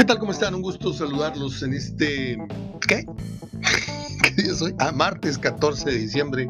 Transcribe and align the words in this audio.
¿Qué 0.00 0.06
tal? 0.06 0.18
¿Cómo 0.18 0.32
están? 0.32 0.54
Un 0.54 0.62
gusto 0.62 0.94
saludarlos 0.94 1.62
en 1.62 1.74
este... 1.74 2.38
¿Qué? 2.88 3.04
¿Qué 4.22 4.42
día 4.42 4.54
soy? 4.54 4.74
Ah, 4.78 4.92
martes 4.92 5.36
14 5.36 5.90
de 5.90 5.98
diciembre 5.98 6.48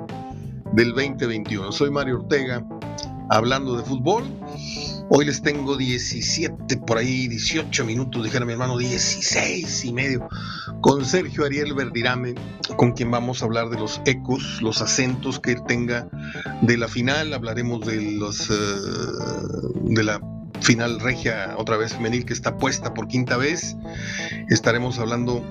del 0.74 0.90
2021. 0.90 1.72
Soy 1.72 1.90
Mario 1.90 2.20
Ortega, 2.20 2.64
hablando 3.28 3.76
de 3.76 3.82
fútbol. 3.82 4.22
Hoy 5.08 5.24
les 5.24 5.42
tengo 5.42 5.76
17, 5.76 6.76
por 6.86 6.98
ahí 6.98 7.26
18 7.26 7.84
minutos, 7.84 8.22
dijera 8.22 8.44
mi 8.44 8.52
hermano, 8.52 8.78
16 8.78 9.84
y 9.84 9.92
medio, 9.92 10.28
con 10.80 11.04
Sergio 11.04 11.44
Ariel 11.44 11.74
Verdirame, 11.74 12.36
con 12.76 12.92
quien 12.92 13.10
vamos 13.10 13.42
a 13.42 13.46
hablar 13.46 13.68
de 13.68 13.80
los 13.80 14.00
ecos, 14.04 14.62
los 14.62 14.80
acentos 14.80 15.40
que 15.40 15.50
él 15.54 15.62
tenga 15.66 16.08
de 16.62 16.76
la 16.76 16.86
final. 16.86 17.34
Hablaremos 17.34 17.84
de 17.84 18.12
los 18.12 18.48
eh, 18.48 18.54
de 19.86 20.04
la 20.04 20.20
final 20.60 21.00
regia, 21.00 21.54
otra 21.56 21.76
vez 21.76 21.94
femenil, 21.94 22.24
que 22.24 22.32
está 22.32 22.56
puesta 22.56 22.94
por 22.94 23.08
quinta 23.08 23.36
vez. 23.36 23.76
Estaremos 24.48 24.98
hablando 24.98 25.44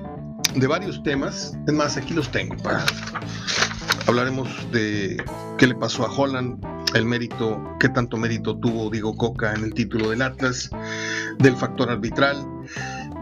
de 0.55 0.67
varios 0.67 1.03
temas. 1.03 1.57
Es 1.67 1.73
más, 1.73 1.97
aquí 1.97 2.13
los 2.13 2.29
tengo. 2.31 2.55
Para... 2.57 2.85
Hablaremos 4.07 4.49
de 4.71 5.23
qué 5.57 5.67
le 5.67 5.75
pasó 5.75 6.05
a 6.05 6.11
Holland, 6.11 6.59
el 6.95 7.05
mérito, 7.05 7.61
qué 7.79 7.89
tanto 7.89 8.17
mérito 8.17 8.57
tuvo 8.57 8.89
Diego 8.89 9.15
Coca 9.15 9.53
en 9.53 9.63
el 9.63 9.73
título 9.73 10.09
del 10.09 10.23
Atlas, 10.23 10.71
del 11.37 11.55
factor 11.55 11.91
arbitral, 11.91 12.43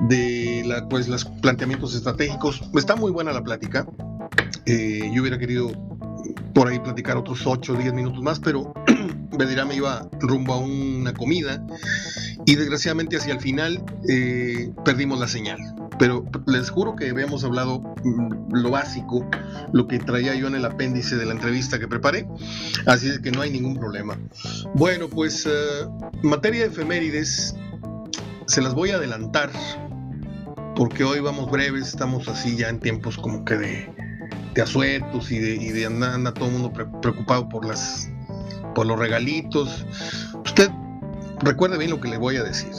de 0.07 0.63
la, 0.65 0.87
pues, 0.87 1.09
los 1.09 1.25
planteamientos 1.25 1.93
estratégicos. 1.93 2.61
Está 2.73 2.95
muy 2.95 3.11
buena 3.11 3.33
la 3.33 3.43
plática. 3.43 3.85
Eh, 4.65 5.11
yo 5.13 5.21
hubiera 5.21 5.37
querido 5.37 5.71
por 6.53 6.67
ahí 6.67 6.79
platicar 6.79 7.17
otros 7.17 7.45
8 7.45 7.73
o 7.73 7.75
10 7.75 7.93
minutos 7.93 8.21
más, 8.21 8.39
pero 8.39 8.73
me 9.37 9.75
iba 9.75 10.07
rumbo 10.19 10.53
a 10.53 10.57
una 10.57 11.13
comida 11.13 11.63
y 12.45 12.55
desgraciadamente 12.55 13.17
hacia 13.17 13.33
el 13.33 13.39
final 13.39 13.83
eh, 14.09 14.71
perdimos 14.83 15.19
la 15.19 15.27
señal. 15.27 15.59
Pero 15.99 16.25
les 16.45 16.69
juro 16.69 16.95
que 16.95 17.09
habíamos 17.09 17.43
hablado 17.43 17.79
mm, 18.03 18.53
lo 18.53 18.69
básico, 18.69 19.27
lo 19.73 19.87
que 19.87 19.97
traía 19.99 20.35
yo 20.35 20.47
en 20.47 20.55
el 20.55 20.65
apéndice 20.65 21.17
de 21.17 21.25
la 21.25 21.33
entrevista 21.33 21.79
que 21.79 21.87
preparé, 21.87 22.27
así 22.85 23.09
es 23.09 23.19
que 23.19 23.31
no 23.31 23.41
hay 23.41 23.49
ningún 23.49 23.75
problema. 23.77 24.17
Bueno, 24.75 25.09
pues 25.09 25.45
uh, 25.45 25.89
materia 26.21 26.61
de 26.61 26.67
efemérides, 26.67 27.55
se 28.45 28.61
las 28.61 28.75
voy 28.75 28.91
a 28.91 28.95
adelantar, 28.95 29.49
porque 30.75 31.03
hoy 31.03 31.19
vamos 31.19 31.49
breves, 31.49 31.87
estamos 31.87 32.27
así 32.27 32.55
ya 32.55 32.69
en 32.69 32.79
tiempos 32.79 33.17
como 33.17 33.43
que 33.43 33.57
de, 33.57 33.89
de 34.53 34.61
asuetos 34.61 35.31
y 35.31 35.39
de, 35.39 35.55
y 35.55 35.71
de 35.71 35.85
anda, 35.85 36.33
todo 36.33 36.45
el 36.45 36.51
mundo 36.53 36.71
preocupado 37.01 37.49
por 37.49 37.65
las 37.65 38.09
por 38.77 38.85
los 38.85 38.99
regalitos. 38.99 39.87
Usted 40.45 40.69
recuerde 41.39 41.79
bien 41.79 41.89
lo 41.89 41.99
que 41.99 42.09
le 42.09 42.17
voy 42.19 42.35
a 42.35 42.43
decir. 42.43 42.69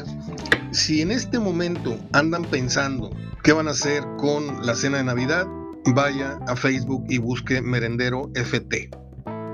Si 0.71 1.03
en 1.03 1.11
este 1.11 1.41
momento 1.41 1.99
andan 2.13 2.45
pensando 2.45 3.11
qué 3.43 3.53
van 3.53 3.67
a 3.67 3.73
hacer 3.73 4.05
con 4.17 4.65
la 4.65 4.77
cena 4.77 4.99
de 4.99 5.03
Navidad, 5.03 5.49
vaya 5.87 6.39
a 6.47 6.55
Facebook 6.55 7.05
y 7.09 7.19
busque 7.19 7.61
Merendero 7.63 8.31
FT 8.37 8.91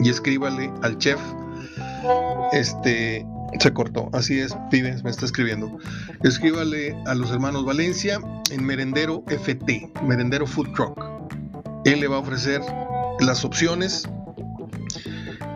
y 0.01 0.11
escríbale 0.11 0.71
al 0.83 0.99
chef. 0.99 1.19
Este 2.53 3.25
se 3.59 3.73
cortó, 3.73 4.11
así 4.13 4.39
es, 4.39 4.55
pibes, 4.71 5.03
me 5.03 5.09
está 5.09 5.25
escribiendo. 5.25 5.79
Escríbale 6.25 6.95
a 7.07 7.15
los 7.15 7.31
hermanos 7.31 7.65
Valencia 7.65 8.21
en 8.51 8.67
Merendero 8.67 9.25
FT, 9.29 9.93
Merendero 10.03 10.47
Food 10.47 10.75
Truck. 10.75 11.03
Él 11.87 12.01
le 12.01 12.07
va 12.07 12.17
a 12.17 12.21
ofrecer 12.21 12.61
las 13.21 13.47
opciones 13.47 14.07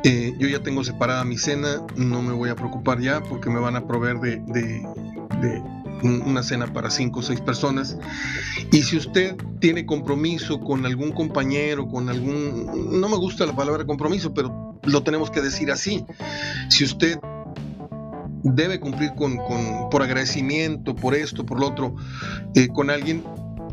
eh, 0.09 0.35
yo 0.39 0.49
ya 0.49 0.61
tengo 0.61 0.83
separada 0.85 1.23
mi 1.23 1.37
cena, 1.37 1.83
no 1.95 2.23
me 2.23 2.33
voy 2.33 2.49
a 2.49 2.57
preocupar 2.57 2.99
ya 2.99 3.23
porque 3.23 3.51
me 3.51 3.61
van 3.61 3.77
a 3.77 3.87
proveer 3.87 4.19
de, 4.19 4.83
una 6.03 6.43
cena 6.43 6.73
para 6.73 6.89
cinco 6.89 7.21
o 7.21 7.23
seis 7.23 7.43
personas. 7.43 7.99
Y 8.73 8.85
si 8.85 8.97
usted 8.97 9.37
tiene 9.61 9.85
compromiso 9.85 10.61
con 10.61 10.87
algún 10.87 11.13
compañero, 11.13 11.87
con 11.89 12.09
algún... 12.09 12.99
No 12.99 13.11
me 13.11 13.19
gusta 13.19 13.45
la 13.45 13.55
palabra 13.55 13.85
compromiso, 13.85 14.33
pero 14.33 14.81
lo 14.83 15.03
tenemos 15.03 15.31
que 15.31 15.43
decir 15.43 15.71
así. 15.71 16.07
Si 16.71 16.85
usted 16.85 17.19
debe 18.43 18.81
cumplir 18.81 19.13
con, 19.15 19.37
por 19.91 20.03
agradecimiento, 20.03 20.95
por 20.97 21.15
esto, 21.15 21.45
por 21.45 21.61
lo 21.61 21.67
otro, 21.67 21.97
eh, 22.55 22.69
con 22.69 22.89
alguien, 22.89 23.23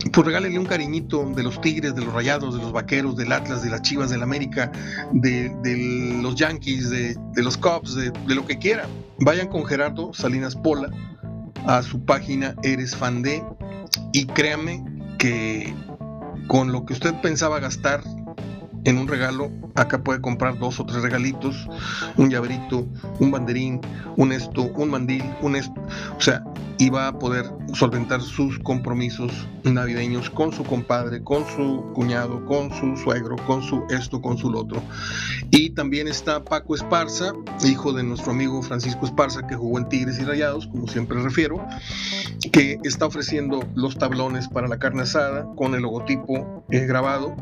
pues 0.09 0.25
regálele 0.25 0.59
un 0.59 0.65
cariñito 0.65 1.25
de 1.35 1.43
los 1.43 1.59
Tigres, 1.61 1.95
de 1.95 2.03
los 2.03 2.13
Rayados, 2.13 2.55
de 2.55 2.61
los 2.61 2.71
Vaqueros, 2.71 3.15
del 3.15 3.31
Atlas, 3.31 3.63
de 3.63 3.69
las 3.69 3.81
Chivas, 3.81 4.09
del 4.09 4.21
América, 4.21 4.71
de, 5.11 6.19
los 6.21 6.35
Yankees, 6.35 6.89
de, 6.89 7.17
los 7.37 7.57
Cubs, 7.57 7.95
de, 7.95 8.11
lo 8.27 8.45
que 8.45 8.57
quiera. 8.59 8.85
Vayan 9.19 9.47
con 9.47 9.65
Gerardo 9.65 10.13
Salinas 10.13 10.55
Pola 10.55 10.89
a 11.65 11.81
su 11.81 12.03
página 12.05 12.55
Eres 12.63 12.95
Fan 12.95 13.23
de 13.23 13.43
y 14.13 14.25
créame 14.27 14.83
que 15.17 15.73
con 16.47 16.71
lo 16.71 16.85
que 16.85 16.93
usted 16.93 17.13
pensaba 17.21 17.59
gastar 17.59 18.01
en 18.83 18.99
un 18.99 19.07
regalo, 19.07 19.51
acá 19.73 20.03
puede 20.03 20.21
comprar 20.21 20.59
dos 20.59 20.79
o 20.79 20.85
tres 20.85 21.01
regalitos, 21.01 21.67
un 22.17 22.29
llaverito, 22.29 22.87
un 23.19 23.31
banderín, 23.31 23.81
un 24.15 24.31
esto, 24.31 24.61
un 24.75 24.91
mandil, 24.91 25.23
un 25.41 25.55
esto. 25.55 25.81
O 26.15 26.21
sea, 26.21 26.43
y 26.77 26.89
va 26.89 27.07
a 27.07 27.19
poder 27.19 27.45
solventar 27.73 28.21
sus 28.21 28.59
compromisos 28.59 29.31
navideños 29.63 30.29
con 30.29 30.51
su 30.51 30.63
compadre, 30.63 31.23
con 31.23 31.45
su 31.55 31.83
cuñado, 31.93 32.45
con 32.45 32.71
su 32.73 32.95
suegro, 32.97 33.35
con 33.47 33.63
su 33.63 33.83
esto, 33.89 34.21
con 34.21 34.37
su 34.37 34.47
otro. 34.55 34.81
Y 35.51 35.71
también 35.71 36.07
está 36.07 36.43
Paco 36.43 36.75
Esparza, 36.75 37.33
hijo 37.63 37.93
de 37.93 38.03
nuestro 38.03 38.31
amigo 38.31 38.61
Francisco 38.61 39.05
Esparza, 39.05 39.45
que 39.47 39.55
jugó 39.55 39.77
en 39.77 39.89
Tigres 39.89 40.19
y 40.19 40.23
Rayados, 40.23 40.67
como 40.67 40.87
siempre 40.87 41.21
refiero, 41.21 41.65
que 42.51 42.77
está 42.83 43.05
ofreciendo 43.05 43.63
los 43.75 43.97
tablones 43.97 44.47
para 44.47 44.67
la 44.67 44.77
carne 44.77 45.03
asada 45.03 45.45
con 45.55 45.75
el 45.75 45.81
logotipo 45.81 46.65
eh, 46.71 46.85
grabado 46.85 47.35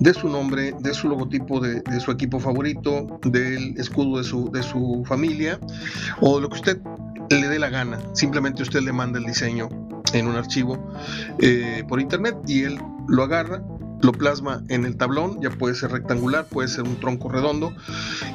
de 0.00 0.14
su 0.14 0.28
nombre, 0.28 0.74
de 0.80 0.94
su 0.94 1.08
logotipo 1.08 1.60
de, 1.60 1.80
de, 1.80 2.00
su 2.00 2.10
equipo 2.10 2.40
favorito, 2.40 3.18
del 3.22 3.78
escudo 3.78 4.18
de 4.18 4.24
su, 4.24 4.50
de 4.50 4.62
su 4.62 5.04
familia, 5.06 5.58
o 6.20 6.40
lo 6.40 6.48
que 6.48 6.56
usted 6.56 6.80
le 7.30 7.48
dé 7.48 7.58
la 7.58 7.70
gana. 7.70 7.98
Simplemente 8.14 8.62
usted 8.62 8.80
le 8.80 8.92
manda 8.92 9.18
el 9.18 9.24
diseño 9.24 9.68
en 10.12 10.26
un 10.28 10.36
archivo 10.36 10.78
eh, 11.40 11.84
por 11.88 12.00
internet 12.00 12.36
y 12.46 12.62
él 12.62 12.80
lo 13.08 13.22
agarra, 13.24 13.62
lo 14.00 14.12
plasma 14.12 14.62
en 14.68 14.84
el 14.84 14.96
tablón, 14.96 15.40
ya 15.40 15.50
puede 15.50 15.74
ser 15.74 15.92
rectangular, 15.92 16.46
puede 16.46 16.68
ser 16.68 16.84
un 16.84 16.98
tronco 17.00 17.28
redondo 17.28 17.72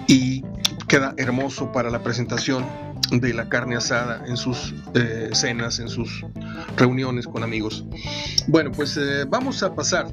y 0.07 0.43
queda 0.87 1.13
hermoso 1.17 1.71
para 1.71 1.89
la 1.89 2.03
presentación 2.03 2.65
de 3.11 3.33
la 3.33 3.49
carne 3.49 3.75
asada 3.75 4.23
en 4.25 4.37
sus 4.37 4.73
eh, 4.93 5.29
cenas, 5.33 5.79
en 5.79 5.89
sus 5.89 6.25
reuniones 6.77 7.27
con 7.27 7.43
amigos. 7.43 7.85
Bueno, 8.47 8.71
pues 8.71 8.97
eh, 8.97 9.25
vamos 9.27 9.63
a 9.63 9.75
pasar. 9.75 10.07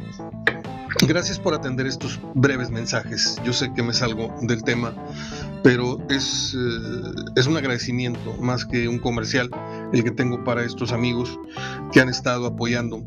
Gracias 1.06 1.38
por 1.38 1.54
atender 1.54 1.86
estos 1.86 2.18
breves 2.34 2.70
mensajes. 2.70 3.40
Yo 3.44 3.52
sé 3.52 3.72
que 3.72 3.82
me 3.82 3.94
salgo 3.94 4.34
del 4.42 4.64
tema 4.64 4.94
pero 5.62 5.98
es, 6.08 6.54
eh, 6.54 7.12
es 7.36 7.46
un 7.46 7.56
agradecimiento 7.56 8.34
más 8.40 8.64
que 8.64 8.88
un 8.88 8.98
comercial 8.98 9.50
el 9.92 10.04
que 10.04 10.10
tengo 10.10 10.44
para 10.44 10.64
estos 10.64 10.92
amigos 10.92 11.38
que 11.92 12.00
han 12.00 12.08
estado 12.08 12.46
apoyando 12.46 13.02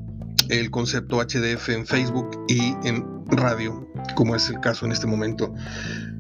el 0.49 0.69
concepto 0.69 1.17
HDF 1.17 1.69
en 1.69 1.85
Facebook 1.85 2.29
y 2.47 2.75
en 2.83 3.05
radio, 3.27 3.87
como 4.15 4.35
es 4.35 4.49
el 4.49 4.59
caso 4.59 4.85
en 4.85 4.91
este 4.91 5.07
momento. 5.07 5.53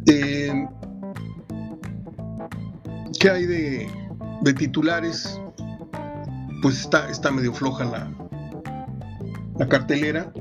Eh, 0.07 0.67
¿Qué 3.19 3.29
hay 3.29 3.45
de, 3.45 3.89
de, 4.41 4.53
titulares? 4.53 5.39
Pues 6.61 6.79
está, 6.79 7.09
está 7.09 7.31
medio 7.31 7.53
floja 7.53 7.83
la, 7.83 8.11
la 9.59 9.67
cartelera. 9.67 10.31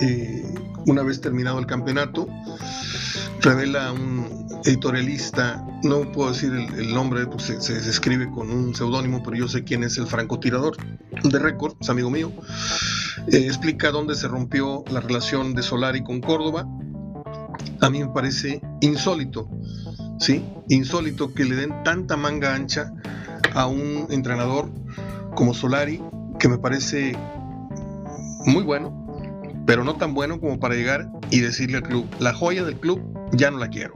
Eh, 0.00 0.54
una 0.86 1.02
vez 1.02 1.20
terminado 1.20 1.58
el 1.58 1.66
campeonato, 1.66 2.26
revela 3.42 3.92
un 3.92 4.49
editorialista, 4.64 5.64
no 5.82 6.10
puedo 6.12 6.30
decir 6.30 6.52
el, 6.52 6.94
nombre, 6.94 7.26
pues 7.26 7.44
se, 7.44 7.60
se, 7.60 7.78
escribe 7.78 8.30
con 8.30 8.50
un 8.50 8.74
seudónimo, 8.74 9.22
pero 9.22 9.36
yo 9.36 9.48
sé 9.48 9.64
quién 9.64 9.84
es 9.84 9.96
el 9.98 10.06
francotirador 10.06 10.76
de 11.22 11.38
récord, 11.38 11.74
es 11.80 11.88
amigo 11.90 12.10
mío. 12.10 12.32
Eh, 13.28 13.44
explica 13.46 13.90
dónde 13.90 14.14
se 14.14 14.28
rompió 14.28 14.84
la 14.90 15.00
relación 15.00 15.54
de 15.54 15.62
Solari 15.62 16.02
con 16.02 16.20
Córdoba. 16.20 16.66
A 17.80 17.90
mí 17.90 18.00
me 18.00 18.08
parece 18.08 18.60
insólito, 18.80 19.48
¿sí? 20.18 20.44
Insólito 20.68 21.32
que 21.32 21.44
le 21.44 21.56
den 21.56 21.82
tanta 21.82 22.16
manga 22.16 22.54
ancha 22.54 22.92
a 23.54 23.66
un 23.66 24.06
entrenador 24.10 24.70
como 25.34 25.54
Solari, 25.54 26.02
que 26.38 26.48
me 26.48 26.58
parece 26.58 27.16
muy 28.46 28.62
bueno, 28.62 28.99
pero 29.70 29.84
no 29.84 29.94
tan 29.94 30.14
bueno 30.14 30.40
como 30.40 30.58
para 30.58 30.74
llegar 30.74 31.08
y 31.30 31.38
decirle 31.38 31.76
al 31.76 31.84
club, 31.84 32.04
la 32.18 32.34
joya 32.34 32.64
del 32.64 32.74
club 32.80 33.00
ya 33.30 33.52
no 33.52 33.58
la 33.58 33.68
quiero. 33.68 33.92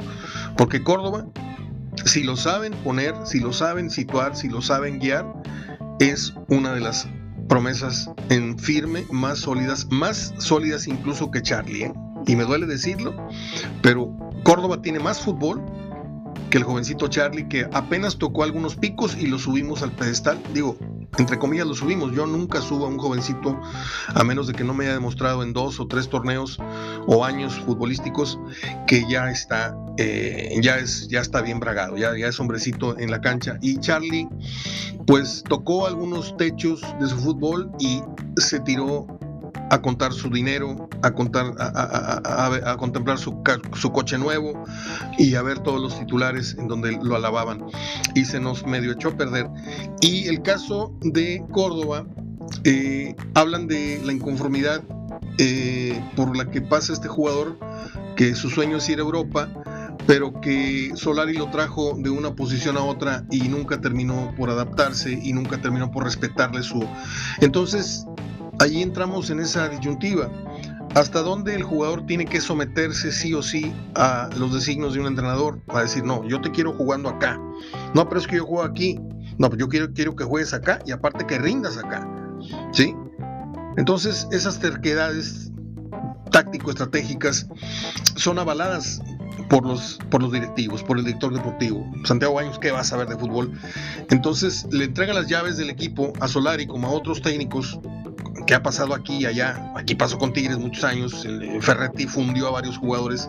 Porque 0.57 0.85
Córdoba, 0.85 1.27
si 2.05 2.23
lo 2.23 2.37
saben 2.37 2.73
poner, 2.85 3.13
si 3.25 3.41
lo 3.41 3.53
saben 3.53 3.91
situar, 3.91 4.37
si 4.37 4.49
lo 4.49 4.63
saben 4.63 5.01
guiar, 5.01 5.27
es 5.99 6.33
una 6.47 6.75
de 6.75 6.81
las 6.81 7.09
promesas 7.49 8.09
en 8.29 8.57
firme 8.57 9.05
más 9.11 9.41
sólidas, 9.41 9.89
más 9.91 10.33
sólidas 10.39 10.87
incluso 10.87 11.33
que 11.33 11.43
Charlie. 11.43 11.87
¿eh? 11.87 11.93
Y 12.29 12.37
me 12.37 12.45
duele 12.45 12.67
decirlo, 12.67 13.13
pero 13.83 14.17
Córdoba 14.45 14.81
tiene 14.81 15.01
más 15.01 15.21
fútbol 15.23 15.61
que 16.55 16.59
el 16.59 16.65
jovencito 16.65 17.09
Charlie, 17.09 17.49
que 17.49 17.69
apenas 17.73 18.17
tocó 18.17 18.45
algunos 18.45 18.77
picos 18.77 19.17
y 19.19 19.27
lo 19.27 19.41
subimos 19.41 19.83
al 19.83 19.91
pedestal. 19.91 20.41
Digo, 20.53 20.77
entre 21.19 21.37
comillas 21.37 21.67
lo 21.67 21.75
subimos. 21.75 22.13
Yo 22.15 22.29
nunca 22.29 22.61
subo 22.61 22.87
a 22.87 22.89
un 22.89 22.97
jovencito 22.97 23.61
a 24.15 24.23
menos 24.23 24.47
de 24.47 24.53
que 24.53 24.63
no 24.63 24.73
me 24.73 24.85
haya 24.85 24.95
demostrado 24.95 25.43
en 25.43 25.53
dos 25.53 25.81
o 25.81 25.89
tres 25.89 26.09
torneos 26.09 26.61
o 27.09 27.25
años 27.25 27.59
futbolísticos 27.59 28.39
que 28.87 29.05
ya 29.11 29.33
está, 29.33 29.77
eh, 29.99 30.57
ya 30.63 30.77
es, 30.77 31.09
ya 31.09 31.23
está 31.23 31.43
bien 31.43 31.59
bragado, 31.59 31.97
ya, 31.97 32.17
ya 32.17 32.29
es 32.29 32.39
hombrecito 32.39 32.97
en 33.01 33.11
la 33.11 33.21
cancha. 33.21 33.59
Y 33.61 33.81
Charlie, 33.81 34.29
pues 35.09 35.43
tocó 35.49 35.89
algunos 35.89 36.37
techos 36.37 36.83
de 37.01 37.09
su 37.09 37.17
fútbol 37.17 37.73
y 37.81 38.01
se 38.37 38.61
tiró 38.61 39.09
a 39.71 39.81
contar 39.81 40.13
su 40.13 40.31
dinero, 40.31 40.89
a 41.03 41.13
contar, 41.13 41.55
a, 41.59 42.77
contemplar 42.79 43.19
su, 43.19 43.43
coche 43.93 44.19
nuevo 44.19 44.65
y 45.19 45.35
a 45.35 45.43
ver 45.43 45.61
todos 45.61 45.81
los 45.81 45.99
titulares 45.99 46.57
en 46.59 46.69
donde 46.69 46.99
lo 47.03 47.17
alababan. 47.17 47.65
Y 48.15 48.25
se 48.25 48.41
nos 48.41 48.67
medio 48.67 48.93
echó 48.93 49.11
a 49.11 49.17
perder. 49.17 49.49
Y 50.01 50.29
el 50.29 50.43
caso 50.43 50.93
de 51.03 51.45
Córdoba, 51.53 52.07
eh, 52.65 53.15
hablan 53.35 53.67
de 53.67 54.01
la 54.05 54.13
inconformidad 54.13 54.83
eh, 55.39 56.01
por 56.15 56.37
la 56.37 56.51
que 56.51 56.61
pasa 56.61 56.93
este 56.93 57.09
jugador, 57.09 57.59
que 58.17 58.35
su 58.35 58.51
sueño 58.51 58.77
es 58.77 58.89
ir 58.89 58.99
a 58.99 59.03
Europa, 59.03 59.49
pero 60.07 60.41
que 60.41 60.93
Solari 60.95 61.35
lo 61.35 61.51
trajo 61.51 61.95
de 61.97 62.11
una 62.11 62.35
posición 62.35 62.77
a 62.77 62.83
otra 62.83 63.25
y 63.31 63.49
nunca 63.49 63.81
terminó 63.81 64.33
por 64.37 64.51
adaptarse 64.51 65.19
y 65.23 65.33
nunca 65.33 65.61
terminó 65.61 65.91
por 65.91 66.05
respetarle 66.05 66.63
su... 66.63 66.87
Entonces, 67.41 68.07
allí 68.61 68.83
entramos 68.83 69.31
en 69.31 69.41
esa 69.41 69.69
disyuntiva. 69.69 70.31
¿Hasta 70.95 71.23
dónde 71.23 71.57
el 71.57 71.65
jugador 71.65 72.07
tiene 72.07 72.25
que 72.25 72.41
someterse 72.41 73.11
sí 73.11 73.35
o 73.35 73.43
sí 73.43 73.73
a 73.97 74.31
los 74.39 74.55
designios 74.55 74.95
de 74.95 75.01
un 75.01 75.07
entrenador? 75.07 75.59
Para 75.63 75.83
decir, 75.83 76.05
no, 76.05 76.27
yo 76.29 76.41
te 76.41 76.53
quiero 76.53 76.73
jugando 76.73 77.09
acá. 77.09 77.41
No, 77.95 78.09
pero 78.09 78.21
es 78.21 78.27
que 78.29 78.37
yo 78.37 78.47
juego 78.47 78.63
aquí. 78.63 79.01
No, 79.39 79.51
pero 79.51 79.61
yo 79.61 79.69
quiero, 79.69 79.93
quiero 79.93 80.15
que 80.15 80.23
juegues 80.23 80.55
acá 80.55 80.79
y 80.87 80.93
aparte 80.93 81.27
que 81.27 81.39
rindas 81.39 81.77
acá. 81.77 82.09
¿Sí? 82.73 82.95
Entonces, 83.77 84.29
esas 84.31 84.61
terquedades 84.61 85.51
táctico-estratégicas 86.31 87.49
son 88.15 88.39
avaladas 88.39 89.03
por 89.49 89.67
los, 89.67 89.99
por 90.11 90.23
los 90.23 90.33
directivos, 90.33 90.83
por 90.85 90.99
el 90.99 91.05
director 91.05 91.33
deportivo. 91.35 91.91
Santiago 92.05 92.35
Baños, 92.35 92.59
¿qué 92.61 92.71
va 92.71 92.81
a 92.81 92.85
saber 92.85 93.09
de 93.09 93.17
fútbol? 93.17 93.53
Entonces, 94.11 94.67
le 94.71 94.85
entrega 94.85 95.13
las 95.13 95.27
llaves 95.27 95.57
del 95.57 95.71
equipo 95.71 96.13
a 96.21 96.29
Solari 96.29 96.67
como 96.67 96.87
a 96.87 96.91
otros 96.91 97.21
técnicos 97.21 97.79
que 98.47 98.55
ha 98.55 98.63
pasado 98.63 98.95
aquí 98.95 99.19
y 99.19 99.27
allá. 99.27 99.73
Aquí 99.77 99.95
pasó 99.95 100.19
con 100.19 100.33
Tigres 100.33 100.59
muchos 100.59 100.85
años. 100.85 101.27
Ferretti 101.61 102.07
fundió 102.07 102.49
a 102.49 102.51
varios 102.51 102.79
jugadores 102.79 103.29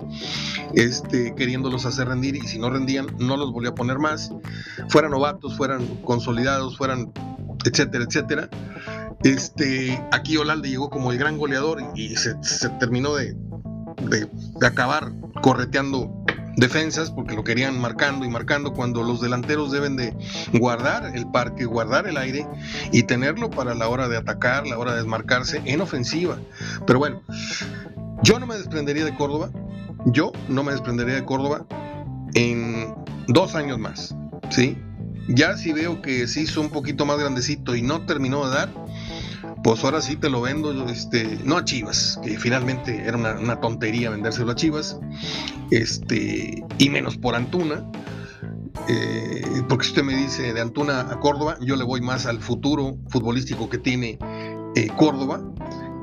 este, 0.73 1.33
queriéndolos 1.35 1.85
hacer 1.85 2.07
rendir 2.07 2.35
y 2.35 2.41
si 2.41 2.59
no 2.59 2.69
rendían, 2.69 3.07
no 3.19 3.37
los 3.37 3.51
volvió 3.51 3.71
a 3.71 3.75
poner 3.75 3.99
más. 3.99 4.31
Fueran 4.89 5.11
novatos, 5.11 5.55
fueran 5.57 5.85
consolidados, 6.03 6.77
fueran 6.77 7.11
etcétera, 7.65 8.05
etcétera. 8.07 8.49
Este, 9.23 9.99
aquí 10.11 10.37
Olalde 10.37 10.69
llegó 10.69 10.89
como 10.89 11.11
el 11.11 11.17
gran 11.17 11.37
goleador 11.37 11.81
y 11.95 12.15
se, 12.15 12.35
terminó 12.79 13.15
de, 13.15 13.35
de 14.07 14.67
acabar 14.67 15.11
correteando 15.41 16.25
defensas 16.55 17.11
porque 17.11 17.35
lo 17.35 17.43
querían 17.43 17.79
marcando 17.79 18.25
y 18.25 18.29
marcando 18.29 18.73
cuando 18.73 19.03
los 19.03 19.21
delanteros 19.21 19.71
deben 19.71 19.95
de 19.95 20.15
guardar 20.53 21.15
el 21.15 21.27
parque, 21.27 21.65
guardar 21.65 22.07
el 22.07 22.17
aire 22.17 22.47
y 22.91 23.03
tenerlo 23.03 23.49
para 23.49 23.75
la 23.75 23.87
hora 23.87 24.07
de 24.07 24.17
atacar, 24.17 24.67
la 24.67 24.77
hora 24.77 24.91
de 24.91 24.97
desmarcarse 24.97 25.61
en 25.65 25.81
ofensiva. 25.81 26.37
Pero 26.85 26.99
bueno, 26.99 27.21
yo 28.23 28.39
no 28.39 28.47
me 28.47 28.55
desprendería 28.55 29.05
de 29.05 29.15
Córdoba, 29.15 29.49
yo 30.05 30.31
no 30.47 30.63
me 30.63 30.71
desprendería 30.71 31.15
de 31.15 31.25
Córdoba 31.25 31.65
en 32.33 32.93
dos 33.27 33.55
años 33.55 33.79
más, 33.79 34.15
¿sí? 34.49 34.77
Ya 35.27 35.57
si 35.57 35.73
veo 35.73 36.01
que 36.01 36.27
se 36.27 36.41
hizo 36.41 36.61
un 36.61 36.69
poquito 36.69 37.05
más 37.05 37.17
grandecito 37.17 37.75
y 37.75 37.81
no 37.81 38.05
terminó 38.05 38.47
de 38.47 38.55
dar, 38.55 38.84
pues 39.65 39.83
ahora 39.83 39.99
sí 39.99 40.15
te 40.15 40.29
lo 40.29 40.41
vendo, 40.41 40.87
este, 40.89 41.39
no 41.43 41.57
a 41.57 41.65
Chivas, 41.65 42.19
que 42.23 42.37
finalmente 42.37 43.01
era 43.03 43.17
una, 43.17 43.59
tontería 43.59 44.11
vendérselo 44.11 44.51
a 44.51 44.55
Chivas, 44.55 44.99
este, 45.71 46.63
y 46.77 46.89
menos 46.91 47.17
por 47.17 47.33
Antuna, 47.33 47.83
eh, 48.87 49.63
porque 49.67 49.85
si 49.85 49.89
usted 49.89 50.03
me 50.03 50.15
dice 50.15 50.53
de 50.53 50.61
Antuna 50.61 51.11
a 51.11 51.19
Córdoba, 51.19 51.57
yo 51.61 51.77
le 51.77 51.83
voy 51.83 51.99
más 52.01 52.27
al 52.27 52.41
futuro 52.41 52.99
futbolístico 53.09 53.67
que 53.67 53.79
tiene 53.79 54.19
eh, 54.75 54.87
Córdoba, 54.97 55.41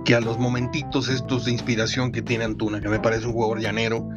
que 0.04 0.14
a 0.14 0.20
los 0.20 0.38
momentitos 0.38 1.08
estos 1.08 1.44
de 1.44 1.52
inspiración 1.52 2.12
que 2.12 2.22
tiene 2.22 2.44
Antuna, 2.44 2.80
que 2.80 2.88
me 2.88 3.00
parece 3.00 3.26
un 3.26 3.32
jugador 3.32 3.60
llanero 3.60 4.08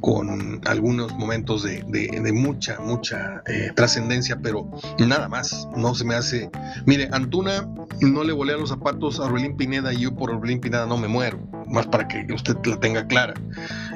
con 0.00 0.60
algunos 0.66 1.14
momentos 1.14 1.62
de, 1.62 2.32
mucha, 2.32 2.80
mucha 2.80 3.42
eh, 3.46 3.72
trascendencia, 3.74 4.38
pero 4.42 4.70
nada 4.98 5.28
más, 5.28 5.68
no 5.76 5.94
se 5.94 6.04
me 6.04 6.14
hace... 6.14 6.50
Mire, 6.86 7.08
Antuna 7.12 7.68
no 8.00 8.24
le 8.24 8.32
volea 8.32 8.56
los 8.56 8.70
zapatos 8.70 9.20
a 9.20 9.24
Orbelín 9.24 9.56
Pineda 9.56 9.92
y 9.92 10.00
yo 10.00 10.14
por 10.14 10.30
Orbelín 10.30 10.60
Pineda 10.60 10.86
no 10.86 10.96
me 10.96 11.08
muero, 11.08 11.38
más 11.66 11.86
para 11.86 12.08
que 12.08 12.26
usted 12.32 12.56
la 12.64 12.78
tenga 12.78 13.06
clara. 13.06 13.34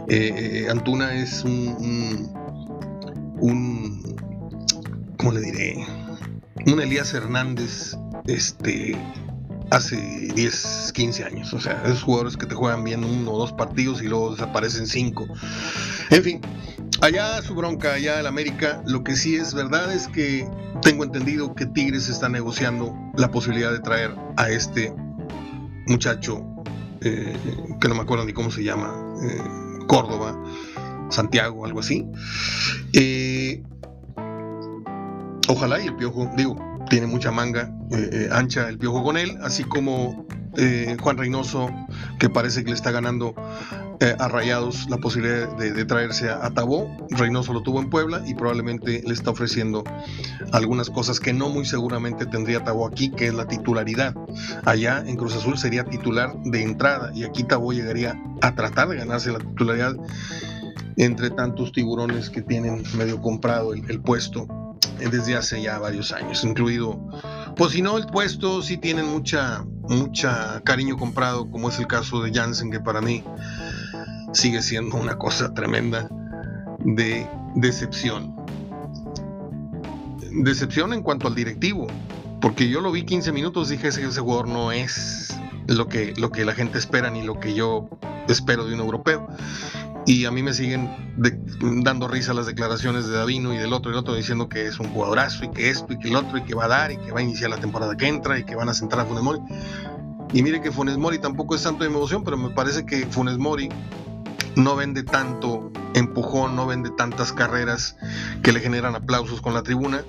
Eh, 0.08 0.64
eh, 0.66 0.70
Antuna 0.70 1.14
es 1.14 1.44
un, 1.44 1.68
un, 1.78 3.40
un, 3.40 4.16
¿cómo 5.16 5.32
le 5.32 5.40
diré? 5.40 5.86
Un 6.66 6.80
Elías 6.80 7.14
Hernández, 7.14 7.96
este 8.26 8.96
hace 9.70 9.96
10, 10.34 10.92
15 10.94 11.24
años. 11.24 11.52
O 11.52 11.60
sea, 11.60 11.82
esos 11.84 12.02
jugadores 12.02 12.36
que 12.36 12.46
te 12.46 12.54
juegan 12.54 12.84
bien 12.84 13.04
uno 13.04 13.32
o 13.32 13.38
dos 13.38 13.52
partidos 13.52 14.02
y 14.02 14.08
luego 14.08 14.32
desaparecen 14.32 14.86
cinco. 14.86 15.26
En 16.10 16.22
fin, 16.22 16.40
allá 17.00 17.40
su 17.42 17.54
bronca, 17.54 17.94
allá 17.94 18.20
el 18.20 18.26
América, 18.26 18.82
lo 18.86 19.02
que 19.02 19.16
sí 19.16 19.36
es 19.36 19.54
verdad 19.54 19.92
es 19.92 20.08
que 20.08 20.48
tengo 20.82 21.04
entendido 21.04 21.54
que 21.54 21.66
Tigres 21.66 22.08
está 22.08 22.28
negociando 22.28 22.94
la 23.16 23.30
posibilidad 23.30 23.72
de 23.72 23.80
traer 23.80 24.14
a 24.36 24.50
este 24.50 24.92
muchacho, 25.86 26.44
eh, 27.00 27.36
que 27.80 27.88
no 27.88 27.94
me 27.94 28.02
acuerdo 28.02 28.24
ni 28.24 28.32
cómo 28.32 28.50
se 28.50 28.62
llama, 28.64 28.94
eh, 29.22 29.42
Córdoba, 29.86 30.36
Santiago, 31.10 31.64
algo 31.64 31.80
así. 31.80 32.06
Eh, 32.92 33.62
ojalá 35.48 35.80
y 35.80 35.86
el 35.86 35.96
piojo, 35.96 36.30
digo, 36.36 36.56
tiene 36.88 37.06
mucha 37.06 37.30
manga 37.30 37.70
eh, 37.90 38.10
eh, 38.12 38.28
ancha 38.32 38.68
el 38.68 38.78
piojo 38.78 39.02
con 39.02 39.16
él, 39.16 39.38
así 39.42 39.64
como 39.64 40.26
eh, 40.56 40.96
Juan 41.00 41.16
Reynoso, 41.16 41.70
que 42.18 42.28
parece 42.28 42.64
que 42.64 42.70
le 42.70 42.76
está 42.76 42.90
ganando 42.90 43.34
a 44.18 44.28
Rayados 44.28 44.90
la 44.90 44.98
posibilidad 44.98 45.56
de, 45.56 45.84
traerse 45.86 46.28
a, 46.28 46.50
Tabó. 46.50 46.94
Reynoso 47.08 47.54
lo 47.54 47.62
tuvo 47.62 47.80
en 47.80 47.88
Puebla 47.88 48.22
y 48.26 48.34
probablemente 48.34 49.02
le 49.06 49.14
está 49.14 49.30
ofreciendo 49.30 49.84
algunas 50.52 50.90
cosas 50.90 51.18
que 51.18 51.32
no 51.32 51.48
muy 51.48 51.64
seguramente 51.64 52.26
tendría 52.26 52.62
Tabó 52.62 52.86
aquí, 52.86 53.10
que 53.10 53.28
es 53.28 53.34
la 53.34 53.48
titularidad. 53.48 54.14
Allá 54.66 55.02
en 55.06 55.16
Cruz 55.16 55.34
Azul 55.34 55.56
sería 55.56 55.84
titular 55.84 56.36
de 56.44 56.62
entrada 56.62 57.10
y 57.14 57.24
aquí 57.24 57.42
Tabó 57.44 57.72
llegaría 57.72 58.20
a 58.42 58.54
tratar 58.54 58.88
de 58.88 58.96
ganarse 58.96 59.32
la 59.32 59.38
titularidad 59.38 59.96
entre 60.98 61.30
tantos 61.30 61.72
tiburones 61.72 62.28
que 62.28 62.42
tienen 62.42 62.82
medio 62.98 63.22
comprado 63.22 63.72
el 63.72 64.00
puesto 64.02 64.46
desde 64.98 65.36
hace 65.36 65.62
ya 65.62 65.78
varios 65.78 66.12
años, 66.12 66.44
incluido, 66.44 66.98
pues 67.56 67.72
si 67.72 67.82
no 67.82 67.96
el 67.96 68.06
puesto, 68.06 68.62
sí 68.62 68.76
tienen 68.76 69.06
mucha, 69.06 69.64
mucha 69.88 70.60
cariño 70.62 70.96
comprado, 70.96 71.50
como 71.50 71.68
es 71.68 71.78
el 71.78 71.86
caso 71.86 72.22
de 72.22 72.32
Jansen, 72.32 72.70
que 72.70 72.80
para 72.80 73.00
mí 73.00 73.24
sigue 74.32 74.62
siendo 74.62 74.96
una 74.96 75.16
cosa 75.16 75.54
tremenda 75.54 76.08
de 76.80 77.28
decepción. 77.54 78.34
Decepción 80.42 80.92
en 80.92 81.02
cuanto 81.02 81.28
al 81.28 81.34
directivo, 81.34 81.86
porque 82.40 82.68
yo 82.68 82.80
lo 82.80 82.92
vi 82.92 83.04
15 83.04 83.32
minutos, 83.32 83.68
dije 83.68 83.88
ese, 83.88 84.06
ese 84.06 84.20
jugador 84.20 84.48
no 84.48 84.72
es 84.72 85.34
lo 85.66 85.88
que, 85.88 86.14
lo 86.16 86.30
que 86.30 86.44
la 86.44 86.54
gente 86.54 86.78
espera 86.78 87.10
ni 87.10 87.22
lo 87.22 87.40
que 87.40 87.54
yo 87.54 87.88
espero 88.28 88.66
de 88.66 88.74
un 88.74 88.80
europeo 88.80 89.28
y 90.06 90.24
a 90.24 90.30
mí 90.30 90.42
me 90.42 90.54
siguen 90.54 90.88
dando 91.82 92.06
risa 92.06 92.32
las 92.32 92.46
declaraciones 92.46 93.08
de 93.08 93.16
Davino 93.16 93.52
y 93.52 93.58
del 93.58 93.72
otro 93.72 93.90
y 93.90 93.94
el 93.94 93.98
otro 93.98 94.14
diciendo 94.14 94.48
que 94.48 94.66
es 94.66 94.78
un 94.78 94.88
jugadorazo 94.88 95.44
y 95.44 95.50
que 95.50 95.68
esto 95.68 95.92
y 95.92 95.98
que 95.98 96.08
el 96.08 96.16
otro 96.16 96.38
y 96.38 96.44
que 96.44 96.54
va 96.54 96.66
a 96.66 96.68
dar 96.68 96.92
y 96.92 96.96
que 96.96 97.10
va 97.10 97.18
a 97.18 97.22
iniciar 97.22 97.50
la 97.50 97.58
temporada 97.58 97.96
que 97.96 98.06
entra 98.06 98.38
y 98.38 98.44
que 98.44 98.54
van 98.54 98.68
a 98.68 98.74
sentar 98.74 99.00
a 99.00 99.04
Funes 99.04 99.24
Mori. 99.24 99.40
Y 100.32 100.42
mire 100.42 100.60
que 100.60 100.70
Funes 100.70 100.96
Mori 100.96 101.18
tampoco 101.18 101.56
es 101.56 101.62
tanto 101.64 101.82
de 101.82 101.90
emoción, 101.90 102.22
pero 102.22 102.36
me 102.36 102.50
parece 102.50 102.86
que 102.86 103.04
Funes 103.06 103.36
Mori 103.36 103.68
no 104.54 104.76
vende 104.76 105.02
tanto 105.02 105.72
empujón, 105.94 106.54
no 106.54 106.66
vende 106.66 106.90
tantas 106.90 107.32
carreras 107.32 107.96
que 108.42 108.52
le 108.52 108.60
generan 108.60 108.94
aplausos 108.94 109.40
con 109.40 109.54
la 109.54 109.62
tribuna. 109.62 110.04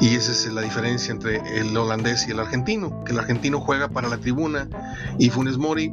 Y 0.00 0.14
esa 0.14 0.32
es 0.32 0.46
la 0.52 0.62
diferencia 0.62 1.12
entre 1.12 1.58
el 1.58 1.76
holandés 1.76 2.26
y 2.28 2.32
el 2.32 2.40
argentino, 2.40 3.04
que 3.04 3.12
el 3.12 3.18
argentino 3.18 3.60
juega 3.60 3.88
para 3.88 4.08
la 4.08 4.18
tribuna 4.18 4.68
y 5.18 5.30
Funes 5.30 5.58
Mori 5.58 5.92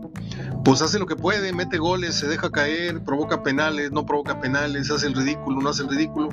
pues 0.63 0.81
hace 0.81 0.97
lo 0.97 1.05
que 1.05 1.15
puede, 1.15 1.53
mete 1.53 1.77
goles, 1.77 2.15
se 2.15 2.27
deja 2.27 2.49
caer, 2.49 3.03
provoca 3.03 3.43
penales, 3.43 3.91
no 3.91 4.05
provoca 4.07 4.41
penales, 4.41 4.89
hace 4.89 5.05
el 5.05 5.13
ridículo, 5.13 5.61
no 5.61 5.69
hace 5.69 5.83
el 5.83 5.89
ridículo, 5.89 6.29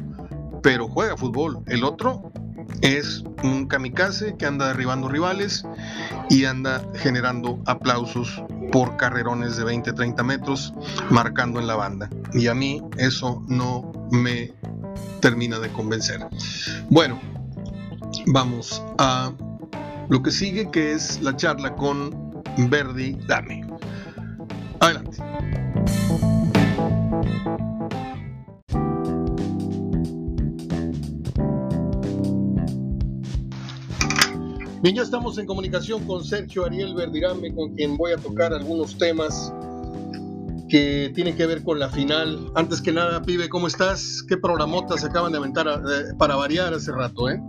pero 0.62 0.88
juega 0.88 1.18
fútbol. 1.18 1.62
El 1.66 1.84
otro 1.84 2.32
es 2.80 3.24
un 3.42 3.66
kamikaze 3.66 4.36
que 4.36 4.46
anda 4.46 4.68
derribando 4.68 5.08
rivales 5.08 5.66
y 6.30 6.46
anda 6.46 6.82
generando 6.94 7.62
aplausos 7.66 8.42
por 8.72 8.96
carrerones 8.96 9.56
de 9.58 9.64
20, 9.64 9.92
30 9.92 10.22
metros, 10.22 10.72
marcando 11.10 11.60
en 11.60 11.66
la 11.66 11.76
banda. 11.76 12.08
Y 12.32 12.46
a 12.46 12.54
mí 12.54 12.82
eso 12.96 13.44
no 13.48 13.92
me 14.10 14.54
termina 15.20 15.58
de 15.58 15.68
convencer. 15.68 16.26
Bueno, 16.88 17.20
vamos 18.26 18.82
a 18.98 19.32
lo 20.08 20.22
que 20.22 20.30
sigue, 20.30 20.70
que 20.70 20.92
es 20.92 21.20
la 21.22 21.36
charla 21.36 21.74
con 21.74 22.42
Verdi 22.68 23.16
Dame. 23.26 23.64
Adelante. 24.80 25.18
Bien, 34.82 34.96
ya 34.96 35.02
estamos 35.02 35.38
en 35.38 35.46
comunicación 35.46 36.04
con 36.06 36.24
Sergio 36.24 36.64
Ariel 36.64 36.94
Verdirame, 36.96 37.54
con 37.54 37.72
quien 37.76 37.96
voy 37.96 38.12
a 38.12 38.16
tocar 38.16 38.52
algunos 38.52 38.98
temas 38.98 39.52
que 40.68 41.12
tienen 41.14 41.36
que 41.36 41.46
ver 41.46 41.62
con 41.62 41.78
la 41.78 41.88
final. 41.88 42.50
Antes 42.56 42.82
que 42.82 42.90
nada, 42.90 43.22
pibe, 43.22 43.48
¿cómo 43.48 43.68
estás? 43.68 44.24
¿Qué 44.26 44.36
programotas 44.36 45.04
acaban 45.04 45.30
de 45.30 45.38
aventar 45.38 45.68
eh, 45.68 46.14
para 46.18 46.34
variar 46.34 46.74
hace 46.74 46.90
rato, 46.90 47.30
eh? 47.30 47.40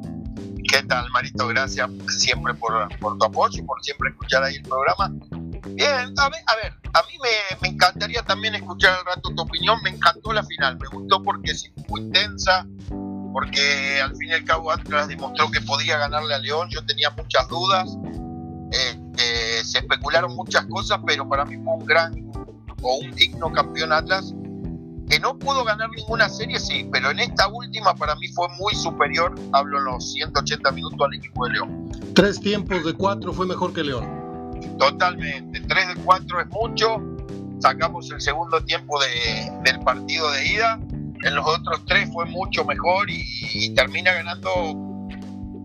¿Qué 0.73 0.81
tal, 0.81 1.07
Marito? 1.11 1.47
Gracias 1.49 1.87
siempre 2.07 2.51
por, 2.55 2.89
tu 2.97 3.25
apoyo 3.25 3.59
y 3.59 3.61
por 3.61 3.79
siempre 3.83 4.09
escuchar 4.09 4.43
ahí 4.43 4.55
el 4.55 4.63
programa. 4.63 5.11
Bien, 5.67 6.11
a 6.17 6.29
ver, 6.29 6.41
a, 6.47 6.55
ver, 6.55 6.73
a 6.91 7.03
mí 7.03 7.13
me, 7.61 7.69
encantaría 7.69 8.23
también 8.23 8.55
escuchar 8.55 8.97
al 8.97 9.05
rato 9.05 9.29
tu 9.35 9.43
opinión. 9.43 9.77
Me 9.83 9.91
encantó 9.91 10.33
la 10.33 10.43
final, 10.43 10.79
me 10.79 10.87
gustó 10.87 11.21
porque 11.21 11.51
es 11.51 11.71
muy 11.87 12.09
tensa, 12.09 12.65
porque 13.31 14.01
al 14.01 14.15
fin 14.15 14.29
y 14.29 14.33
al 14.33 14.45
cabo 14.45 14.71
Atlas 14.71 15.07
demostró 15.09 15.51
que 15.51 15.61
podía 15.61 15.99
ganarle 15.99 16.33
a 16.33 16.39
León, 16.39 16.69
yo 16.71 16.83
tenía 16.87 17.11
muchas 17.11 17.47
dudas, 17.49 17.95
eh, 18.71 18.99
eh, 19.19 19.61
se 19.63 19.77
especularon 19.77 20.35
muchas 20.35 20.65
cosas, 20.65 20.97
pero 21.05 21.29
para 21.29 21.45
mí 21.45 21.55
fue 21.63 21.75
un 21.75 21.85
gran 21.85 22.31
o 22.81 22.95
un 22.95 23.11
digno 23.11 23.51
campeón 23.51 23.93
Atlas, 23.93 24.33
que 25.13 25.19
no 25.19 25.37
pudo 25.37 25.63
ganar 25.63 25.91
ninguna 25.91 26.27
serie, 26.27 26.59
sí, 26.59 26.89
pero 26.91 27.11
en 27.11 27.19
esta 27.19 27.47
última 27.47 27.93
para 27.93 28.15
mí 28.15 28.29
fue 28.29 28.47
muy 28.57 28.73
superior, 28.73 29.35
hablo 29.51 29.77
en 29.77 29.85
los 29.85 30.11
180 30.13 30.71
minutos 30.71 30.99
al 31.05 31.13
equipo 31.13 31.45
de 31.45 31.53
León. 31.53 31.91
Tres 32.15 32.39
tiempos 32.39 32.83
de 32.83 32.93
cuatro 32.93 33.31
fue 33.31 33.45
mejor 33.45 33.73
que 33.73 33.83
León. 33.83 34.59
Totalmente, 34.79 35.61
tres 35.61 35.87
de 35.89 35.95
cuatro 36.03 36.41
es 36.41 36.47
mucho, 36.47 36.99
sacamos 37.59 38.09
el 38.09 38.21
segundo 38.21 38.59
tiempo 38.61 38.99
de, 38.99 39.51
del 39.63 39.79
partido 39.81 40.31
de 40.31 40.47
ida 40.47 40.79
en 41.23 41.35
los 41.35 41.45
otros 41.47 41.85
tres 41.85 42.09
fue 42.11 42.25
mucho 42.25 42.65
mejor 42.65 43.07
y, 43.07 43.69
termina 43.75 44.13
ganando 44.13 44.49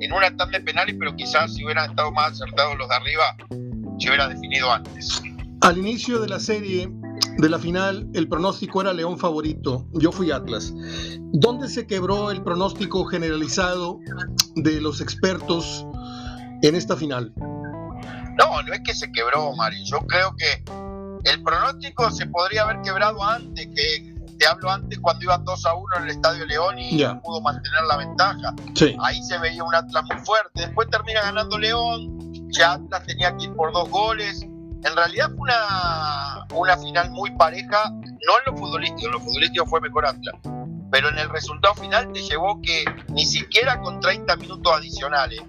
en 0.01 0.13
una 0.13 0.29
tanda 0.37 0.59
de 0.59 0.61
penales, 0.61 0.95
pero 0.99 1.17
quizás 1.17 1.55
si 1.55 1.65
hubieran 1.65 1.89
estado 1.89 2.13
más 2.13 2.33
acertados 2.33 2.77
los 2.77 2.87
de 2.89 2.95
arriba, 2.95 3.37
se 3.99 4.09
hubiera 4.09 4.29
definido 4.29 4.71
antes. 4.71 5.23
Al 5.63 5.79
inicio 5.79 6.21
de 6.21 6.29
la 6.29 6.39
serie, 6.39 6.89
de 7.39 7.49
la 7.49 7.59
final, 7.59 8.09
el 8.15 8.29
pronóstico 8.29 8.81
era 8.81 8.93
León 8.93 9.17
favorito. 9.17 9.87
Yo 9.93 10.11
fui 10.11 10.33
Atlas. 10.33 10.75
¿Dónde 11.33 11.69
se 11.69 11.87
quebró 11.87 12.33
el 12.33 12.43
pronóstico 12.43 13.05
generalizado 13.05 14.01
de 14.57 14.81
los 14.81 15.01
expertos 15.01 15.87
en 16.63 16.75
esta 16.75 16.97
final? 16.97 17.33
No, 17.39 18.63
no 18.63 18.73
es 18.73 18.81
que 18.85 18.93
se 18.93 19.11
quebró, 19.13 19.55
Mario. 19.55 19.79
Yo 19.85 19.99
creo 20.01 20.35
que 20.37 20.65
el 21.31 21.43
pronóstico 21.45 22.11
se 22.11 22.27
podría 22.27 22.65
haber 22.65 22.83
quebrado 22.83 23.23
antes, 23.23 23.69
que 23.69 24.15
te 24.37 24.47
hablo 24.47 24.71
antes 24.71 24.99
cuando 24.99 25.25
iban 25.25 25.45
2 25.45 25.67
a 25.67 25.75
1 25.75 25.97
en 25.97 26.03
el 26.03 26.11
Estadio 26.11 26.45
León 26.45 26.79
y 26.79 27.05
pudo 27.23 27.41
mantener 27.41 27.85
la 27.89 27.97
ventaja. 27.99 28.55
Ahí 29.01 29.23
se 29.23 29.39
veía 29.39 29.63
un 29.63 29.75
Atlas 29.75 30.05
muy 30.05 30.25
fuerte. 30.25 30.63
Después 30.63 30.89
termina 30.91 31.23
ganando 31.23 31.57
León, 31.57 32.33
ya 32.51 32.73
Atlas 32.73 33.07
tenía 33.07 33.37
que 33.37 33.45
ir 33.45 33.55
por 33.55 33.73
dos 33.73 33.89
goles. 33.91 34.43
En 34.43 34.97
realidad 34.97 35.29
fue 35.31 35.41
una, 35.41 36.38
una 36.55 36.77
final 36.77 37.11
muy 37.11 37.31
pareja, 37.33 37.91
no 37.91 38.03
en 38.07 38.53
lo 38.53 38.57
futbolístico, 38.57 39.07
en 39.07 39.13
lo 39.13 39.21
futbolístico 39.21 39.67
fue 39.67 39.81
mejor 39.81 40.07
Atlas, 40.07 40.35
pero 40.91 41.09
en 41.09 41.19
el 41.19 41.29
resultado 41.29 41.75
final 41.75 42.13
te 42.13 42.23
llevó 42.23 42.61
que 42.63 42.85
ni 43.09 43.27
siquiera 43.27 43.81
con 43.81 44.01
30 44.01 44.37
minutos 44.37 44.73
adicionales, 44.73 45.41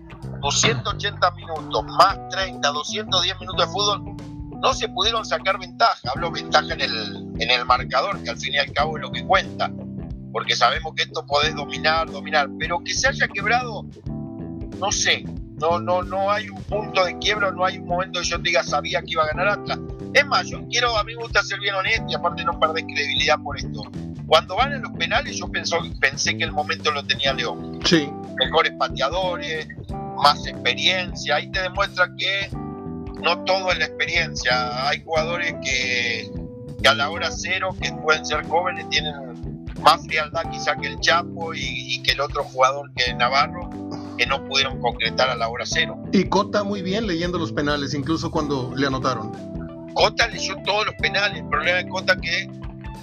280 0.42 1.32
minutos 1.32 1.86
más 1.98 2.18
30, 2.30 2.70
210 2.70 3.40
minutos 3.40 3.66
de 3.66 3.72
fútbol, 3.72 4.16
no 4.62 4.74
se 4.74 4.90
pudieron 4.90 5.26
sacar 5.26 5.58
ventaja. 5.58 6.12
Hablo 6.14 6.32
ventaja 6.32 6.74
en 6.74 6.82
el, 6.82 7.34
en 7.40 7.52
el 7.52 7.66
marcador, 7.66 8.22
que 8.24 8.30
al 8.30 8.38
fin 8.38 8.54
y 8.54 8.58
al 8.58 8.72
cabo 8.74 8.98
es 8.98 9.02
lo 9.02 9.12
que 9.12 9.26
cuenta. 9.26 9.72
Porque 10.32 10.56
sabemos 10.56 10.94
que 10.96 11.04
esto 11.04 11.26
podés 11.26 11.56
dominar, 11.56 12.12
dominar. 12.12 12.50
Pero 12.60 12.84
que 12.84 12.94
se 12.94 13.08
haya 13.08 13.28
quebrado, 13.28 13.86
no 14.78 14.92
sé. 14.92 15.24
No, 15.60 15.80
no, 15.80 16.02
no 16.04 16.32
hay 16.32 16.50
un 16.50 16.62
punto 16.64 17.04
de 17.06 17.18
quiebra, 17.20 17.52
no 17.52 17.66
hay 17.66 17.78
un 17.78 17.88
momento 17.88 18.20
que 18.22 18.28
yo 18.28 18.38
diga 18.38 18.64
sabía 18.64 19.02
que 19.02 19.12
iba 19.12 19.24
a 19.24 19.28
ganar 19.28 19.48
Atlas. 19.50 19.80
Es 20.14 20.26
más, 20.26 20.48
yo 20.48 20.66
quiero, 20.70 20.98
a 20.98 21.04
mí 21.04 21.16
me 21.16 21.24
gusta 21.24 21.44
ser 21.44 21.60
bien 21.60 21.76
honesto 21.76 22.06
y 22.10 22.16
aparte 22.16 22.44
no 22.44 22.60
perder 22.60 22.86
credibilidad 22.86 23.38
por 23.40 23.58
esto. 23.58 23.82
Cuando 24.28 24.56
van 24.56 24.74
en 24.74 24.84
los 24.84 24.92
penales, 24.94 25.38
yo 25.38 25.48
pensó, 25.48 25.78
pensé 26.00 26.38
que 26.38 26.44
el 26.44 26.52
momento 26.52 26.92
lo 26.92 27.04
tenía 27.04 27.34
León. 27.34 27.80
Sí. 27.84 28.10
Mejores 28.38 28.74
pateadores, 28.74 29.68
más 30.22 30.46
experiencia. 30.46 31.36
Ahí 31.36 31.52
te 31.52 31.62
demuestra 31.62 32.10
que 32.18 32.50
no 33.22 33.44
todo 33.44 33.72
es 33.72 33.80
la 33.80 33.86
experiencia. 33.86 34.88
Hay 34.88 35.02
jugadores 35.04 35.54
que, 35.64 36.32
a 36.88 36.94
la 36.94 37.10
hora 37.10 37.32
cero, 37.32 37.76
que 37.82 37.92
pueden 37.92 38.26
ser 38.26 38.46
jóvenes, 38.48 38.88
tienen 38.90 39.14
más 39.82 40.06
frialdad 40.06 40.44
quizá 40.52 40.76
que 40.76 40.88
el 40.88 41.00
Chapo 41.00 41.54
y, 41.54 42.02
que 42.04 42.12
el 42.12 42.22
otro 42.22 42.44
jugador 42.44 42.92
que 42.96 43.14
Navarro, 43.14 43.70
que 44.20 44.28
no 44.28 44.46
pudieron 44.46 44.82
concretar 44.82 45.30
a 45.30 45.36
la 45.36 45.48
hora 45.48 45.64
cero. 45.66 45.98
Y 46.12 46.26
Cota 46.26 46.66
muy 46.66 46.82
bien 46.82 47.08
leyendo 47.08 47.40
los 47.40 47.54
penales, 47.54 47.94
incluso 47.94 48.30
cuando 48.30 48.74
le 48.76 48.86
anotaron. 48.86 49.32
Cota 49.94 50.28
leyó 50.28 50.56
todos 50.66 50.88
los 50.88 50.96
penales. 50.96 51.40
El 51.40 51.48
problema 51.48 51.78
de 51.78 51.88
Cota 51.88 52.18
que 52.18 52.50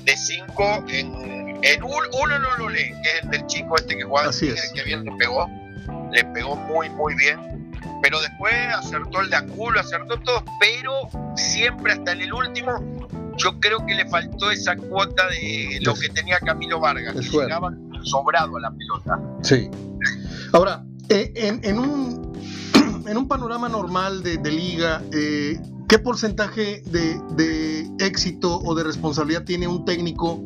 de 0.04 0.16
cinco 0.16 0.84
en, 0.88 1.58
en 1.62 1.82
uno 1.82 2.38
no 2.38 2.56
lo 2.58 2.68
lee, 2.68 2.92
que 3.02 3.08
es 3.08 3.24
el 3.24 3.30
del 3.30 3.46
chico 3.46 3.76
este 3.76 3.96
que 3.96 4.04
juega, 4.04 4.30
que 4.30 4.82
bien 4.84 5.04
le 5.04 5.12
pegó. 5.12 5.48
Le 6.12 6.22
pegó 6.26 6.54
muy, 6.54 6.90
muy 6.90 7.14
bien 7.14 7.56
pero 8.02 8.20
después 8.20 8.54
acertó 8.74 9.20
el 9.20 9.30
de 9.30 9.36
Angulo, 9.36 9.80
acertó 9.80 10.20
todo, 10.20 10.44
pero 10.60 10.92
siempre 11.34 11.92
hasta 11.92 12.12
en 12.12 12.20
el 12.20 12.32
último 12.32 12.78
yo 13.36 13.58
creo 13.58 13.84
que 13.84 13.94
le 13.94 14.06
faltó 14.06 14.50
esa 14.50 14.76
cuota 14.76 15.26
de 15.28 15.78
lo 15.82 15.94
que 15.94 16.08
tenía 16.10 16.38
Camilo 16.38 16.78
Vargas, 16.78 17.14
que 17.14 17.22
llegaba 17.22 17.72
sobrado 18.02 18.56
a 18.56 18.60
la 18.60 18.70
pelota. 18.70 19.20
Sí. 19.42 19.70
Ahora, 20.52 20.84
eh, 21.08 21.32
en, 21.62 21.78
un, 21.78 23.28
panorama 23.28 23.68
normal 23.68 24.22
de, 24.22 24.38
liga, 24.50 25.02
eh, 25.12 25.60
¿qué 25.88 25.98
porcentaje 25.98 26.82
de, 26.86 27.90
éxito 27.98 28.60
o 28.60 28.74
de 28.74 28.84
responsabilidad 28.84 29.44
tiene 29.44 29.66
un 29.66 29.84
técnico 29.84 30.42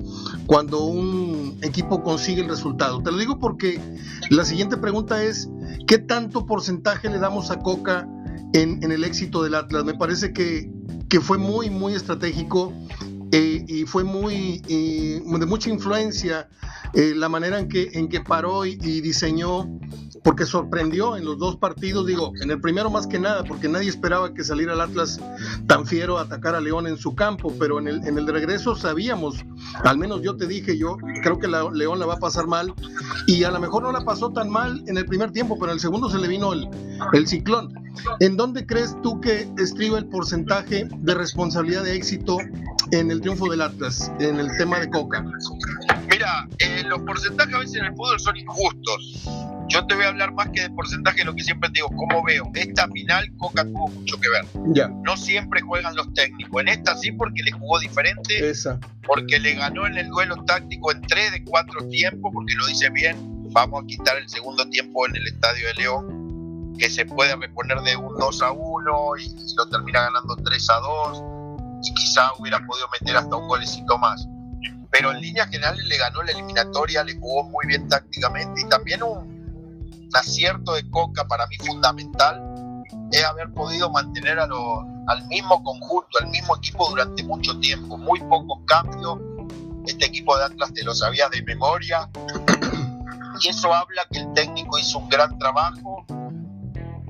cuando 0.47 0.85
un 0.85 1.59
equipo 1.63 2.03
consigue 2.03 2.43
el 2.43 2.49
resultado? 2.49 3.03
Te 3.03 3.11
lo 3.11 3.19
digo 3.19 3.39
porque 3.39 3.81
la 4.31 4.45
siguiente 4.45 4.77
pregunta 4.77 5.23
es, 5.23 5.49
¿Qué 5.91 5.99
tanto 5.99 6.47
porcentaje 6.47 7.09
le 7.09 7.19
damos 7.19 7.51
a 7.51 7.59
Coca 7.59 8.09
en, 8.53 8.93
el 8.93 9.03
éxito 9.03 9.43
del 9.43 9.57
Atlas? 9.57 9.85
Me 9.85 9.95
parece 9.95 10.33
que, 10.33 10.71
fue 11.21 11.37
muy, 11.37 11.69
muy 11.69 11.95
estratégico 11.95 12.73
eh, 13.33 13.65
y 13.67 13.85
fue 13.87 14.05
muy 14.05 14.61
de 14.61 15.47
mucha 15.47 15.69
influencia 15.69 16.49
la 16.95 17.29
manera 17.29 17.59
en 17.59 17.69
que 17.69 18.21
paró 18.21 18.65
y, 18.67 18.77
diseñó, 18.77 19.69
porque 20.23 20.45
sorprendió 20.45 21.17
en 21.17 21.25
los 21.25 21.39
dos 21.39 21.57
partidos, 21.57 22.07
digo, 22.07 22.33
en 22.43 22.51
el 22.51 22.61
primero 22.61 22.91
más 22.91 23.07
que 23.07 23.19
nada, 23.19 23.45
porque 23.45 23.69
nadie 23.69 23.89
esperaba 23.89 24.35
que 24.35 24.45
saliera 24.45 24.75
el 24.75 24.81
Atlas 24.81 25.21
tan 25.67 25.87
fiero 25.87 26.19
a 26.19 26.23
atacar 26.23 26.55
a 26.55 26.61
León 26.61 26.87
en 26.87 26.97
su 26.97 27.15
campo, 27.15 27.53
pero 27.59 27.79
en 27.79 27.89
el, 27.89 28.07
en 28.07 28.19
el 28.19 28.27
regreso 28.27 28.77
sabíamos, 28.77 29.45
al 29.85 29.99
menos 29.99 30.23
yo 30.23 30.37
te 30.37 30.47
dije, 30.47 30.77
yo 30.77 30.97
creo 31.23 31.39
que 31.39 31.49
la, 31.49 31.71
León 31.71 31.99
la 31.99 32.07
va 32.07 32.15
a 32.15 32.19
pasar 32.19 32.47
mal, 32.47 32.75
y 33.27 33.45
a 33.45 33.51
lo 33.51 33.61
mejor 33.61 33.83
no 33.83 33.93
la 33.93 34.05
pasó 34.05 34.31
tan 34.31 34.51
mal 34.51 34.83
en 34.87 34.97
el 34.97 35.07
primer 35.07 35.31
tiempo, 35.33 35.57
pero 35.59 35.73
en 35.73 35.77
el 35.77 35.81
segundo 35.81 36.11
se 36.11 36.19
le 36.19 36.29
vino 36.29 36.53
el, 36.53 36.69
el 37.13 37.27
ciclón. 37.27 37.75
¿En 38.21 38.37
dónde 38.37 38.67
crees 38.67 38.97
tú 39.03 39.21
que 39.21 39.49
estriba 39.59 39.99
el 39.99 40.07
porcentaje 40.07 40.89
de 40.91 41.15
responsabilidad 41.15 41.85
de 41.85 41.97
éxito 41.97 42.39
en 42.93 43.11
el 43.11 43.21
triunfo 43.21 43.51
del 43.51 43.63
Atlas, 43.63 44.11
en 44.21 44.39
el 44.39 44.49
tema 44.59 44.79
de 44.79 44.91
Coca? 44.91 45.25
Mira, 46.11 46.49
eh, 46.59 46.83
los 46.87 47.01
porcentajes 47.03 47.55
a 47.55 47.59
veces 47.59 47.77
en 47.77 47.85
el 47.85 47.93
fútbol 47.93 48.19
son 48.19 48.37
injustos. 48.37 49.29
Yo 49.69 49.87
te 49.87 49.95
voy 49.95 50.05
a 50.05 50.09
hablar 50.09 50.33
más 50.33 50.49
que 50.49 50.63
de 50.63 50.71
porcentaje, 50.71 51.25
lo 51.25 51.33
que 51.35 51.45
siempre 51.45 51.69
te 51.71 51.75
digo, 51.75 51.89
como 51.97 52.25
veo. 52.25 52.51
Esta 52.55 52.89
final 52.89 53.31
Coca 53.39 53.63
tuvo 53.63 53.87
mucho 53.87 54.21
que 54.21 54.29
ver. 54.29 54.45
Ya. 54.75 54.89
No 54.89 55.17
siempre 55.17 55.61
juegan 55.61 55.95
los 55.95 56.13
técnicos. 56.15 56.63
En 56.63 56.69
esta 56.69 56.97
sí 56.97 57.13
porque 57.13 57.45
le 57.45 57.53
jugó 57.53 57.79
diferente. 57.79 58.51
Esa. 58.51 58.81
Porque 59.07 59.39
le 59.39 59.55
ganó 59.55 59.87
en 59.87 59.97
el 59.97 60.09
duelo 60.09 60.43
táctico 60.45 60.91
en 60.91 61.01
tres 61.03 61.31
de 61.31 61.45
cuatro 61.45 61.87
tiempos, 61.89 62.33
porque 62.35 62.55
lo 62.55 62.67
dice 62.67 62.91
bien. 62.91 63.17
Vamos 63.53 63.85
a 63.85 63.87
quitar 63.87 64.17
el 64.17 64.29
segundo 64.29 64.69
tiempo 64.69 65.07
en 65.07 65.15
el 65.15 65.27
Estadio 65.29 65.69
de 65.69 65.75
León, 65.75 66.75
que 66.77 66.91
se 66.91 67.07
puede 67.07 67.37
reponer 67.37 67.81
de 67.83 67.97
un 67.97 68.17
2 68.17 68.43
a 68.43 68.51
1 68.51 69.17
y, 69.19 69.23
y 69.27 69.55
lo 69.57 69.69
termina 69.69 70.03
ganando 70.03 70.37
3 70.37 70.71
a 70.71 70.75
2 70.77 71.23
y 71.83 71.95
quizá 71.95 72.31
hubiera 72.39 72.65
podido 72.67 72.89
meter 73.01 73.17
hasta 73.17 73.37
un 73.37 73.47
golecito 73.47 73.99
más. 73.99 74.27
Pero 74.91 75.13
en 75.13 75.21
líneas 75.21 75.49
generales 75.49 75.85
le 75.87 75.97
ganó 75.97 76.23
la 76.23 76.33
eliminatoria, 76.33 77.05
le 77.05 77.19
jugó 77.19 77.45
muy 77.45 77.67
bien 77.67 77.89
tácticamente 77.89 78.63
y 78.63 78.69
también 78.69 79.03
un, 79.03 79.41
acierto 80.13 80.75
de 80.75 80.91
Coca 80.91 81.25
para 81.29 81.47
mí 81.47 81.57
fundamental 81.59 82.43
es 83.13 83.25
haber 83.25 83.53
podido 83.53 83.91
mantener 83.91 84.41
a 84.41 84.45
al 84.45 85.27
mismo 85.29 85.63
conjunto, 85.63 86.19
al 86.21 86.29
mismo 86.29 86.57
equipo 86.57 86.89
durante 86.89 87.23
mucho 87.23 87.59
tiempo, 87.61 87.97
muy 87.97 88.21
pocos 88.21 88.59
cambios. 88.67 89.19
Este 89.87 90.07
equipo 90.07 90.37
de 90.37 90.45
Atlas 90.45 90.73
te 90.75 90.85
lo 90.85 90.95
sabía 90.95 91.29
de 91.29 91.43
memoria. 91.43 92.09
y 93.41 93.49
eso 93.49 93.73
habla 93.73 94.07
que 94.11 94.19
el 94.19 94.33
técnico 94.35 94.79
hizo 94.79 94.99
un 94.99 95.09
gran 95.09 95.39
trabajo 95.39 96.05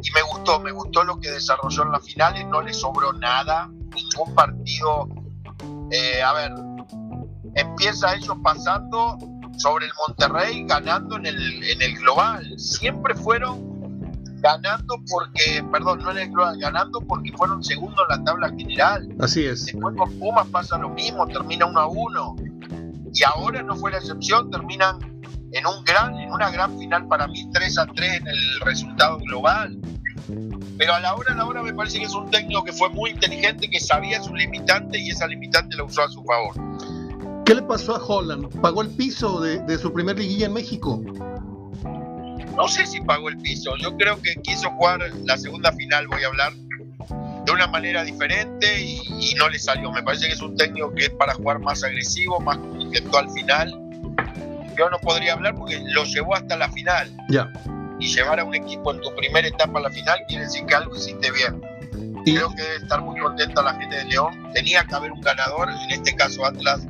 y 0.02 0.10
me 0.12 0.22
gustó, 0.22 0.60
me 0.60 0.72
gustó 0.72 1.04
lo 1.04 1.18
que 1.20 1.30
desarrolló 1.30 1.82
en 1.82 1.92
las 1.92 2.04
finales, 2.04 2.46
no 2.46 2.62
le 2.62 2.72
sobró 2.72 3.12
nada, 3.12 3.68
ningún 3.68 4.34
partido, 4.34 5.08
eh, 5.90 6.22
a 6.22 6.32
ver, 6.32 6.52
empieza 7.54 8.14
ellos 8.14 8.36
pasando 8.42 9.18
sobre 9.58 9.86
el 9.86 9.92
Monterrey, 10.06 10.64
ganando 10.66 11.16
en 11.16 11.26
el, 11.26 11.64
en 11.64 11.82
el 11.82 11.96
global, 11.98 12.58
siempre 12.58 13.14
fueron 13.14 13.80
ganando 14.40 14.96
porque, 15.10 15.62
perdón, 15.70 16.00
no 16.02 16.10
en 16.12 16.18
el 16.18 16.30
global, 16.30 16.58
ganando 16.58 17.00
porque 17.00 17.32
fueron 17.32 17.62
segundos 17.62 18.00
en 18.08 18.18
la 18.18 18.24
tabla 18.24 18.48
general. 18.50 19.08
Así 19.20 19.44
es. 19.44 19.66
Después 19.66 19.94
con 19.96 20.18
Pumas 20.18 20.46
pasa 20.48 20.78
lo 20.78 20.88
mismo, 20.88 21.26
termina 21.26 21.66
1 21.66 21.80
a 21.80 21.86
1. 21.86 22.36
Y 23.12 23.24
ahora 23.24 23.62
no 23.62 23.76
fue 23.76 23.90
la 23.90 23.98
excepción, 23.98 24.50
terminan 24.50 24.98
en 25.52 25.66
un 25.66 25.84
gran, 25.84 26.14
en 26.16 26.32
una 26.32 26.50
gran 26.50 26.78
final 26.78 27.06
para 27.08 27.26
mí, 27.26 27.50
3 27.52 27.78
a 27.78 27.86
3 27.86 28.20
en 28.20 28.28
el 28.28 28.60
resultado 28.60 29.18
global. 29.18 29.78
Pero 30.78 30.94
a 30.94 31.00
la 31.00 31.14
hora, 31.14 31.34
a 31.34 31.36
la 31.36 31.44
hora 31.44 31.62
me 31.62 31.74
parece 31.74 31.98
que 31.98 32.04
es 32.04 32.14
un 32.14 32.30
técnico 32.30 32.64
que 32.64 32.72
fue 32.72 32.88
muy 32.90 33.10
inteligente, 33.10 33.68
que 33.68 33.80
sabía 33.80 34.22
su 34.22 34.34
limitante 34.34 34.98
y 34.98 35.10
esa 35.10 35.26
limitante 35.26 35.76
la 35.76 35.84
usó 35.84 36.02
a 36.02 36.08
su 36.08 36.24
favor. 36.24 36.54
¿Qué 37.50 37.56
le 37.56 37.62
pasó 37.62 37.96
a 37.96 37.98
Holland? 37.98 38.60
¿Pagó 38.60 38.80
el 38.80 38.90
piso 38.90 39.40
de, 39.40 39.58
de 39.62 39.76
su 39.76 39.92
primer 39.92 40.16
liguilla 40.16 40.46
en 40.46 40.52
México? 40.52 41.02
No 42.54 42.68
sé 42.68 42.86
si 42.86 43.00
pagó 43.00 43.28
el 43.28 43.38
piso. 43.38 43.76
Yo 43.76 43.96
creo 43.96 44.22
que 44.22 44.36
quiso 44.36 44.70
jugar 44.70 45.00
la 45.24 45.36
segunda 45.36 45.72
final, 45.72 46.06
voy 46.06 46.22
a 46.22 46.28
hablar, 46.28 46.52
de 47.44 47.50
una 47.50 47.66
manera 47.66 48.04
diferente 48.04 48.80
y, 48.80 49.34
no 49.36 49.48
le 49.48 49.58
salió. 49.58 49.90
Me 49.90 50.00
parece 50.00 50.28
que 50.28 50.34
es 50.34 50.40
un 50.40 50.56
técnico 50.56 50.94
que 50.94 51.06
es 51.06 51.10
para 51.10 51.34
jugar 51.34 51.58
más 51.58 51.82
agresivo, 51.82 52.38
más 52.38 52.56
como 52.56 52.82
intentó 52.82 53.18
al 53.18 53.28
final. 53.32 53.68
Yo 54.78 54.88
no 54.88 55.00
podría 55.00 55.32
hablar 55.32 55.56
porque 55.56 55.82
lo 55.88 56.04
llevó 56.04 56.36
hasta 56.36 56.56
la 56.56 56.70
final. 56.70 57.10
Ya. 57.30 57.52
Y 57.98 58.14
llevar 58.14 58.38
a 58.38 58.44
un 58.44 58.54
equipo 58.54 58.94
en 58.94 59.00
tu 59.00 59.12
primera 59.16 59.48
etapa 59.48 59.80
a 59.80 59.82
la 59.82 59.90
final 59.90 60.20
quiere 60.28 60.44
decir 60.44 60.64
que 60.66 60.76
algo 60.76 60.94
hiciste 60.96 61.32
bien. 61.32 61.60
Creo 62.24 62.54
que 62.54 62.62
debe 62.62 62.76
estar 62.76 63.00
muy 63.00 63.18
contenta 63.18 63.60
la 63.60 63.74
gente 63.74 63.96
de 63.96 64.04
León. 64.04 64.52
Tenía 64.54 64.84
que 64.84 64.94
haber 64.94 65.10
un 65.10 65.20
ganador, 65.20 65.68
en 65.68 65.90
este 65.90 66.14
caso 66.14 66.46
Atlas. 66.46 66.86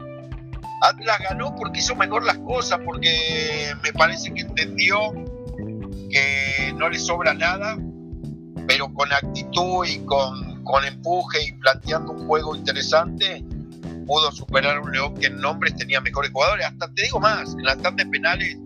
Atlas 0.81 1.19
ganó 1.29 1.55
porque 1.55 1.81
hizo 1.81 1.95
mejor 1.95 2.25
las 2.25 2.39
cosas, 2.39 2.81
porque 2.85 3.75
me 3.83 3.93
parece 3.93 4.33
que 4.33 4.43
entendió 4.43 4.99
que 6.11 6.73
no 6.77 6.89
le 6.89 6.99
sobra 6.99 7.35
nada, 7.35 7.77
pero 8.67 8.93
con 8.93 9.13
actitud 9.13 9.87
y 9.87 9.99
con, 10.01 10.65
con 10.65 10.85
empuje 10.85 11.49
y 11.49 11.53
planteando 11.53 12.13
un 12.13 12.27
juego 12.27 12.57
interesante, 12.57 13.45
pudo 14.07 14.33
superar 14.33 14.79
a 14.79 14.81
un 14.81 14.91
León 14.91 15.15
que 15.15 15.27
en 15.27 15.41
nombres 15.41 15.77
tenía 15.77 16.01
mejores 16.01 16.31
jugadores. 16.33 16.67
Hasta 16.67 16.93
te 16.93 17.03
digo 17.03 17.21
más, 17.21 17.55
en 17.55 17.65
las 17.65 17.79
tandas 17.79 18.07
penales 18.07 18.57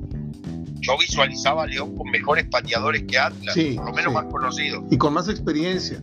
yo 0.80 0.98
visualizaba 0.98 1.64
a 1.64 1.66
León 1.66 1.96
con 1.96 2.10
mejores 2.10 2.46
pateadores 2.46 3.04
que 3.04 3.18
Atlas, 3.18 3.56
por 3.76 3.86
lo 3.86 3.92
menos 3.92 4.12
más 4.12 4.26
conocidos. 4.26 4.84
Y 4.90 4.98
con 4.98 5.14
más 5.14 5.28
experiencia. 5.28 5.98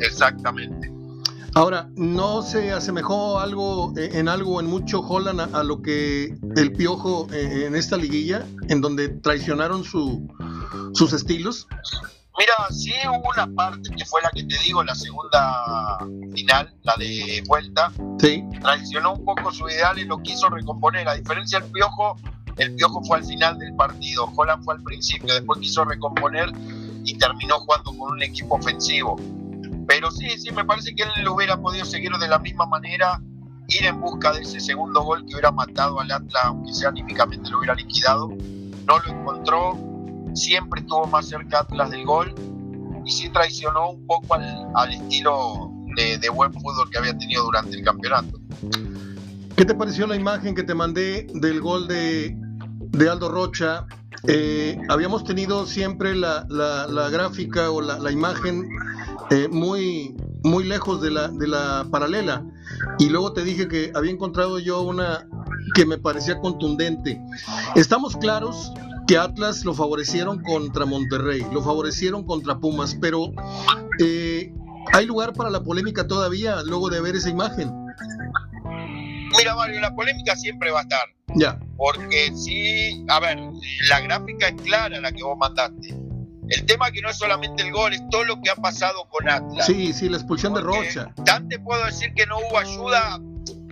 Exactamente. 0.00 0.95
Ahora, 1.56 1.88
¿no 1.96 2.42
se 2.42 2.70
asemejó 2.70 3.40
algo 3.40 3.94
eh, 3.96 4.10
en 4.12 4.28
algo 4.28 4.60
en 4.60 4.66
mucho 4.66 5.00
Holland 5.00 5.56
a, 5.56 5.64
lo 5.64 5.80
que 5.80 6.36
el 6.54 6.72
Piojo 6.74 7.28
eh, 7.32 7.64
en 7.64 7.74
esta 7.74 7.96
liguilla, 7.96 8.44
en 8.68 8.82
donde 8.82 9.08
traicionaron 9.08 9.82
su, 9.82 10.28
sus 10.92 11.14
estilos? 11.14 11.66
Mira, 12.38 12.52
sí 12.70 12.92
hubo 13.08 13.30
una 13.30 13.46
parte 13.54 13.88
que 13.96 14.04
fue 14.04 14.20
la 14.20 14.28
que 14.32 14.44
te 14.44 14.58
digo, 14.64 14.84
la 14.84 14.94
segunda 14.94 15.96
final, 16.34 16.74
la 16.82 16.94
de 16.98 17.42
vuelta. 17.46 17.90
Sí. 18.18 18.44
Traicionó 18.60 19.14
un 19.14 19.24
poco 19.24 19.50
su 19.50 19.66
ideal 19.66 19.98
y 19.98 20.04
lo 20.04 20.18
quiso 20.18 20.50
recomponer. 20.50 21.08
A 21.08 21.14
diferencia 21.14 21.58
del 21.58 21.72
Piojo, 21.72 22.18
el 22.58 22.74
Piojo 22.74 23.02
fue 23.02 23.16
al 23.16 23.24
final 23.24 23.58
del 23.58 23.74
partido, 23.76 24.30
Holland 24.36 24.62
fue 24.62 24.74
al 24.74 24.82
principio, 24.82 25.32
después 25.32 25.58
quiso 25.60 25.86
recomponer 25.86 26.52
y 27.02 27.16
terminó 27.16 27.60
jugando 27.60 27.96
con 27.96 28.12
un 28.12 28.22
equipo 28.22 28.56
ofensivo. 28.56 29.16
Pero 29.86 30.10
sí, 30.10 30.28
sí, 30.38 30.50
me 30.52 30.64
parece 30.64 30.94
que 30.94 31.04
él 31.04 31.28
hubiera 31.28 31.56
podido 31.60 31.84
seguir 31.84 32.10
de 32.12 32.28
la 32.28 32.38
misma 32.38 32.66
manera, 32.66 33.20
ir 33.68 33.84
en 33.84 34.00
busca 34.00 34.32
de 34.32 34.42
ese 34.42 34.60
segundo 34.60 35.02
gol 35.02 35.24
que 35.26 35.34
hubiera 35.34 35.52
matado 35.52 36.00
al 36.00 36.10
Atlas, 36.10 36.44
aunque 36.44 36.72
sea 36.72 36.88
anímicamente 36.88 37.50
lo 37.50 37.58
hubiera 37.58 37.74
liquidado. 37.74 38.28
No 38.28 38.98
lo 38.98 39.12
encontró, 39.12 39.78
siempre 40.34 40.80
estuvo 40.80 41.06
más 41.06 41.28
cerca 41.28 41.60
Atlas 41.60 41.90
del 41.90 42.04
gol 42.04 42.34
y 43.04 43.10
sí 43.10 43.28
traicionó 43.30 43.90
un 43.90 44.06
poco 44.06 44.34
al, 44.34 44.92
estilo 44.92 45.70
de, 45.96 46.28
buen 46.28 46.52
fútbol 46.52 46.90
que 46.90 46.98
había 46.98 47.16
tenido 47.16 47.44
durante 47.44 47.76
el 47.76 47.84
campeonato. 47.84 48.38
¿Qué 49.56 49.64
te 49.64 49.74
pareció 49.74 50.06
la 50.06 50.16
imagen 50.16 50.54
que 50.54 50.62
te 50.62 50.74
mandé 50.74 51.26
del 51.34 51.60
gol 51.60 51.88
de, 51.88 52.36
Aldo 53.10 53.30
Rocha? 53.30 53.86
Eh, 54.26 54.78
habíamos 54.88 55.24
tenido 55.24 55.66
siempre 55.66 56.14
la, 56.14 56.46
gráfica 57.10 57.70
o 57.70 57.80
la, 57.80 58.10
imagen 58.10 58.68
eh, 59.30 59.48
muy, 59.48 60.16
muy 60.42 60.64
lejos 60.64 61.00
de 61.00 61.10
la, 61.10 61.28
de 61.28 61.48
la 61.48 61.86
paralela. 61.90 62.44
Y 62.98 63.08
luego 63.08 63.32
te 63.32 63.42
dije 63.42 63.68
que 63.68 63.92
había 63.94 64.12
encontrado 64.12 64.58
yo 64.58 64.82
una 64.82 65.26
que 65.74 65.86
me 65.86 65.98
parecía 65.98 66.38
contundente. 66.38 67.20
Estamos 67.74 68.16
claros 68.16 68.72
que 69.06 69.18
Atlas 69.18 69.64
lo 69.64 69.74
favorecieron 69.74 70.42
contra 70.42 70.84
Monterrey, 70.84 71.46
lo 71.52 71.62
favorecieron 71.62 72.24
contra 72.24 72.58
Pumas, 72.58 72.96
pero 73.00 73.30
eh, 74.00 74.52
¿hay 74.92 75.06
lugar 75.06 75.32
para 75.32 75.50
la 75.50 75.62
polémica 75.62 76.06
todavía 76.06 76.62
luego 76.62 76.88
de 76.90 77.00
ver 77.00 77.16
esa 77.16 77.30
imagen? 77.30 77.70
Mira, 79.36 79.54
Mario, 79.54 79.80
la 79.80 79.94
polémica 79.94 80.34
siempre 80.36 80.70
va 80.70 80.80
a 80.80 80.82
estar. 80.82 81.08
Ya. 81.34 81.58
Porque 81.76 82.32
sí, 82.34 83.04
a 83.08 83.20
ver, 83.20 83.38
la 83.90 84.00
gráfica 84.00 84.48
es 84.48 84.62
clara 84.62 85.00
la 85.00 85.12
que 85.12 85.22
vos 85.22 85.36
mandaste. 85.36 86.05
El 86.48 86.64
tema 86.64 86.90
que 86.90 87.00
no 87.02 87.10
es 87.10 87.18
solamente 87.18 87.62
el 87.62 87.72
gol, 87.72 87.92
es 87.92 88.02
todo 88.10 88.24
lo 88.24 88.40
que 88.40 88.50
ha 88.50 88.56
pasado 88.56 89.08
con 89.08 89.28
Atlas. 89.28 89.66
Sí, 89.66 89.92
sí, 89.92 90.08
la 90.08 90.16
expulsión 90.16 90.54
de 90.54 90.60
Rocha. 90.60 91.12
Tan 91.24 91.48
te 91.48 91.58
puedo 91.58 91.84
decir 91.84 92.12
que 92.14 92.26
no 92.26 92.38
hubo 92.38 92.58
ayuda 92.58 93.20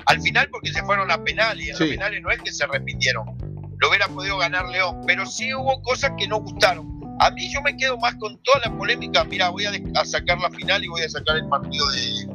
al 0.06 0.20
final 0.20 0.48
porque 0.50 0.72
se 0.72 0.82
fueron 0.82 1.10
a 1.10 1.22
penales 1.22 1.66
y 1.66 1.70
en 1.70 1.78
los 1.78 1.88
penales 1.88 2.22
no 2.22 2.30
es 2.30 2.42
que 2.42 2.52
se 2.52 2.66
repitieron. 2.66 3.26
Lo 3.78 3.88
hubiera 3.88 4.08
podido 4.08 4.38
ganar 4.38 4.68
León, 4.68 5.02
pero 5.06 5.24
sí 5.26 5.54
hubo 5.54 5.82
cosas 5.82 6.12
que 6.18 6.26
no 6.26 6.40
gustaron. 6.40 7.00
A 7.20 7.30
mí 7.30 7.52
yo 7.52 7.62
me 7.62 7.76
quedo 7.76 7.96
más 7.98 8.16
con 8.16 8.36
toda 8.42 8.60
la 8.64 8.76
polémica. 8.76 9.22
Mira, 9.24 9.50
voy 9.50 9.66
a, 9.66 10.04
sacar 10.04 10.40
la 10.40 10.50
final 10.50 10.82
y 10.82 10.88
voy 10.88 11.02
a 11.02 11.08
sacar 11.08 11.36
el 11.36 11.48
partido 11.48 11.88
de, 11.90 12.26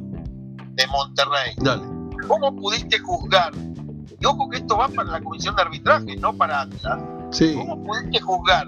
de 0.71 0.87
Monterrey. 0.87 1.53
Dale. 1.57 1.83
¿Cómo 2.27 2.55
pudiste 2.55 2.97
juzgar? 2.99 3.51
Y 4.21 4.25
ojo 4.25 4.49
que 4.49 4.57
esto 4.57 4.77
va 4.77 4.87
para 4.87 5.11
la 5.11 5.21
comisión 5.21 5.55
de 5.55 5.61
arbitraje, 5.63 6.15
no 6.17 6.33
para 6.33 6.61
Atlas 6.61 7.18
¿Cómo 7.55 7.83
pudiste 7.83 8.19
juzgar 8.21 8.67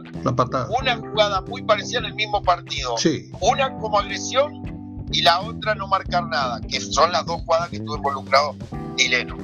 una 0.79 0.97
jugada 0.97 1.41
muy 1.41 1.63
parecida 1.63 1.99
en 1.99 2.05
el 2.05 2.13
mismo 2.13 2.41
partido? 2.43 2.95
Una 3.41 3.73
como 3.77 3.99
agresión 3.99 5.07
y 5.11 5.21
la 5.21 5.41
otra 5.41 5.75
no 5.75 5.87
marcar 5.87 6.27
nada, 6.27 6.61
que 6.61 6.79
son 6.79 7.11
las 7.11 7.25
dos 7.25 7.41
jugadas 7.41 7.69
que 7.69 7.77
estuvo 7.77 7.97
involucrado 7.97 8.55
Hileno. 8.97 9.35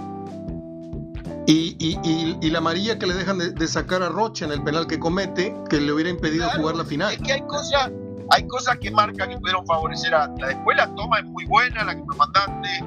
Y, 1.48 1.76
y, 1.80 2.38
y, 2.42 2.50
la 2.50 2.58
amarilla 2.58 3.00
que 3.00 3.08
le 3.08 3.14
dejan 3.14 3.38
de, 3.38 3.68
sacar 3.68 4.04
a 4.04 4.10
Rocha 4.10 4.44
en 4.44 4.52
el 4.52 4.62
penal 4.64 4.86
que 4.86 5.00
comete, 5.00 5.56
que 5.70 5.80
le 5.80 5.94
hubiera 5.94 6.10
impedido 6.10 6.50
jugar 6.52 6.76
la 6.76 6.84
final. 6.84 7.14
Es 7.14 7.20
que 7.20 7.32
hay 7.32 7.42
cosas, 7.42 7.90
hay 8.32 8.46
cosas 8.48 8.78
que 8.80 8.92
marcan 8.92 9.30
que 9.30 9.38
pudieron 9.38 9.66
favorecer 9.66 10.14
a 10.14 10.28
la 10.28 10.48
Después 10.48 10.76
la 10.76 10.94
toma 10.96 11.20
es 11.20 11.26
muy 11.26 11.46
buena, 11.46 11.86
la 11.86 11.96
que 11.96 12.02
me 12.02 12.16
mandaste. 12.18 12.84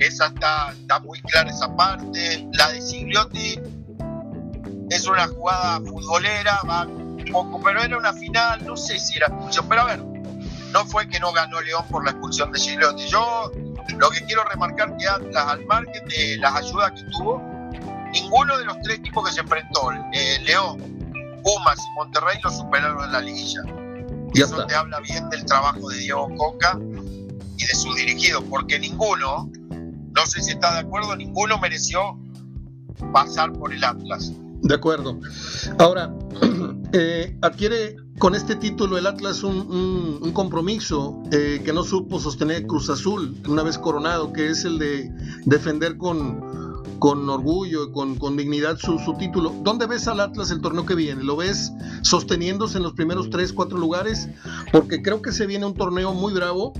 Esa 0.00 0.26
está, 0.26 0.72
está 0.72 1.00
muy 1.00 1.18
clara 1.22 1.48
esa 1.48 1.74
parte. 1.74 2.46
La 2.52 2.68
de 2.72 2.82
Sigliotti 2.82 3.58
es 4.94 5.06
una 5.06 5.26
jugada 5.26 5.80
futbolera, 5.80 6.60
va 6.68 6.86
poco, 7.30 7.60
pero 7.62 7.82
era 7.82 7.96
una 7.96 8.12
final, 8.12 8.64
no 8.64 8.76
sé 8.76 8.98
si 8.98 9.16
era 9.16 9.28
expulsión, 9.28 9.66
pero 9.68 9.82
a 9.82 9.84
ver, 9.84 10.04
no 10.72 10.84
fue 10.86 11.08
que 11.08 11.18
no 11.18 11.32
ganó 11.32 11.60
León 11.60 11.84
por 11.90 12.04
la 12.04 12.10
expulsión 12.10 12.52
de 12.52 12.60
Gigliotti. 12.60 13.08
Yo 13.08 13.50
lo 13.96 14.10
que 14.10 14.24
quiero 14.24 14.44
remarcar 14.44 14.96
que 14.96 15.06
Atlas, 15.08 15.46
al 15.46 15.64
margen 15.66 16.06
de 16.08 16.36
las 16.38 16.54
ayudas 16.56 16.92
que 16.92 17.04
tuvo, 17.10 17.42
ninguno 18.12 18.58
de 18.58 18.64
los 18.64 18.76
tres 18.82 18.98
equipos 18.98 19.28
que 19.28 19.34
se 19.34 19.40
enfrentó, 19.40 19.92
eh, 20.12 20.38
León, 20.44 20.78
Pumas 21.42 21.78
y 21.78 21.94
Monterrey, 21.96 22.38
lo 22.42 22.50
superaron 22.50 23.04
en 23.04 23.12
la 23.12 23.20
liguilla. 23.20 23.62
Y 24.34 24.40
eso 24.40 24.64
te 24.66 24.74
habla 24.74 25.00
bien 25.00 25.28
del 25.30 25.44
trabajo 25.44 25.88
de 25.88 25.98
Diego 25.98 26.28
Coca 26.36 26.78
y 27.58 27.66
de 27.66 27.74
su 27.74 27.92
dirigido, 27.94 28.42
porque 28.44 28.78
ninguno, 28.78 29.50
no 29.70 30.26
sé 30.26 30.42
si 30.42 30.52
está 30.52 30.74
de 30.74 30.80
acuerdo, 30.80 31.14
ninguno 31.16 31.58
mereció 31.58 32.18
pasar 33.12 33.52
por 33.52 33.72
el 33.72 33.84
Atlas. 33.84 34.32
De 34.62 34.74
acuerdo. 34.74 35.18
Ahora, 35.78 36.14
eh, 36.92 37.36
adquiere 37.42 37.96
con 38.18 38.34
este 38.34 38.54
título 38.54 38.96
el 38.96 39.06
Atlas 39.06 39.42
un, 39.42 40.30
compromiso 40.32 41.20
eh, 41.32 41.60
que 41.64 41.72
no 41.72 41.82
supo 41.82 42.20
sostener 42.20 42.66
Cruz 42.66 42.88
Azul 42.88 43.36
una 43.48 43.62
vez 43.64 43.76
coronado, 43.76 44.32
que 44.32 44.50
es 44.50 44.64
el 44.64 44.78
de 44.78 45.10
defender 45.44 45.96
con, 45.96 46.61
con 46.98 47.28
orgullo, 47.28 47.92
con, 47.92 48.16
con 48.16 48.36
dignidad 48.36 48.76
su, 48.78 48.98
título. 49.18 49.52
¿Dónde 49.62 49.86
ves 49.86 50.06
al 50.08 50.20
Atlas 50.20 50.50
el 50.50 50.60
torneo 50.60 50.86
que 50.86 50.94
viene? 50.94 51.22
¿Lo 51.22 51.36
ves 51.36 51.72
sosteniéndose 52.02 52.78
en 52.78 52.84
los 52.84 52.92
primeros 52.92 53.30
tres, 53.30 53.52
cuatro 53.52 53.78
lugares? 53.78 54.28
Porque 54.72 55.02
creo 55.02 55.20
que 55.20 55.32
se 55.32 55.46
viene 55.46 55.66
un 55.66 55.74
torneo 55.74 56.12
muy 56.12 56.32
bravo 56.32 56.72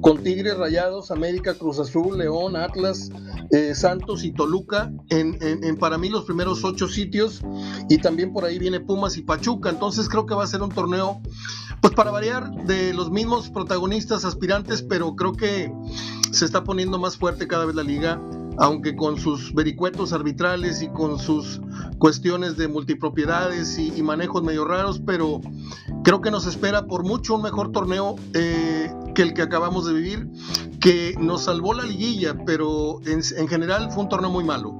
con 0.00 0.22
Tigres, 0.22 0.56
Rayados, 0.56 1.10
América, 1.10 1.54
Cruz 1.54 1.78
Azul, 1.78 2.18
León, 2.18 2.56
Atlas, 2.56 3.10
eh, 3.50 3.74
Santos 3.74 4.24
y 4.24 4.32
Toluca 4.32 4.92
en, 5.08 5.38
en, 5.40 5.76
para 5.76 5.96
mí 5.96 6.08
los 6.08 6.24
primeros 6.24 6.64
ocho 6.64 6.86
sitios 6.88 7.40
y 7.88 7.98
también 7.98 8.32
por 8.32 8.44
ahí 8.44 8.58
viene 8.58 8.80
Pumas 8.80 9.16
y 9.16 9.22
Pachuca. 9.22 9.70
Entonces 9.70 10.08
creo 10.08 10.26
que 10.26 10.34
va 10.34 10.44
a 10.44 10.48
ser 10.48 10.62
un 10.62 10.70
torneo, 10.70 11.20
pues 11.80 11.94
para 11.94 12.10
variar, 12.10 12.50
de 12.66 12.92
los 12.92 13.10
mismos 13.10 13.48
protagonistas 13.50 14.24
aspirantes, 14.24 14.82
pero 14.82 15.14
creo 15.16 15.32
que 15.32 15.72
se 16.32 16.44
está 16.44 16.64
poniendo 16.64 16.98
más 16.98 17.16
fuerte 17.16 17.46
cada 17.46 17.64
vez 17.64 17.74
la 17.74 17.82
liga 17.82 18.20
aunque 18.58 18.96
con 18.96 19.18
sus 19.18 19.54
vericuetos 19.54 20.12
arbitrales 20.12 20.82
y 20.82 20.88
con 20.88 21.18
sus 21.18 21.60
cuestiones 21.98 22.56
de 22.56 22.68
multipropiedades 22.68 23.78
y, 23.78 24.02
manejos 24.02 24.42
medio 24.42 24.64
raros, 24.64 25.00
pero 25.04 25.40
creo 26.02 26.20
que 26.20 26.30
nos 26.30 26.46
espera 26.46 26.86
por 26.86 27.04
mucho 27.04 27.34
un 27.34 27.42
mejor 27.42 27.72
torneo 27.72 28.16
eh, 28.34 28.92
que 29.14 29.22
el 29.22 29.34
que 29.34 29.42
acabamos 29.42 29.86
de 29.86 29.92
vivir, 29.92 30.28
que 30.80 31.14
nos 31.18 31.44
salvó 31.44 31.74
la 31.74 31.84
liguilla, 31.84 32.36
pero 32.46 33.00
en, 33.04 33.48
general 33.48 33.90
fue 33.90 34.04
un 34.04 34.08
torneo 34.08 34.30
muy 34.30 34.44
malo. 34.44 34.76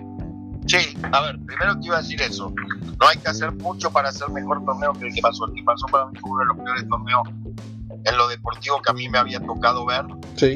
Sí, 0.66 0.96
a 1.12 1.22
ver, 1.22 1.38
primero 1.44 1.78
te 1.78 1.86
iba 1.86 1.96
a 1.96 2.02
decir 2.02 2.20
eso. 2.22 2.52
No 3.00 3.08
hay 3.08 3.16
que 3.18 3.28
hacer 3.28 3.52
mucho 3.52 3.90
para 3.90 4.08
hacer 4.08 4.28
mejor 4.30 4.64
torneo 4.64 4.92
que 4.92 5.08
el 5.08 5.14
que 5.14 5.22
pasó. 5.22 5.46
El 5.46 5.54
que 5.54 5.62
pasó 5.62 5.86
para 5.86 6.06
mí 6.06 6.18
fue 6.18 6.30
uno 6.30 6.40
de 6.40 6.46
los 6.46 6.56
peores 6.56 6.88
torneos 6.88 7.28
en 8.04 8.16
lo 8.16 8.28
deportivo 8.28 8.80
que 8.82 8.90
a 8.90 8.94
mí 8.94 9.08
me 9.08 9.18
había 9.18 9.40
tocado 9.40 9.84
ver. 9.86 10.04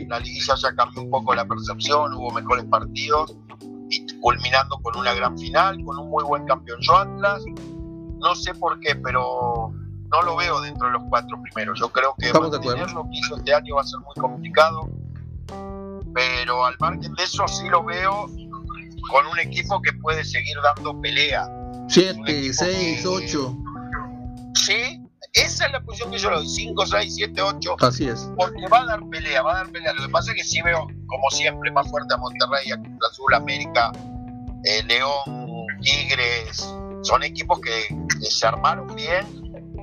La 0.09 0.21
liguilla 0.21 0.55
ya 0.57 0.75
cambió 0.75 1.03
un 1.03 1.11
poco 1.11 1.35
la 1.35 1.45
percepción, 1.47 2.15
hubo 2.15 2.31
mejores 2.31 2.65
partidos, 2.67 3.35
y 3.91 4.07
culminando 4.21 4.79
con 4.79 4.97
una 4.97 5.13
gran 5.15 5.37
final, 5.39 5.83
con 5.85 5.99
un 5.99 6.09
muy 6.09 6.25
buen 6.25 6.47
campeón 6.47 6.79
yo 6.81 6.97
Atlas. 6.97 7.43
No 8.19 8.35
sé 8.35 8.55
por 8.55 8.79
qué, 8.81 8.95
pero 8.97 9.73
no 10.11 10.23
lo 10.23 10.37
veo 10.37 10.61
dentro 10.61 10.87
de 10.87 10.93
los 10.95 11.03
cuatro 11.09 11.41
primeros. 11.43 11.79
Yo 11.79 11.91
creo 11.91 12.15
que 12.19 12.33
mantener 12.33 12.91
lo 12.93 13.05
que 13.05 13.19
hizo 13.19 13.37
este 13.37 13.55
año 13.55 13.75
va 13.77 13.83
a 13.83 13.85
ser 13.85 14.01
muy 14.01 14.15
complicado, 14.15 14.89
pero 16.15 16.65
al 16.65 16.77
margen 16.79 17.15
de 17.15 17.23
eso 17.23 17.47
sí 17.49 17.69
lo 17.69 17.83
veo 17.85 18.27
con 19.11 19.27
un 19.27 19.39
equipo 19.41 19.81
que 19.83 19.93
puede 19.95 20.25
seguir 20.25 20.57
dando 20.63 20.99
pelea. 21.01 21.49
7, 21.89 22.53
6, 22.55 23.05
8. 23.05 23.57
Sí, 24.55 25.02
esa 25.35 25.67
es 25.67 25.73
la 25.73 25.81
posición 25.81 26.11
que 26.11 26.19
yo 26.19 26.31
le 26.31 26.37
doy, 26.37 26.49
5, 26.49 26.87
6, 26.87 27.15
7, 27.15 27.43
8. 27.43 27.77
Así 27.81 28.07
es. 28.07 28.29
Porque 28.37 28.67
va 28.71 28.83
a 28.83 28.87
dar 28.87 29.09
pelea, 29.09 29.43
va 29.43 29.53
a 29.53 29.55
dar 29.57 29.71
pelea. 29.71 29.95
Lo 29.95 30.03
que 30.03 30.09
pasa 30.11 30.33
es 30.33 30.37
que 30.37 30.45
sí 30.45 30.61
veo, 30.63 30.87
como 31.07 31.31
siempre, 31.31 31.71
más 31.71 31.89
fuerte 31.89 32.13
a 32.13 32.19
Monterrey, 32.19 32.71
a 32.71 32.77
Cruz 32.77 32.99
Azul, 33.11 33.35
América, 33.35 33.93
eh, 34.65 34.83
León, 34.85 35.67
Tigres. 35.81 36.69
Son 37.03 37.23
equipos 37.23 37.61
que, 37.61 37.97
se 38.29 38.47
armaron 38.47 38.95
bien 38.95 39.42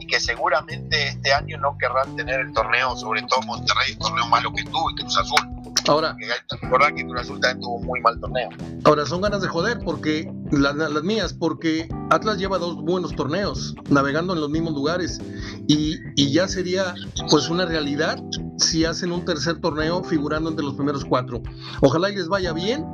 que 0.09 0.19
seguramente 0.19 1.09
este 1.09 1.33
año 1.33 1.57
no 1.59 1.77
querrán 1.77 2.15
tener 2.15 2.39
el 2.39 2.53
torneo, 2.53 2.95
sobre 2.95 3.21
todo 3.23 3.41
Monterrey, 3.43 3.91
el 3.91 3.97
torneo 3.97 4.27
malo 4.27 4.51
que 4.53 4.63
tuvo 4.63 4.89
y 4.91 4.95
Cruz 4.95 5.17
Azul. 5.17 5.59
Ahora, 5.87 6.15
recordar 6.61 6.93
que 6.93 7.03
Cruz 7.03 7.21
Azul 7.21 7.39
también 7.39 7.61
tuvo 7.61 7.79
muy 7.79 8.01
mal 8.01 8.19
torneo. 8.19 8.49
Ahora 8.83 9.05
son 9.05 9.21
ganas 9.21 9.41
de 9.41 9.47
joder 9.47 9.79
porque 9.83 10.31
las, 10.51 10.75
mías, 11.03 11.33
porque 11.33 11.87
Atlas 12.09 12.37
lleva 12.37 12.57
dos 12.57 12.75
buenos 12.75 13.15
torneos 13.15 13.75
navegando 13.89 14.33
en 14.33 14.41
los 14.41 14.49
mismos 14.49 14.73
lugares 14.73 15.19
y, 15.67 15.97
y, 16.15 16.31
ya 16.31 16.47
sería 16.47 16.93
pues 17.29 17.49
una 17.49 17.65
realidad 17.65 18.19
si 18.57 18.85
hacen 18.85 19.11
un 19.11 19.25
tercer 19.25 19.59
torneo 19.61 20.03
figurando 20.03 20.49
entre 20.49 20.65
los 20.65 20.75
primeros 20.75 21.05
cuatro. 21.05 21.41
Ojalá 21.81 22.09
y 22.09 22.15
les 22.15 22.27
vaya 22.27 22.53
bien. 22.53 22.85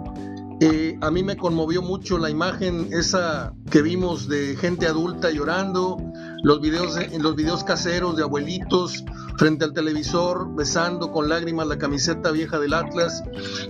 Eh, 0.62 0.98
a 1.02 1.12
mí 1.12 1.22
me 1.22 1.36
conmovió 1.36 1.82
mucho 1.82 2.18
la 2.18 2.30
imagen 2.30 2.88
esa 2.92 3.54
que 3.70 3.82
vimos 3.82 4.30
de 4.30 4.56
gente 4.56 4.88
adulta 4.88 5.30
llorando, 5.30 5.98
los 6.46 6.62
videos, 6.62 6.96
los 7.18 7.36
videos 7.36 7.64
caseros 7.64 8.16
de 8.18 8.22
abuelitos 8.22 9.04
frente 9.40 9.66
al 9.66 9.74
televisor, 9.74 10.54
besando 10.54 11.12
con 11.12 11.28
lágrimas 11.28 11.66
la 11.66 11.80
camiseta 11.80 12.30
vieja 12.30 12.60
del 12.60 12.76
Atlas. 12.76 13.24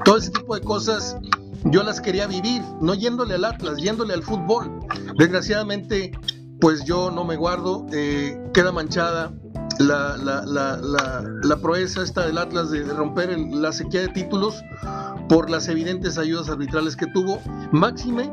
Todo 0.04 0.18
ese 0.18 0.32
tipo 0.32 0.56
de 0.56 0.62
cosas 0.62 1.16
yo 1.64 1.84
las 1.84 2.02
quería 2.02 2.28
vivir, 2.28 2.62
no 2.82 2.94
yéndole 2.94 3.36
al 3.36 3.46
Atlas, 3.46 3.78
yéndole 3.78 4.14
al 4.14 4.24
fútbol. 4.24 4.70
Desgraciadamente, 5.18 6.12
pues 6.60 6.84
yo 6.84 7.12
no 7.12 7.24
me 7.24 7.38
guardo, 7.38 7.86
eh, 7.94 8.38
queda 8.54 8.74
manchada 8.74 9.32
la, 9.80 10.18
la, 10.18 11.58
proeza 11.62 12.04
esta 12.04 12.26
del 12.26 12.38
Atlas 12.38 12.72
de, 12.72 12.84
romper 12.84 13.40
la 13.40 13.72
sequía 13.72 14.02
de 14.02 14.10
títulos 14.10 14.62
por 15.30 15.50
las 15.50 15.70
evidentes 15.70 16.18
ayudas 16.18 16.50
arbitrales 16.50 16.98
que 16.98 17.08
tuvo. 17.08 17.40
Máxime, 17.72 18.30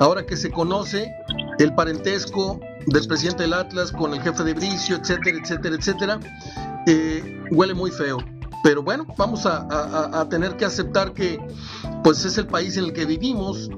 ahora 0.00 0.26
que 0.26 0.36
se 0.36 0.50
conoce 0.50 1.14
el 1.60 1.72
parentesco 1.76 2.58
del 2.86 3.06
presidente 3.06 3.42
del 3.44 3.54
Atlas 3.54 3.92
con 3.92 4.14
el 4.14 4.22
jefe 4.22 4.44
de 4.44 4.54
Bricio, 4.54 4.96
etcétera, 4.96 5.38
etcétera, 5.38 5.76
etcétera, 5.76 6.20
eh, 6.86 7.42
huele 7.50 7.74
muy 7.74 7.90
feo. 7.90 8.18
Pero 8.62 8.82
bueno, 8.82 9.06
vamos 9.18 9.44
a, 9.44 10.26
tener 10.30 10.56
que 10.56 10.64
aceptar 10.64 11.12
que 11.12 11.38
pues 12.02 12.24
es 12.24 12.38
el 12.38 12.46
país 12.46 12.78
en 12.78 12.84
el 12.84 12.92
que 12.94 13.04
vivimos, 13.04 13.68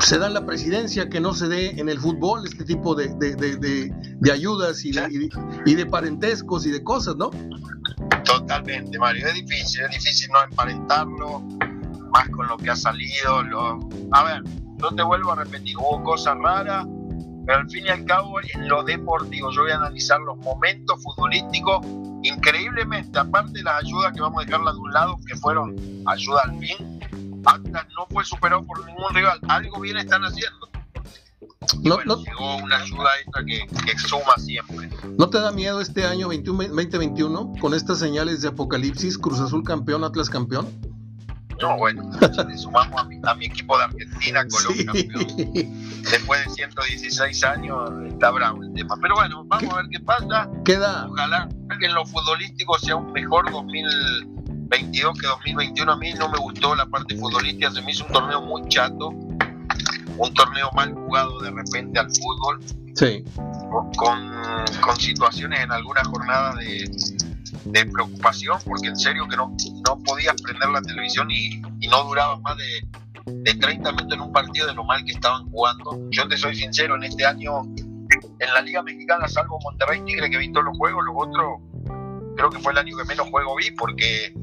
se 0.00 0.16
da 0.18 0.30
la 0.30 0.46
presidencia 0.46 1.10
que 1.10 1.20
no 1.20 1.34
se 1.34 1.46
dé 1.46 1.78
en 1.78 1.90
el 1.90 2.00
fútbol 2.00 2.46
este 2.46 2.64
tipo 2.64 2.94
de, 2.94 3.08
de, 3.08 4.32
ayudas 4.32 4.82
y 4.86 4.92
de, 4.92 5.28
y 5.66 5.74
de 5.74 5.84
parentescos 5.84 6.64
y 6.64 6.70
de 6.70 6.82
cosas, 6.82 7.16
¿no? 7.16 7.30
Totalmente, 8.24 8.98
Mario, 8.98 9.26
es 9.26 9.34
difícil, 9.34 9.82
es 9.82 9.90
difícil 9.90 10.30
no 10.32 10.42
emparentarlo, 10.42 11.40
más 12.10 12.28
con 12.30 12.46
lo 12.46 12.56
que 12.56 12.70
ha 12.70 12.76
salido. 12.76 13.42
Lo... 13.42 13.78
A 14.12 14.24
ver, 14.24 14.42
no 14.78 14.94
te 14.94 15.02
vuelvo 15.02 15.32
a 15.32 15.36
repetir, 15.36 15.76
hubo 15.76 16.02
cosas 16.02 16.38
raras, 16.38 16.86
pero 17.46 17.58
al 17.58 17.70
fin 17.70 17.86
y 17.86 17.88
al 17.88 18.04
cabo 18.04 18.40
en 18.40 18.68
lo 18.68 18.82
deportivo 18.82 19.50
yo 19.50 19.62
voy 19.62 19.72
a 19.72 19.76
analizar 19.76 20.20
los 20.20 20.36
momentos 20.38 21.02
futbolísticos 21.02 21.84
increíblemente 22.22 23.18
aparte 23.18 23.52
de 23.52 23.62
las 23.62 23.82
ayudas 23.84 24.12
que 24.12 24.20
vamos 24.20 24.42
a 24.42 24.46
dejarla 24.46 24.72
de 24.72 24.78
un 24.78 24.92
lado 24.92 25.16
que 25.26 25.36
fueron 25.36 25.76
ayuda 26.06 26.42
al 26.44 26.58
fin 26.58 27.00
Atlas 27.44 27.86
no 27.96 28.06
fue 28.06 28.24
superado 28.24 28.62
por 28.64 28.84
ningún 28.86 29.14
rival 29.14 29.38
algo 29.48 29.80
bien 29.80 29.96
están 29.96 30.22
haciendo 30.22 30.68
no, 31.82 31.98
llegó 31.98 32.56
una 32.62 32.78
ayuda 32.78 33.10
extra 33.20 33.44
que, 33.44 33.66
que, 33.86 33.98
suma 33.98 34.36
siempre. 34.38 34.90
¿No 35.18 35.28
te 35.30 35.38
da 35.38 35.50
miedo 35.50 35.80
este 35.80 36.04
año 36.04 36.28
2021 36.28 37.54
con 37.60 37.74
estas 37.74 37.98
señales 37.98 38.42
de 38.42 38.48
apocalipsis, 38.48 39.18
Cruz 39.18 39.40
Azul 39.40 39.64
campeón, 39.64 40.04
Atlas 40.04 40.30
campeón? 40.30 40.66
No, 41.60 41.76
bueno, 41.76 42.10
le 42.48 42.58
sumamos 42.58 43.00
a 43.00 43.04
mi, 43.04 43.20
a 43.22 43.34
mi, 43.34 43.46
equipo 43.46 43.76
de 43.78 43.84
Argentina, 43.84 44.46
Colombia, 44.48 44.92
después 46.10 46.44
de 46.44 46.50
116 46.50 47.44
años 47.44 47.90
está 48.08 48.30
bravo 48.30 48.62
el 48.62 48.72
tema. 48.74 48.96
Pero 49.00 49.14
bueno, 49.14 49.44
vamos 49.46 49.72
a 49.72 49.76
ver 49.78 49.86
qué 49.90 50.00
pasa. 50.00 50.48
Queda. 50.64 51.06
Ojalá 51.08 51.48
que 51.78 51.86
en 51.86 51.94
lo 51.94 52.04
futbolístico 52.06 52.78
sea 52.78 52.96
un 52.96 53.12
mejor 53.12 53.50
2022 53.50 55.18
que 55.18 55.26
2021. 55.26 55.92
A 55.92 55.96
mí 55.96 56.12
no 56.14 56.28
me 56.28 56.38
gustó 56.38 56.74
la 56.74 56.86
parte 56.86 57.16
futbolística, 57.16 57.70
se 57.70 57.82
me 57.82 57.92
hizo 57.92 58.04
un 58.06 58.12
torneo 58.12 58.42
muy 58.42 58.68
chato, 58.68 59.08
un 59.08 60.34
torneo 60.34 60.70
mal 60.74 60.92
jugado 60.92 61.40
de 61.40 61.50
repente 61.50 61.98
al 61.98 62.08
fútbol. 62.10 62.60
Sí. 62.94 63.24
Con, 63.96 64.30
con 64.80 64.96
situaciones 64.96 65.60
en 65.60 65.72
alguna 65.72 66.04
jornada 66.04 66.54
de 66.54 66.88
de 67.64 67.86
preocupación, 67.86 68.58
porque 68.64 68.88
en 68.88 68.96
serio 68.96 69.26
que 69.28 69.36
no, 69.36 69.54
no 69.86 69.98
podías 70.02 70.40
prender 70.42 70.68
la 70.70 70.82
televisión 70.82 71.30
y, 71.30 71.60
no 71.88 72.04
duraba 72.04 72.38
más 72.40 72.56
de, 72.56 73.32
de 73.32 73.54
30 73.54 73.92
minutos 73.92 74.12
en 74.14 74.20
un 74.22 74.32
partido 74.32 74.66
de 74.66 74.74
lo 74.74 74.84
mal 74.84 75.04
que 75.04 75.12
estaban 75.12 75.48
jugando. 75.50 76.08
Yo 76.10 76.26
te 76.26 76.36
soy 76.36 76.56
sincero, 76.56 76.96
en 76.96 77.04
este 77.04 77.26
año 77.26 77.62
en 78.38 78.54
la 78.54 78.62
Liga 78.62 78.82
Mexicana, 78.82 79.28
salvo 79.28 79.58
Monterrey 79.62 80.02
Tigre 80.04 80.30
que 80.30 80.38
vi 80.38 80.50
todos 80.52 80.66
los 80.66 80.78
juegos, 80.78 81.04
los 81.04 81.14
otros 81.16 81.60
creo 82.36 82.50
que 82.50 82.58
fue 82.58 82.72
el 82.72 82.78
año 82.78 82.96
que 82.96 83.04
menos 83.04 83.28
juego 83.28 83.56
vi 83.56 83.70
porque 83.72 84.34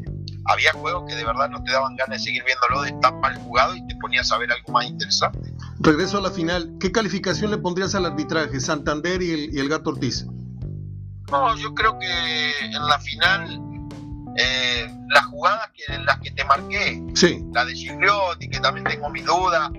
había 0.46 0.72
juegos 0.74 1.04
que 1.08 1.16
de 1.16 1.26
verdad 1.26 1.50
no 1.50 1.64
te 1.64 1.72
daban 1.72 1.96
ganas 1.96 2.20
de 2.20 2.24
seguir 2.24 2.44
viéndolo 2.46 2.82
de 2.84 2.92
tan 3.02 3.20
mal 3.20 3.36
jugado 3.38 3.76
y 3.76 3.86
te 3.88 3.96
ponías 3.96 4.32
a 4.32 4.38
ver 4.38 4.52
algo 4.52 4.72
más 4.72 4.86
interesante. 4.86 5.54
Regreso 5.80 6.18
a 6.18 6.22
la 6.22 6.32
final, 6.32 6.76
¿qué 6.80 6.92
calificación 6.92 7.52
le 7.52 7.58
pondrías 7.58 7.96
al 7.96 8.06
arbitraje, 8.06 8.60
Santander 8.60 9.22
y 9.22 9.60
el 9.60 9.70
Gato 9.70 9.92
Ortiz? 9.92 10.26
No, 11.32 11.56
yo 11.56 11.74
creo 11.74 11.98
que 11.98 12.52
en 12.66 12.86
la 12.88 13.00
final 13.00 13.62
eh, 14.36 14.88
las 15.10 15.26
jugadas 15.26 15.70
que, 15.74 15.94
en 15.94 16.06
las 16.06 16.20
que 16.20 16.32
te 16.32 16.44
marqué, 16.44 17.02
la 17.54 17.66
de 17.66 17.74
Gigliotti, 17.74 18.50
que 18.50 18.60
también 18.60 18.86
tengo 18.86 19.10
mis 19.10 19.26
dudas, 19.26 19.70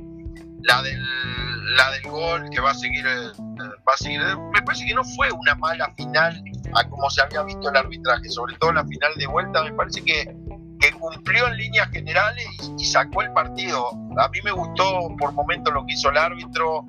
la 0.62 0.82
del, 0.82 1.76
la 1.76 1.90
del 1.90 2.02
gol 2.04 2.48
que 2.50 2.60
va 2.60 2.70
a 2.70 2.74
seguir, 2.74 3.06
eh, 3.06 3.32
va 3.38 3.92
a 3.94 3.96
seguir, 3.96 4.20
me 4.52 4.62
parece 4.62 4.86
que 4.86 4.94
no 4.94 5.04
fue 5.04 5.30
una 5.32 5.54
mala 5.56 5.92
final 5.94 6.42
a 6.74 6.88
como 6.88 7.10
se 7.10 7.22
había 7.22 7.42
visto 7.42 7.68
el 7.68 7.76
arbitraje, 7.76 8.28
sobre 8.30 8.56
todo 8.56 8.72
la 8.72 8.84
final 8.86 9.12
de 9.16 9.26
vuelta, 9.26 9.62
me 9.62 9.72
parece 9.72 10.02
que, 10.02 10.34
que 10.80 10.92
cumplió 10.92 11.48
en 11.48 11.56
líneas 11.56 11.90
generales 11.90 12.46
y, 12.78 12.84
sacó 12.86 13.22
el 13.22 13.32
partido. 13.32 13.90
A 14.18 14.28
mí 14.28 14.38
me 14.42 14.52
gustó 14.52 15.14
por 15.18 15.32
momentos 15.32 15.72
lo 15.72 15.84
que 15.86 15.94
hizo 15.94 16.10
el 16.10 16.18
árbitro, 16.18 16.86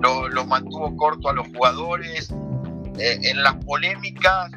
lo, 0.00 0.28
lo 0.28 0.46
mantuvo 0.46 0.96
corto 0.96 1.28
a 1.28 1.32
los 1.32 1.48
jugadores, 1.48 2.30
eh, 2.30 2.49
en 3.00 3.42
las 3.42 3.54
polémicas, 3.64 4.50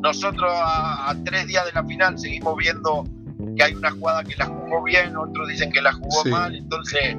nosotros 0.00 0.50
a, 0.54 1.14
tres 1.24 1.46
días 1.46 1.64
de 1.66 1.72
la 1.72 1.84
final 1.84 2.18
seguimos 2.18 2.56
viendo 2.56 3.04
que 3.56 3.62
hay 3.62 3.74
una 3.74 3.90
jugada 3.90 4.24
que 4.24 4.36
la 4.36 4.46
jugó 4.46 4.82
bien, 4.82 5.16
otros 5.16 5.48
dicen 5.48 5.70
que 5.70 5.82
la 5.82 5.92
jugó 5.92 6.24
mal, 6.26 6.54
entonces 6.54 7.16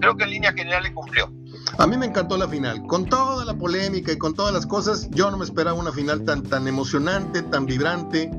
creo 0.00 0.16
que 0.16 0.24
en 0.24 0.30
línea 0.30 0.52
general 0.52 0.82
le 0.82 0.92
cumplió. 0.92 1.30
A 1.78 1.86
mí 1.86 1.96
me 1.96 2.06
encantó 2.06 2.36
la 2.36 2.48
final, 2.48 2.86
con 2.86 3.06
toda 3.06 3.44
la 3.44 3.54
polémica 3.54 4.12
y 4.12 4.18
con 4.18 4.34
todas 4.34 4.52
las 4.52 4.66
cosas, 4.66 5.10
yo 5.10 5.30
no 5.30 5.36
me 5.36 5.44
esperaba 5.44 5.78
una 5.78 5.92
final 5.92 6.24
tan, 6.24 6.42
tan 6.42 6.68
emocionante, 6.68 7.42
tan 7.42 7.66
vibrante 7.66 8.30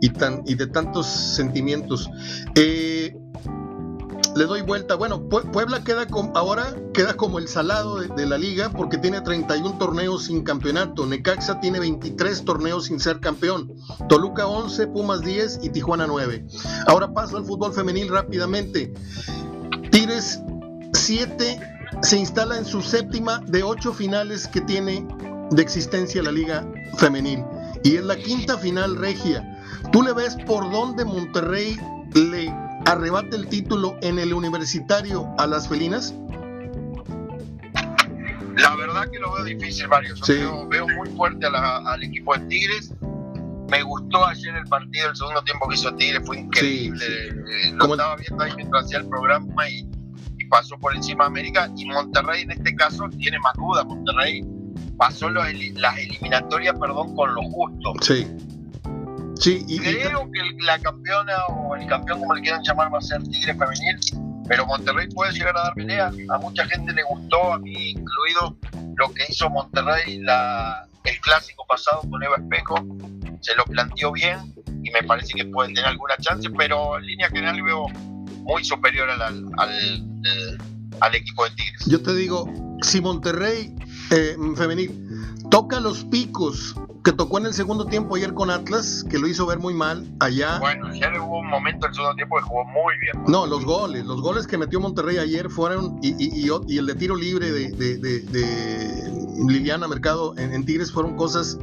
y, 0.00 0.08
tan, 0.10 0.42
y 0.46 0.54
de 0.54 0.66
tantos 0.66 1.06
sentimientos. 1.06 2.10
Eh, 2.54 3.14
le 4.34 4.46
doy 4.46 4.62
vuelta. 4.62 4.94
Bueno, 4.94 5.28
Puebla 5.28 5.84
queda 5.84 6.06
ahora 6.34 6.74
queda 6.92 7.14
como 7.14 7.38
el 7.38 7.48
salado 7.48 7.96
de, 7.96 8.26
la 8.26 8.38
liga 8.38 8.70
porque 8.70 8.98
tiene 8.98 9.20
31 9.20 9.78
torneos 9.78 10.24
sin 10.24 10.42
campeonato. 10.42 11.06
Necaxa 11.06 11.60
tiene 11.60 11.80
23 11.80 12.44
torneos 12.44 12.86
sin 12.86 13.00
ser 13.00 13.20
campeón. 13.20 13.72
Toluca 14.08 14.46
11, 14.46 14.86
Pumas 14.88 15.20
10 15.20 15.60
y 15.62 15.70
Tijuana 15.70 16.06
9. 16.06 16.46
Ahora 16.86 17.12
paso 17.12 17.36
al 17.36 17.44
fútbol 17.44 17.72
femenil 17.72 18.08
rápidamente. 18.08 18.92
Tigres 19.90 20.40
7 20.92 21.60
se 22.02 22.18
instala 22.18 22.56
en 22.56 22.64
su 22.64 22.82
séptima 22.82 23.40
de 23.46 23.62
8 23.62 23.92
finales 23.92 24.48
que 24.48 24.60
tiene 24.60 25.06
de 25.50 25.62
existencia 25.62 26.22
la 26.22 26.32
liga 26.32 26.66
femenil. 26.96 27.44
Y 27.84 27.96
es 27.96 28.04
la 28.04 28.16
quinta 28.16 28.56
final 28.56 28.96
regia. 28.96 29.48
¿Tú 29.90 30.02
le 30.02 30.12
ves 30.12 30.36
por 30.46 30.70
dónde 30.70 31.04
Monterrey 31.04 31.76
le 32.14 32.54
arrebate 32.86 33.36
el 33.36 33.48
título 33.48 33.96
en 34.02 34.18
el 34.18 34.32
universitario 34.32 35.28
a 35.38 35.46
las 35.46 35.68
felinas? 35.68 36.14
La 38.56 38.76
verdad 38.76 39.10
que 39.10 39.18
lo 39.18 39.32
veo 39.34 39.44
difícil, 39.44 39.88
Mario. 39.88 40.14
Yo 40.14 40.68
veo, 40.68 40.86
muy 40.88 41.08
fuerte 41.10 41.46
al 41.46 42.02
equipo 42.02 42.36
de 42.36 42.46
Tigres. 42.46 42.92
Me 43.70 43.82
gustó 43.82 44.26
ayer 44.26 44.54
el 44.54 44.66
partido, 44.66 45.08
el 45.08 45.16
segundo 45.16 45.42
tiempo 45.42 45.66
que 45.68 45.74
hizo 45.76 45.94
Tigres 45.94 46.22
fue 46.26 46.38
increíble. 46.38 47.04
Eh, 47.04 47.72
lo 47.72 47.86
estaba 47.86 48.16
viendo 48.16 48.44
ahí 48.44 48.52
mientras 48.56 48.84
hacía 48.84 48.98
el 48.98 49.08
programa 49.08 49.68
y, 49.68 49.88
pasó 50.50 50.78
por 50.78 50.94
encima 50.94 51.24
de 51.24 51.28
América. 51.28 51.70
Y 51.74 51.86
Monterrey 51.86 52.42
en 52.42 52.50
este 52.50 52.74
caso 52.74 53.08
tiene 53.18 53.38
más 53.38 53.54
dudas. 53.54 53.86
Monterrey 53.86 54.44
pasó 54.98 55.30
las 55.30 55.48
eliminatorias 55.48 56.78
perdón, 56.78 57.16
con 57.16 57.34
lo 57.34 57.42
justo. 57.44 57.94
Sí. 58.02 58.26
Sí, 59.42 59.64
y, 59.66 59.80
Creo 59.80 60.30
que 60.30 60.64
la 60.64 60.78
campeona 60.78 61.34
o 61.48 61.74
el 61.74 61.84
campeón, 61.88 62.20
como 62.20 62.34
le 62.34 62.42
quieran 62.42 62.62
llamar, 62.62 62.94
va 62.94 62.98
a 62.98 63.00
ser 63.00 63.20
Tigre 63.24 63.54
Femenil, 63.54 63.98
pero 64.46 64.64
Monterrey 64.66 65.08
puede 65.08 65.32
llegar 65.32 65.56
a 65.56 65.62
dar 65.64 65.74
pelea. 65.74 66.12
A 66.30 66.38
mucha 66.38 66.64
gente 66.66 66.92
le 66.92 67.02
gustó, 67.02 67.52
a 67.52 67.58
mí 67.58 67.90
incluido, 67.90 68.56
lo 68.96 69.12
que 69.12 69.24
hizo 69.28 69.50
Monterrey 69.50 70.18
la, 70.18 70.86
el 71.02 71.20
clásico 71.20 71.66
pasado 71.68 72.02
con 72.08 72.22
Eva 72.22 72.36
Espejo. 72.36 72.76
Se 73.40 73.56
lo 73.56 73.64
planteó 73.64 74.12
bien 74.12 74.54
y 74.84 74.90
me 74.92 75.02
parece 75.02 75.34
que 75.34 75.44
puede 75.46 75.70
tener 75.70 75.86
alguna 75.86 76.16
chance, 76.18 76.48
pero 76.56 76.96
en 76.98 77.06
línea 77.06 77.28
general 77.28 77.60
veo 77.64 77.88
muy 78.44 78.64
superior 78.64 79.10
al, 79.10 79.22
al, 79.58 80.08
al, 81.00 81.14
equipo 81.16 81.44
de 81.44 81.50
Tigres. 81.50 81.86
Yo 81.86 82.00
te 82.00 82.14
digo, 82.14 82.48
si 82.82 83.00
Monterrey 83.00 83.74
eh, 84.12 84.36
femenil 84.56 84.92
toca 85.50 85.80
los 85.80 86.04
picos 86.04 86.76
que 87.04 87.12
tocó 87.12 87.38
en 87.38 87.46
el 87.46 87.54
segundo 87.54 87.86
tiempo 87.86 88.14
ayer 88.14 88.32
con 88.32 88.50
Atlas, 88.50 89.04
que 89.08 89.18
lo 89.18 89.26
hizo 89.26 89.44
ver 89.46 89.58
muy 89.58 89.74
mal 89.74 90.06
allá. 90.20 90.58
Bueno, 90.60 90.86
ayer 90.86 91.18
hubo 91.18 91.40
un 91.40 91.48
momento 91.48 91.86
en 91.86 91.90
el 91.90 91.94
segundo 91.96 92.14
tiempo 92.14 92.36
que 92.36 92.42
jugó 92.42 92.64
muy 92.64 92.96
bien. 92.98 93.12
No, 93.26 93.46
los 93.46 93.64
goles, 93.64 94.04
los 94.04 94.20
goles 94.20 94.46
que 94.46 94.56
metió 94.56 94.80
Monterrey 94.80 95.18
ayer 95.18 95.50
fueron, 95.50 95.98
y, 96.00 96.10
y, 96.18 96.48
y, 96.68 96.78
el 96.78 96.86
de 96.86 96.94
tiro 96.94 97.16
libre 97.16 97.50
de, 97.50 97.70
de, 97.72 97.98
de, 97.98 99.12
Liliana 99.48 99.88
Mercado 99.88 100.34
en, 100.38 100.64
Tigres 100.64 100.92
fueron 100.92 101.16
cosas 101.16 101.58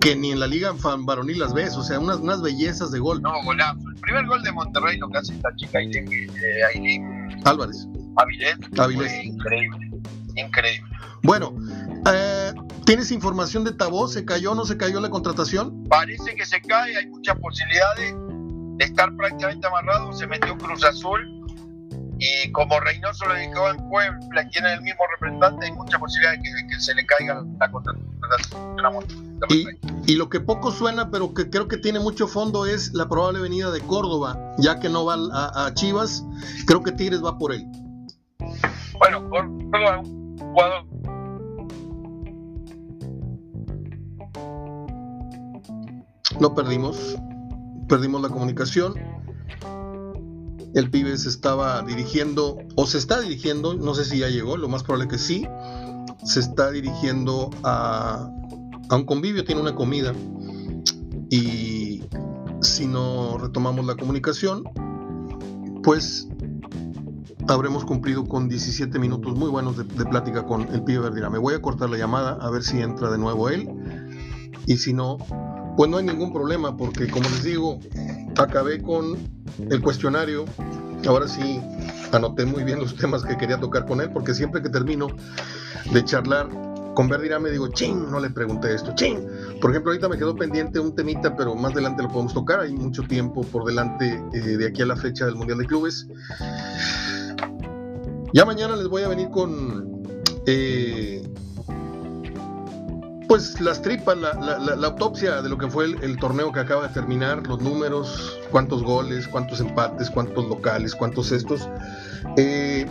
que 0.00 0.16
ni 0.16 0.32
en 0.32 0.40
la 0.40 0.46
liga 0.46 0.74
fan 0.74 1.04
varonil 1.04 1.38
las 1.38 1.52
ves, 1.52 1.76
o 1.76 1.82
sea, 1.82 1.98
unas, 1.98 2.18
unas 2.18 2.40
bellezas 2.40 2.90
de 2.90 2.98
gol. 3.00 3.20
No, 3.20 3.32
golazo. 3.44 3.80
El 3.94 4.00
primer 4.00 4.26
gol 4.26 4.42
de 4.42 4.52
Monterrey 4.52 4.98
lo 4.98 5.10
que 5.10 5.18
hace 5.18 5.34
esta 5.34 5.54
chica 5.56 5.78
Aileen, 5.78 6.10
eh, 6.10 7.38
Álvarez. 7.44 7.86
Avilés. 8.16 8.56
Avilés. 8.78 9.24
Increíble, 9.24 9.90
increíble. 10.36 10.90
Bueno, 11.22 11.54
eh, 12.10 12.52
¿Tienes 12.90 13.12
información 13.12 13.62
de 13.62 13.70
Tabó? 13.70 14.08
¿Se 14.08 14.24
cayó 14.24 14.50
o 14.50 14.54
no 14.56 14.64
se 14.64 14.76
cayó 14.76 14.98
la 14.98 15.10
contratación? 15.10 15.84
Parece 15.84 16.34
que 16.34 16.44
se 16.44 16.60
cae, 16.60 16.96
hay 16.96 17.06
muchas 17.06 17.38
posibilidades 17.38 18.16
de 18.78 18.84
estar 18.84 19.14
prácticamente 19.14 19.64
amarrado. 19.64 20.12
Se 20.12 20.26
metió 20.26 20.58
Cruz 20.58 20.82
Azul 20.82 21.20
y 22.18 22.50
como 22.50 22.80
Reynoso 22.80 23.26
lo 23.26 23.34
dejó 23.34 23.70
en 23.70 23.88
Puebla, 23.88 24.48
tiene 24.50 24.74
el 24.74 24.82
mismo 24.82 25.04
representante, 25.14 25.66
hay 25.66 25.72
muchas 25.72 26.00
posibilidades 26.00 26.42
de 26.42 26.66
que, 26.66 26.80
se 26.80 26.92
le 26.96 27.06
caiga 27.06 27.44
la 27.60 27.70
contratación. 27.70 28.10
Y, 29.50 29.66
y, 30.12 30.16
lo 30.16 30.28
que 30.28 30.40
poco 30.40 30.72
suena, 30.72 31.12
pero 31.12 31.32
que 31.32 31.48
creo 31.48 31.68
que 31.68 31.76
tiene 31.76 32.00
mucho 32.00 32.26
fondo, 32.26 32.66
es 32.66 32.92
la 32.92 33.08
probable 33.08 33.38
venida 33.38 33.70
de 33.70 33.82
Córdoba, 33.82 34.36
ya 34.58 34.80
que 34.80 34.88
no 34.88 35.04
va 35.04 35.14
a, 35.14 35.72
Chivas, 35.74 36.24
creo 36.66 36.82
que 36.82 36.90
Tigres 36.90 37.24
va 37.24 37.38
por 37.38 37.52
él. 37.52 37.64
Bueno, 38.98 39.30
Córdoba 39.30 40.00
es 40.02 40.08
un 40.08 40.36
jugador 40.38 40.89
No 46.40 46.54
perdimos, 46.54 47.18
perdimos 47.86 48.22
la 48.22 48.30
comunicación. 48.30 48.94
El 50.74 50.90
pibe 50.90 51.16
se 51.18 51.28
estaba 51.28 51.82
dirigiendo, 51.82 52.56
o 52.76 52.86
se 52.86 52.96
está 52.96 53.20
dirigiendo, 53.20 53.74
no 53.74 53.94
sé 53.94 54.06
si 54.06 54.20
ya 54.20 54.28
llegó, 54.28 54.56
lo 54.56 54.68
más 54.68 54.82
probable 54.82 55.08
que 55.08 55.18
sí, 55.18 55.46
se 56.24 56.40
está 56.40 56.70
dirigiendo 56.70 57.50
a, 57.62 58.30
un 58.90 59.04
convivio, 59.04 59.44
tiene 59.44 59.60
una 59.60 59.74
comida. 59.74 60.14
Y 61.28 62.02
si 62.62 62.86
no 62.86 63.36
retomamos 63.36 63.84
la 63.84 63.96
comunicación, 63.96 64.64
pues 65.82 66.26
habremos 67.48 67.84
cumplido 67.84 68.24
con 68.24 68.48
17 68.48 68.98
minutos 68.98 69.36
muy 69.36 69.50
buenos 69.50 69.76
de, 69.76 69.84
plática 70.06 70.46
con 70.46 70.62
el 70.72 70.82
pibe 70.84 71.00
Verdira. 71.00 71.28
Me 71.28 71.38
voy 71.38 71.52
a 71.52 71.60
cortar 71.60 71.90
la 71.90 71.98
llamada 71.98 72.38
a 72.40 72.48
ver 72.50 72.62
si 72.62 72.80
entra 72.80 73.10
de 73.10 73.18
nuevo 73.18 73.50
él. 73.50 73.68
Y 74.66 74.76
si 74.76 74.92
no, 74.92 75.18
pues 75.76 75.90
no 75.90 75.98
hay 75.98 76.04
ningún 76.04 76.32
problema 76.32 76.76
porque 76.76 77.08
como 77.08 77.28
les 77.28 77.44
digo, 77.44 77.78
acabé 78.36 78.82
con 78.82 79.16
el 79.58 79.80
cuestionario. 79.80 80.44
Ahora 81.06 81.26
sí 81.28 81.60
anoté 82.12 82.44
muy 82.44 82.64
bien 82.64 82.78
los 82.78 82.94
temas 82.96 83.22
que 83.22 83.36
quería 83.36 83.58
tocar 83.58 83.86
con 83.86 84.00
él 84.00 84.10
porque 84.12 84.34
siempre 84.34 84.62
que 84.62 84.68
termino 84.68 85.06
de 85.92 86.04
charlar 86.04 86.48
con 86.94 87.08
Verdirá 87.08 87.38
me 87.38 87.50
digo, 87.50 87.68
ching, 87.68 88.10
no 88.10 88.20
le 88.20 88.30
pregunté 88.30 88.74
esto, 88.74 88.94
ching. 88.94 89.18
Por 89.60 89.70
ejemplo, 89.70 89.92
ahorita 89.92 90.08
me 90.08 90.18
quedó 90.18 90.34
pendiente 90.34 90.80
un 90.80 90.94
temita, 90.94 91.36
pero 91.36 91.54
más 91.54 91.72
adelante 91.72 92.02
lo 92.02 92.08
podemos 92.08 92.34
tocar. 92.34 92.60
Hay 92.60 92.74
mucho 92.74 93.02
tiempo 93.04 93.42
por 93.42 93.64
delante 93.64 94.22
eh, 94.32 94.38
de 94.38 94.66
aquí 94.66 94.82
a 94.82 94.86
la 94.86 94.96
fecha 94.96 95.24
del 95.24 95.36
Mundial 95.36 95.58
de 95.58 95.66
Clubes. 95.66 96.08
Ya 98.32 98.44
mañana 98.44 98.76
les 98.76 98.88
voy 98.88 99.02
a 99.02 99.08
venir 99.08 99.30
con 99.30 100.02
eh, 100.46 101.22
pues 103.30 103.60
las 103.60 103.80
tripas, 103.80 104.18
la, 104.18 104.86
autopsia 104.88 105.40
de 105.40 105.48
lo 105.48 105.56
que 105.56 105.68
fue 105.68 105.84
el, 105.84 106.16
torneo 106.16 106.50
que 106.50 106.58
acaba 106.58 106.88
de 106.88 106.92
terminar, 106.92 107.46
los 107.46 107.62
números, 107.62 108.40
cuántos 108.50 108.82
goles, 108.82 109.28
cuántos 109.28 109.60
empates, 109.60 110.10
cuántos 110.10 110.48
locales, 110.48 110.96
cuántos 110.96 111.30
estos, 111.30 111.68
eh, 112.36 112.86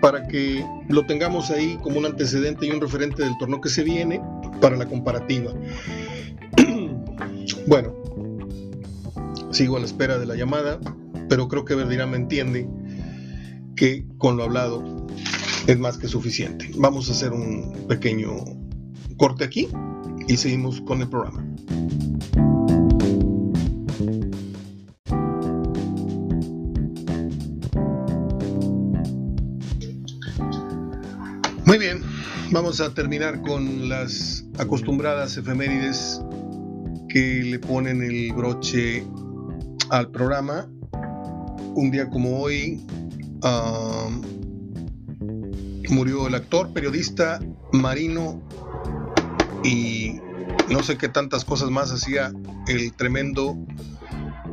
para 0.00 0.26
que 0.26 0.64
lo 0.88 1.04
tengamos 1.04 1.50
ahí 1.50 1.78
como 1.82 1.98
un 1.98 2.06
antecedente 2.06 2.64
y 2.64 2.70
un 2.70 2.80
referente 2.80 3.22
del 3.22 3.36
torneo 3.36 3.60
que 3.60 3.68
se 3.68 3.84
viene 3.84 4.22
para 4.58 4.74
la 4.74 4.86
comparativa. 4.86 5.52
bueno, 7.66 7.94
sigo 9.50 9.76
a 9.76 9.80
la 9.80 9.84
espera 9.84 10.16
de 10.16 10.24
la 10.24 10.34
llamada, 10.34 10.80
pero 11.28 11.46
creo 11.46 11.66
que 11.66 11.74
Verdirá 11.74 12.06
me 12.06 12.16
entiende 12.16 12.66
que 13.76 14.06
con 14.16 14.38
lo 14.38 14.44
hablado 14.44 15.06
es 15.66 15.78
más 15.78 15.98
que 15.98 16.08
suficiente. 16.08 16.70
Vamos 16.76 17.10
a 17.10 17.12
hacer 17.12 17.34
un 17.34 17.84
pequeño 17.86 18.67
corte 19.18 19.44
aquí 19.44 19.68
y 20.28 20.36
seguimos 20.36 20.80
con 20.80 21.02
el 21.02 21.08
programa. 21.08 21.44
Muy 31.66 31.76
bien, 31.76 32.00
vamos 32.50 32.80
a 32.80 32.94
terminar 32.94 33.42
con 33.42 33.90
las 33.90 34.46
acostumbradas 34.58 35.36
efemérides 35.36 36.22
que 37.10 37.42
le 37.44 37.58
ponen 37.58 38.02
el 38.02 38.32
broche 38.32 39.04
al 39.90 40.10
programa. 40.10 40.66
Un 41.74 41.90
día 41.90 42.08
como 42.08 42.40
hoy 42.40 42.80
um, 43.42 44.22
murió 45.90 46.26
el 46.26 46.34
actor, 46.34 46.72
periodista, 46.72 47.38
marino 47.72 48.42
y 49.64 50.20
no 50.70 50.82
sé 50.82 50.96
qué 50.96 51.08
tantas 51.08 51.44
cosas 51.44 51.70
más 51.70 51.92
hacía 51.92 52.32
el 52.66 52.92
tremendo 52.92 53.56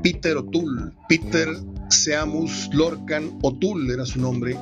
Peter 0.01 0.37
O'Toole. 0.37 0.91
Peter 1.09 1.49
Seamus 1.89 2.69
Lorcan 2.73 3.37
O'Toole 3.41 3.93
era 3.93 4.05
su 4.05 4.19
nombre, 4.19 4.57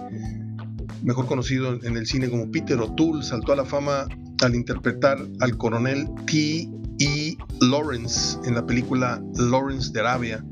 mejor 1.03 1.27
conocido 1.27 1.79
en 1.84 1.97
el 1.97 2.08
cine 2.08 2.29
como 2.29 2.49
Peter 2.51 2.79
O'Toole. 2.79 3.23
Saltó 3.23 3.53
a 3.53 3.58
la 3.58 3.65
fama 3.65 4.08
al 4.43 4.56
interpretar 4.56 5.17
al 5.39 5.58
coronel 5.58 6.08
T. 6.25 6.69
E. 6.99 7.36
Lawrence 7.60 8.38
en 8.45 8.56
la 8.56 8.65
película 8.65 9.21
Lawrence 9.36 9.91
de 9.91 9.99
Arabia. 9.99 10.45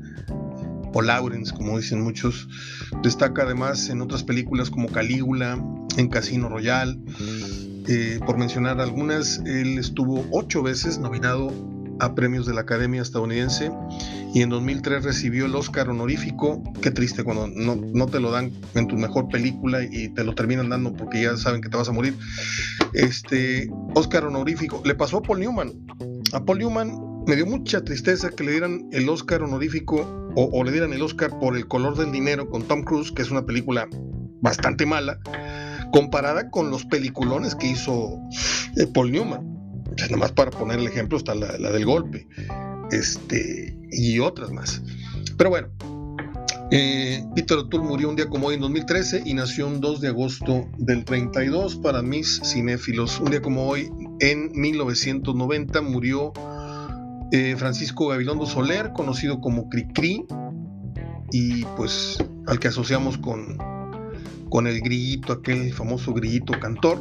o 0.94 1.00
Lawrence, 1.00 1.54
como 1.54 1.78
dicen 1.78 2.02
muchos. 2.02 2.48
Destaca 3.02 3.44
además 3.44 3.88
en 3.88 4.02
otras 4.02 4.22
películas 4.22 4.68
como 4.68 4.88
Calígula, 4.88 5.58
en 5.96 6.08
Casino 6.08 6.50
Royale. 6.50 6.98
Eh, 7.88 8.20
por 8.24 8.38
mencionar 8.38 8.80
algunas, 8.80 9.38
él 9.44 9.78
estuvo 9.78 10.24
ocho 10.30 10.62
veces 10.62 10.98
nominado 10.98 11.52
a 12.00 12.14
premios 12.14 12.46
de 12.46 12.54
la 12.54 12.62
Academia 12.62 13.02
estadounidense 13.02 13.70
y 14.34 14.42
en 14.42 14.48
2003 14.48 15.04
recibió 15.04 15.46
el 15.46 15.54
Oscar 15.54 15.88
honorífico. 15.88 16.62
Qué 16.80 16.90
triste 16.90 17.22
cuando 17.22 17.48
no, 17.48 17.76
no, 17.76 18.06
te 18.06 18.18
lo 18.18 18.30
dan 18.30 18.52
en 18.74 18.88
tu 18.88 18.96
mejor 18.96 19.28
película 19.28 19.82
y 19.84 20.08
te 20.08 20.24
lo 20.24 20.34
terminan 20.34 20.68
dando 20.68 20.94
porque 20.94 21.22
ya 21.22 21.36
saben 21.36 21.60
que 21.60 21.68
te 21.68 21.76
vas 21.76 21.88
a 21.88 21.92
morir. 21.92 22.14
Este 22.92 23.70
Oscar 23.94 24.24
honorífico 24.24 24.82
le 24.84 24.94
pasó 24.94 25.18
a 25.18 25.22
Paul 25.22 25.40
Newman. 25.40 25.72
A 26.32 26.44
Paul 26.44 26.58
Newman 26.58 27.24
me 27.26 27.36
dio 27.36 27.46
mucha 27.46 27.84
tristeza 27.84 28.30
que 28.30 28.44
le 28.44 28.52
dieran 28.52 28.88
el 28.92 29.08
Oscar 29.08 29.42
honorífico 29.42 30.30
o, 30.34 30.50
o 30.52 30.64
le 30.64 30.72
dieran 30.72 30.92
el 30.92 31.02
Oscar 31.02 31.38
por 31.38 31.56
El 31.56 31.68
color 31.68 31.96
del 31.96 32.10
dinero 32.10 32.48
con 32.48 32.62
Tom 32.62 32.82
Cruise, 32.82 33.12
que 33.12 33.22
es 33.22 33.30
una 33.30 33.44
película 33.44 33.88
bastante 34.40 34.86
mala, 34.86 35.20
comparada 35.92 36.50
con 36.50 36.70
los 36.70 36.84
peliculones 36.84 37.54
que 37.54 37.68
hizo 37.68 38.18
eh, 38.76 38.86
Paul 38.92 39.12
Newman. 39.12 39.52
O 39.92 40.34
para 40.34 40.50
poner 40.50 40.78
el 40.78 40.86
ejemplo 40.86 41.18
está 41.18 41.34
la, 41.34 41.70
del 41.70 41.84
golpe 41.84 42.26
este, 42.90 43.78
y 43.90 44.18
otras 44.18 44.50
más. 44.50 44.82
Pero 45.36 45.50
bueno, 45.50 45.68
eh, 46.70 47.22
Peter 47.34 47.58
O'Toole 47.58 47.86
murió 47.86 48.08
un 48.08 48.16
día 48.16 48.30
como 48.30 48.46
hoy 48.46 48.54
en 48.54 48.62
2013 48.62 49.22
y 49.26 49.34
nació 49.34 49.66
un 49.66 49.80
2 49.80 50.00
de 50.00 50.08
agosto 50.08 50.66
del 50.78 51.04
32 51.04 51.76
para 51.76 52.00
mis 52.00 52.40
cinéfilos. 52.42 53.20
Un 53.20 53.30
día 53.30 53.42
como 53.42 53.68
hoy 53.68 53.90
en 54.20 54.50
1990 54.52 55.82
murió 55.82 56.32
eh, 57.32 57.54
Francisco 57.58 58.08
Gabilondo 58.08 58.46
Soler, 58.46 58.92
conocido 58.94 59.40
como 59.40 59.68
Cricri, 59.68 60.24
y 61.32 61.64
pues 61.76 62.16
al 62.46 62.58
que 62.58 62.68
asociamos 62.68 63.18
con, 63.18 63.58
con 64.52 64.66
el 64.66 64.82
grillito, 64.82 65.32
aquel 65.32 65.72
famoso 65.72 66.12
grillito 66.12 66.52
cantor. 66.60 67.00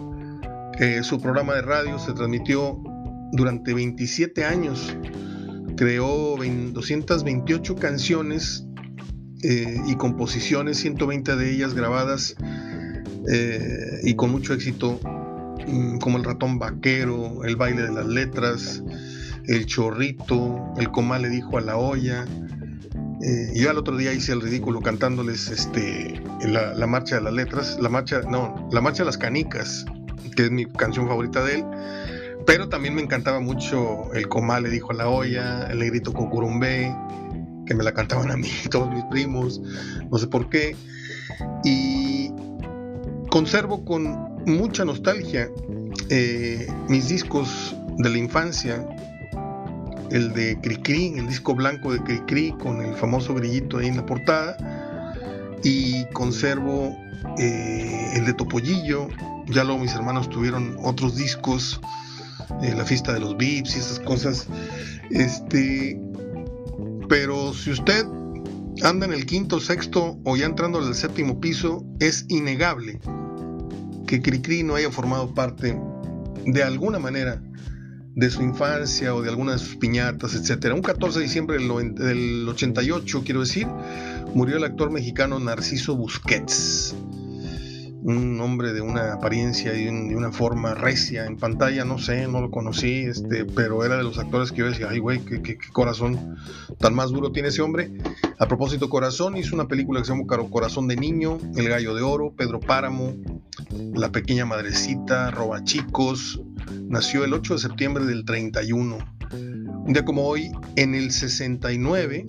su 1.04 1.20
programa 1.20 1.54
de 1.56 1.62
radio 1.62 2.00
se 2.00 2.14
transmitió 2.14 2.82
durante 3.34 3.74
27 3.74 4.46
años. 4.46 4.96
Creó 5.76 6.38
228 6.38 7.76
canciones 7.76 8.66
eh, 9.44 9.76
y 9.86 9.96
composiciones, 9.96 10.78
120 10.78 11.36
de 11.36 11.52
ellas 11.52 11.74
grabadas 11.74 12.38
eh, 13.30 14.00
y 14.04 14.14
con 14.16 14.32
mucho 14.32 14.54
éxito, 14.54 15.02
mm, 15.68 15.98
como 15.98 16.20
El 16.20 16.24
ratón 16.24 16.58
vaquero, 16.58 17.44
El 17.44 17.58
baile 17.58 17.82
de 17.82 17.92
las 17.92 18.08
letras, 18.08 18.82
El 19.46 19.66
chorrito, 19.66 20.74
El 20.78 20.90
comal 20.90 21.24
le 21.24 21.30
dijo 21.30 21.58
a 21.58 21.62
la 21.62 21.76
olla, 21.76 22.26
eh, 23.24 23.52
yo 23.54 23.70
al 23.70 23.78
otro 23.78 23.98
día 23.98 24.14
hice 24.14 24.34
el 24.34 24.42
ridículo 24.42 24.82
cantándoles 24.82 25.50
este, 25.50 26.22
la, 26.44 26.88
marcha 26.88 27.16
de 27.16 27.22
las 27.22 27.34
letras, 27.34 27.78
la 27.80 27.90
marcha, 27.90 28.22
no, 28.22 28.68
la 28.72 28.82
marcha 28.82 29.04
de 29.04 29.08
las 29.08 29.18
canicas, 29.18 29.86
que 30.36 30.46
es 30.46 30.52
mi 30.52 30.66
canción 30.66 31.08
favorita 31.08 31.44
de 31.44 31.56
él. 31.56 31.66
Pero 32.48 32.70
también 32.70 32.96
me 32.96 33.02
encantaba 33.02 33.40
mucho 33.40 34.12
el 34.14 34.28
comal 34.28 34.64
le 34.64 34.70
dijo 34.70 34.92
a 34.92 34.96
la 34.96 35.08
olla, 35.08 35.68
el 35.70 35.80
negrito 35.80 36.14
cocurumbé, 36.14 36.96
que 37.68 37.76
me 37.76 37.84
la 37.84 37.94
cantaban 37.94 38.32
a 38.32 38.38
mí, 38.38 38.50
todos 38.72 38.92
mis 38.92 39.04
primos, 39.06 39.62
no 40.10 40.18
sé 40.18 40.28
por 40.28 40.50
qué. 40.50 40.76
Y 41.64 42.32
conservo 43.30 43.86
con 43.86 44.32
mucha 44.46 44.84
nostalgia 44.84 45.50
eh, 46.10 46.68
mis 46.90 47.10
discos 47.10 47.76
de 47.98 48.10
la 48.10 48.18
infancia, 48.18 48.86
el 50.12 50.34
de 50.34 50.60
Cricri, 50.62 51.14
el 51.18 51.28
disco 51.28 51.56
blanco 51.56 51.94
de 51.94 52.02
Cricri 52.04 52.52
con 52.60 52.82
el 52.82 52.94
famoso 52.96 53.34
grillito 53.34 53.78
ahí 53.78 53.88
en 53.88 53.98
la 53.98 54.06
portada. 54.06 54.58
Y 55.64 56.06
conservo 56.14 56.98
eh, 57.38 58.14
el 58.16 58.26
de 58.26 58.34
Topollillo. 58.34 59.08
Ya 59.48 59.64
luego 59.64 59.80
mis 59.80 59.94
hermanos 59.94 60.30
tuvieron 60.30 60.78
otros 60.84 61.16
discos, 61.16 61.82
eh, 62.62 62.74
la 62.76 62.86
fiesta 62.86 63.14
de 63.14 63.20
los 63.20 63.38
Vips 63.38 63.76
y 63.76 63.80
esas 63.80 64.00
cosas. 64.00 64.48
Este, 65.10 66.00
pero 67.10 67.54
si 67.54 67.72
usted 67.72 68.06
anda 68.84 69.06
en 69.06 69.14
el 69.14 69.26
quinto, 69.26 69.60
sexto 69.60 70.18
o 70.24 70.36
ya 70.36 70.46
entrando 70.46 70.80
al 70.80 70.96
séptimo 70.96 71.40
piso, 71.40 71.86
es 72.00 72.26
innegable 72.30 73.00
que 74.08 74.22
Cricri 74.22 74.64
no 74.64 74.76
haya 74.76 74.92
formado 74.92 75.34
parte 75.34 75.80
de 76.46 76.64
alguna 76.64 77.00
manera 77.00 77.42
de 78.16 78.30
su 78.30 78.42
infancia 78.42 79.16
o 79.16 79.22
de 79.22 79.30
alguna 79.30 79.54
de 79.54 79.60
sus 79.60 79.76
piñatas, 79.78 80.36
etcétera. 80.36 80.76
Un 80.76 80.82
14 80.82 81.20
de 81.20 81.26
diciembre 81.26 81.58
del, 81.58 82.48
88, 82.48 83.22
quiero 83.24 83.42
decir, 83.42 83.68
murió 84.34 84.58
el 84.58 84.64
actor 84.64 84.92
mexicano 84.92 85.40
Narciso 85.40 85.96
Busquets 85.96 86.96
un 88.04 88.40
hombre 88.42 88.74
de 88.74 88.82
una 88.82 89.14
apariencia 89.14 89.76
y 89.76 89.84
de 89.84 90.16
una 90.16 90.32
forma 90.32 90.74
recia 90.74 91.26
en 91.26 91.38
pantalla, 91.38 91.86
no 91.86 92.00
sé, 92.00 92.28
no 92.28 92.42
lo 92.42 92.50
conocí, 92.50 93.02
este, 93.02 93.46
pero 93.46 93.86
era 93.86 93.98
de 93.98 94.04
los 94.04 94.18
actores 94.18 94.52
que 94.52 94.60
yo 94.60 94.66
decía, 94.66 94.88
ay 94.90 95.00
güey, 95.00 95.20
qué, 95.20 95.58
corazón 95.72 96.36
tan 96.80 96.96
más 96.96 97.12
duro 97.12 97.32
tiene 97.32 97.50
ese 97.50 97.62
hombre. 97.62 97.92
A 98.40 98.48
propósito, 98.48 98.90
Corazón 98.90 99.38
hizo 99.38 99.54
una 99.54 99.68
película 99.68 100.00
que 100.00 100.08
se 100.08 100.14
llama 100.14 100.26
Corazón 100.50 100.88
de 100.88 100.96
Niño, 100.96 101.38
El 101.56 101.70
Gallo 101.70 101.94
de 101.94 102.02
Oro, 102.02 102.34
Pedro 102.36 102.60
Páramo, 102.60 103.14
La 103.94 104.12
Pequeña 104.12 104.46
Madrecita, 104.46 105.30
Roba 105.30 105.64
Chicos, 105.64 106.42
nació 106.88 107.24
el 107.24 107.34
8 107.34 107.56
de 107.56 107.60
septiembre 107.60 108.06
del 108.06 108.26
31. 108.26 108.98
Un 109.34 109.94
día 109.94 110.06
como 110.06 110.24
hoy, 110.24 110.52
en 110.76 110.94
el 110.96 111.12
69, 111.12 112.26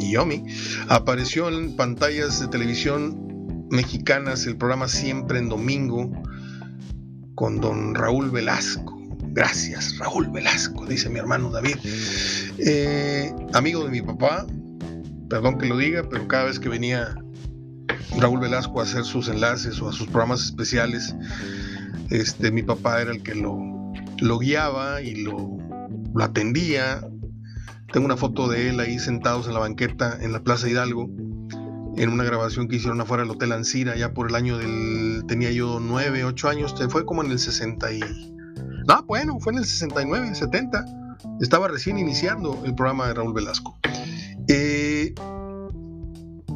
Yomi, 0.00 0.44
apareció 0.88 1.48
en 1.48 1.76
pantallas 1.76 2.40
de 2.40 2.48
televisión 2.48 3.66
mexicanas, 3.70 4.46
el 4.46 4.56
programa 4.56 4.88
Siempre 4.88 5.38
en 5.38 5.48
Domingo, 5.48 6.10
con 7.34 7.60
don 7.60 7.94
Raúl 7.94 8.30
Velasco. 8.30 9.00
Gracias, 9.32 9.98
Raúl 9.98 10.28
Velasco, 10.30 10.86
dice 10.86 11.08
mi 11.08 11.18
hermano 11.18 11.50
David. 11.50 11.76
Eh, 12.58 13.34
amigo 13.52 13.84
de 13.84 13.90
mi 13.90 14.00
papá, 14.00 14.46
perdón 15.28 15.58
que 15.58 15.66
lo 15.66 15.76
diga, 15.76 16.08
pero 16.08 16.28
cada 16.28 16.44
vez 16.44 16.60
que 16.60 16.68
venía 16.68 17.16
Raúl 18.18 18.40
Velasco 18.40 18.80
a 18.80 18.84
hacer 18.84 19.04
sus 19.04 19.28
enlaces 19.28 19.80
o 19.80 19.88
a 19.88 19.92
sus 19.92 20.06
programas 20.06 20.44
especiales, 20.44 21.14
este, 22.10 22.50
mi 22.50 22.62
papá 22.62 23.00
era 23.00 23.12
el 23.12 23.22
que 23.22 23.34
lo, 23.34 24.38
guiaba 24.38 25.02
y 25.02 25.22
lo, 25.22 25.58
lo 26.14 26.24
atendía. 26.24 27.06
Tengo 27.92 28.06
una 28.06 28.16
foto 28.16 28.48
de 28.48 28.70
él 28.70 28.80
ahí 28.80 28.98
sentados 28.98 29.46
en 29.46 29.54
la 29.54 29.60
banqueta 29.60 30.18
en 30.20 30.32
la 30.32 30.42
Plaza 30.42 30.68
Hidalgo 30.68 31.08
en 31.96 32.10
una 32.10 32.24
grabación 32.24 32.68
que 32.68 32.76
hicieron 32.76 33.00
afuera 33.00 33.22
del 33.22 33.30
Hotel 33.30 33.52
Ancira, 33.52 33.96
ya 33.96 34.12
por 34.12 34.28
el 34.28 34.34
año 34.34 34.58
del. 34.58 35.24
tenía 35.26 35.50
yo 35.50 35.78
9, 35.80 36.24
8 36.24 36.48
años, 36.48 36.74
fue 36.88 37.04
como 37.04 37.22
en 37.22 37.30
el 37.30 37.38
60 37.38 37.92
y. 37.92 38.00
No, 38.86 39.02
bueno, 39.04 39.38
fue 39.40 39.52
en 39.52 39.60
el 39.60 39.64
69, 39.64 40.34
70. 40.34 40.84
Estaba 41.40 41.68
recién 41.68 41.98
iniciando 41.98 42.62
el 42.64 42.74
programa 42.74 43.06
de 43.06 43.14
Raúl 43.14 43.32
Velasco. 43.32 43.78
Eh, 44.48 44.83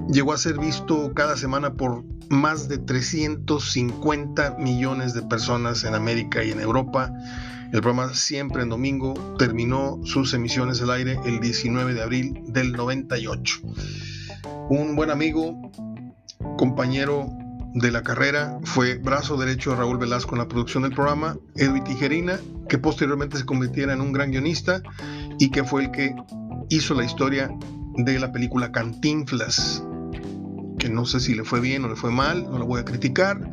llegó 0.08 0.32
a 0.32 0.38
ser 0.38 0.58
visto 0.58 1.12
cada 1.14 1.36
semana 1.36 1.74
por 1.74 2.04
más 2.28 2.68
de 2.68 2.78
350 2.78 4.56
millones 4.58 5.14
de 5.14 5.22
personas 5.22 5.84
en 5.84 5.94
América 5.94 6.44
y 6.44 6.50
en 6.50 6.60
Europa. 6.60 7.12
El 7.72 7.82
programa 7.82 8.14
siempre 8.14 8.62
en 8.62 8.70
domingo 8.70 9.14
terminó 9.38 10.00
sus 10.04 10.32
emisiones 10.34 10.80
al 10.82 10.90
aire 10.90 11.18
el 11.24 11.40
19 11.40 11.94
de 11.94 12.02
abril 12.02 12.42
del 12.48 12.72
98 12.72 13.60
un 14.68 14.96
buen 14.96 15.10
amigo, 15.10 15.58
compañero 16.58 17.30
de 17.74 17.90
la 17.90 18.02
carrera, 18.02 18.58
fue 18.64 18.98
brazo 18.98 19.36
derecho 19.36 19.70
de 19.70 19.76
Raúl 19.76 19.98
Velasco 19.98 20.34
en 20.34 20.40
la 20.40 20.48
producción 20.48 20.82
del 20.82 20.92
programa, 20.92 21.36
Edwin 21.56 21.84
Tijerina, 21.84 22.38
que 22.68 22.78
posteriormente 22.78 23.38
se 23.38 23.46
convirtiera 23.46 23.94
en 23.94 24.00
un 24.00 24.12
gran 24.12 24.30
guionista 24.30 24.82
y 25.38 25.50
que 25.50 25.64
fue 25.64 25.84
el 25.84 25.90
que 25.90 26.14
hizo 26.68 26.94
la 26.94 27.04
historia 27.04 27.50
de 27.96 28.18
la 28.18 28.30
película 28.30 28.72
Cantinflas, 28.72 29.82
que 30.78 30.88
no 30.88 31.04
sé 31.04 31.20
si 31.20 31.34
le 31.34 31.44
fue 31.44 31.60
bien 31.60 31.84
o 31.84 31.88
le 31.88 31.96
fue 31.96 32.10
mal, 32.10 32.44
no 32.50 32.58
lo 32.58 32.66
voy 32.66 32.80
a 32.80 32.84
criticar, 32.84 33.50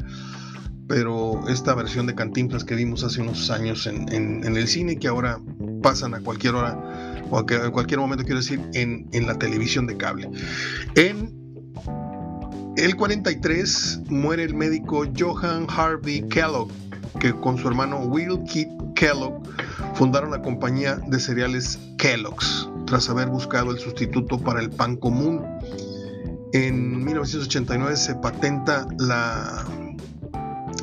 pero 0.88 1.48
esta 1.50 1.74
versión 1.74 2.06
de 2.06 2.16
Cantinflas 2.16 2.64
que 2.64 2.76
vimos 2.76 3.04
hace 3.04 3.22
unos 3.22 3.50
años 3.50 3.88
en, 3.88 4.08
en 4.14 4.56
el 4.56 4.68
cine, 4.68 4.98
que 4.98 5.08
ahora 5.08 5.40
pasan 5.82 6.14
a 6.14 6.20
cualquier 6.20 6.56
hora 6.56 6.78
o 7.30 7.46
en 7.50 7.72
cualquier 7.72 8.00
momento 8.00 8.24
quiero 8.24 8.40
decir, 8.40 8.62
en, 8.74 9.28
la 9.28 9.38
televisión 9.38 9.88
de 9.88 9.98
cable. 9.98 10.30
En 10.96 11.34
el 12.78 12.96
43 12.96 14.02
muere 14.10 14.44
el 14.44 14.54
médico 14.54 15.06
Johan 15.18 15.68
Harvey 15.70 16.28
Kellogg, 16.30 16.70
que 17.20 17.34
con 17.34 17.58
su 17.58 17.68
hermano 17.68 18.00
Will 18.00 18.44
Keith 18.52 18.70
Kellogg 18.96 19.42
fundaron 19.96 20.32
la 20.32 20.42
compañía 20.42 20.96
de 21.08 21.20
cereales 21.20 21.80
Kellogg's, 21.98 22.70
tras 22.86 23.10
haber 23.10 23.30
buscado 23.30 23.72
el 23.72 23.80
sustituto 23.80 24.40
para 24.40 24.62
el 24.62 24.70
pan 24.70 24.98
común. 24.98 25.44
En 26.56 27.04
1989 27.04 27.98
se 27.98 28.16
patenta 28.16 28.88
la, 28.98 29.66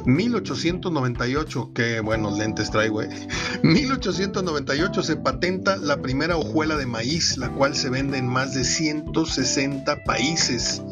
1898, 0.05 1.70
que 1.73 2.01
buenos 2.01 2.37
lentes 2.37 2.70
trae, 2.70 2.91
güey. 2.91 3.09
1898 3.62 5.03
se 5.03 5.16
patenta 5.16 5.79
la 5.79 6.03
primera 6.03 6.37
hojuela 6.37 6.77
de 6.77 6.85
maíz, 6.85 7.39
la 7.39 7.49
cual 7.49 7.75
se 7.75 7.89
vende 7.89 8.18
en 8.18 8.27
más 8.27 8.53
de 8.53 8.64
160 8.64 10.05
países. 10.05 10.83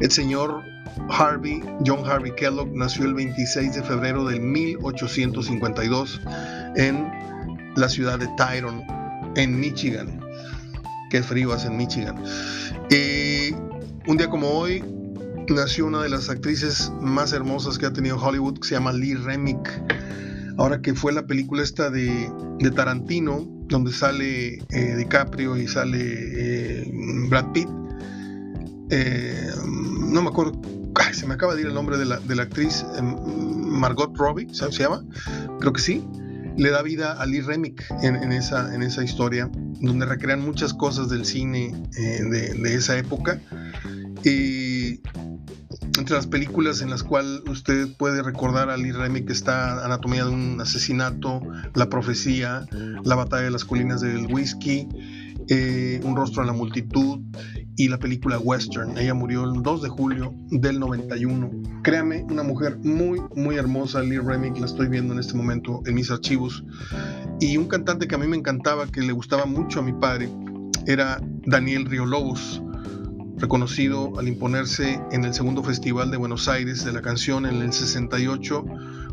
El 0.00 0.10
señor 0.10 0.62
Harvey, 1.10 1.62
John 1.84 2.08
Harvey 2.08 2.34
Kellogg, 2.34 2.74
nació 2.74 3.04
el 3.04 3.12
26 3.12 3.74
de 3.74 3.82
febrero 3.82 4.24
de 4.24 4.40
1852 4.40 6.22
en 6.76 7.06
la 7.76 7.90
ciudad 7.90 8.18
de 8.18 8.28
Tyrone, 8.38 8.82
en 9.36 9.60
Michigan. 9.60 10.24
Qué 11.10 11.22
frío 11.22 11.52
hace 11.52 11.66
en 11.66 11.76
Michigan. 11.76 12.24
Y 12.88 13.54
un 14.06 14.16
día 14.16 14.28
como 14.28 14.48
hoy, 14.48 14.82
nació 15.48 15.86
una 15.86 16.02
de 16.02 16.08
las 16.08 16.28
actrices 16.28 16.92
más 17.00 17.32
hermosas 17.32 17.78
que 17.78 17.86
ha 17.86 17.92
tenido 17.92 18.16
Hollywood, 18.16 18.58
que 18.60 18.68
se 18.68 18.74
llama 18.74 18.92
Lee 18.92 19.14
Remick. 19.14 19.82
Ahora 20.58 20.80
que 20.80 20.94
fue 20.94 21.12
la 21.12 21.26
película 21.26 21.62
esta 21.62 21.90
de, 21.90 22.30
Tarantino, 22.74 23.46
donde 23.68 23.92
sale 23.92 24.58
eh, 24.70 24.96
DiCaprio 24.96 25.56
y 25.56 25.66
sale 25.66 25.98
eh, 26.00 26.90
Brad 27.28 27.52
Pitt. 27.52 27.68
Eh, 28.90 29.50
no 29.66 30.22
me 30.22 30.28
acuerdo, 30.28 30.60
se 31.12 31.26
me 31.26 31.34
acaba 31.34 31.54
de 31.54 31.62
ir 31.62 31.68
el 31.68 31.74
nombre 31.74 31.96
de 31.96 32.04
la, 32.04 32.42
actriz, 32.42 32.84
Margot 33.02 34.16
Robbie, 34.16 34.48
¿se 34.52 34.70
llama? 34.70 35.04
Creo 35.60 35.72
que 35.72 35.80
sí. 35.80 36.04
Le 36.56 36.70
da 36.70 36.82
vida 36.82 37.12
a 37.12 37.26
Lee 37.26 37.40
Remick 37.40 37.84
en, 38.02 38.32
esa, 38.32 38.74
en 38.74 38.82
esa 38.82 39.02
historia, 39.04 39.50
donde 39.80 40.06
recrean 40.06 40.44
muchas 40.44 40.74
cosas 40.74 41.08
del 41.08 41.24
cine 41.24 41.72
de, 41.92 42.54
de 42.54 42.74
esa 42.74 42.98
época. 42.98 43.40
Y 44.24 45.00
entre 45.98 46.14
las 46.14 46.26
películas 46.26 46.82
en 46.82 46.90
las 46.90 47.02
cuales 47.02 47.42
usted 47.48 47.88
puede 47.96 48.22
recordar 48.22 48.70
a 48.70 48.76
Lee 48.76 48.92
Remick 48.92 49.30
está 49.30 49.84
Anatomía 49.84 50.24
de 50.24 50.30
un 50.30 50.60
asesinato, 50.60 51.42
La 51.74 51.88
profecía, 51.88 52.66
La 53.04 53.14
batalla 53.14 53.44
de 53.44 53.50
las 53.50 53.64
colinas 53.64 54.00
del 54.00 54.26
whisky, 54.26 54.88
eh, 55.48 56.00
Un 56.04 56.16
rostro 56.16 56.42
en 56.42 56.48
la 56.48 56.52
multitud 56.52 57.20
y 57.80 57.88
la 57.88 57.98
película 57.98 58.38
Western. 58.38 58.98
Ella 58.98 59.14
murió 59.14 59.44
el 59.44 59.62
2 59.62 59.82
de 59.82 59.88
julio 59.88 60.34
del 60.50 60.78
91. 60.78 61.80
Créame, 61.82 62.26
una 62.28 62.42
mujer 62.42 62.76
muy, 62.82 63.22
muy 63.34 63.56
hermosa, 63.56 64.02
Lee 64.02 64.18
Remick, 64.18 64.58
la 64.58 64.66
estoy 64.66 64.88
viendo 64.88 65.14
en 65.14 65.20
este 65.20 65.32
momento 65.32 65.80
en 65.86 65.94
mis 65.94 66.10
archivos. 66.10 66.62
Y 67.40 67.56
un 67.56 67.68
cantante 67.68 68.06
que 68.06 68.16
a 68.16 68.18
mí 68.18 68.26
me 68.26 68.36
encantaba, 68.36 68.86
que 68.86 69.00
le 69.00 69.14
gustaba 69.14 69.46
mucho 69.46 69.80
a 69.80 69.82
mi 69.82 69.94
padre, 69.94 70.28
era 70.86 71.22
Daniel 71.46 71.86
Riolobos 71.86 72.62
reconocido 73.38 74.12
al 74.18 74.28
imponerse 74.28 75.00
en 75.10 75.24
el 75.24 75.32
segundo 75.32 75.64
Festival 75.64 76.10
de 76.10 76.18
Buenos 76.18 76.48
Aires 76.48 76.84
de 76.84 76.92
la 76.92 77.00
canción 77.00 77.46
en 77.46 77.62
el 77.62 77.72
68 77.72 78.62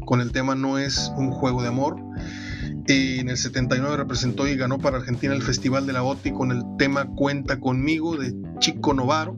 con 0.05 0.20
el 0.20 0.34
tema 0.34 0.55
No 0.55 0.78
es 0.78 1.09
un 1.15 1.32
juego 1.32 1.61
de 1.61 1.70
amor. 1.70 1.95
En 2.88 3.30
el 3.30 3.38
79 3.38 3.97
representó 3.97 4.47
y 4.47 4.55
ganó 4.55 4.78
para 4.78 4.97
Argentina 4.97 5.34
el 5.34 5.43
Festival 5.43 5.86
de 5.86 5.93
la 5.93 6.03
OTI 6.03 6.32
con 6.32 6.51
el 6.51 6.64
tema 6.78 7.05
Cuenta 7.05 7.60
conmigo 7.60 8.16
de 8.16 8.34
Chico 8.60 8.93
Novaro. 8.93 9.38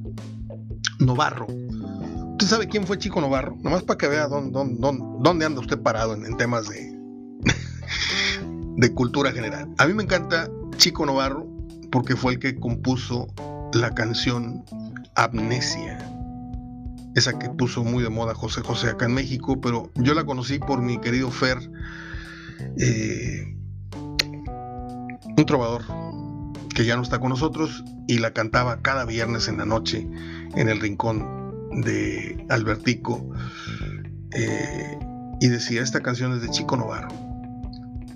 Novarro. 1.00 1.48
¿Usted 1.48 2.48
sabe 2.48 2.68
quién 2.68 2.86
fue 2.86 2.98
Chico 2.98 3.22
Novarro? 3.22 3.58
Nomás 3.62 3.84
para 3.84 3.98
que 3.98 4.08
vea 4.08 4.28
dónde 4.28 5.46
anda 5.46 5.60
usted 5.60 5.80
parado 5.82 6.14
en, 6.14 6.26
en 6.26 6.38
temas 6.38 6.70
de, 6.70 6.98
de 8.78 8.94
cultura 8.94 9.32
general. 9.32 9.74
A 9.78 9.88
mí 9.88 9.94
me 9.94 10.04
encanta 10.04 10.50
Chico 10.78 11.06
Novarro 11.06 11.48
porque 11.92 12.16
fue 12.16 12.34
el 12.34 12.40
que 12.40 12.56
compuso 12.56 13.28
la 13.74 13.94
canción 13.94 14.64
Amnesia. 15.16 15.98
Esa 17.16 17.38
que 17.38 17.50
puso 17.50 17.84
muy 17.84 18.04
de 18.04 18.10
moda 18.10 18.34
José 18.34 18.62
José 18.62 18.90
acá 18.90 19.06
en 19.06 19.14
México, 19.14 19.60
pero 19.60 19.92
yo 19.96 20.14
la 20.14 20.24
conocí 20.24 20.60
por 20.60 20.82
mi 20.82 21.00
querido 21.00 21.32
Fer, 21.32 21.58
eh, 22.78 23.56
un 25.38 25.46
trovador 25.46 25.84
que 26.74 26.86
ya 26.86 26.96
no 26.96 27.02
está 27.02 27.20
con 27.20 27.30
nosotros 27.30 27.84
y 28.08 28.20
la 28.20 28.32
cantaba 28.34 28.82
cada 28.82 29.06
viernes 29.06 29.48
en 29.48 29.58
la 29.58 29.66
noche 29.66 30.08
en 30.56 30.70
el 30.70 30.80
rincón 30.80 31.72
de 31.84 32.46
Albertico. 32.50 33.30
Eh, 34.34 34.98
y 35.42 35.48
decía, 35.48 35.82
esta 35.82 36.02
canción 36.02 36.34
es 36.34 36.42
de 36.42 36.50
Chico 36.50 36.76
Novarro. 36.76 37.10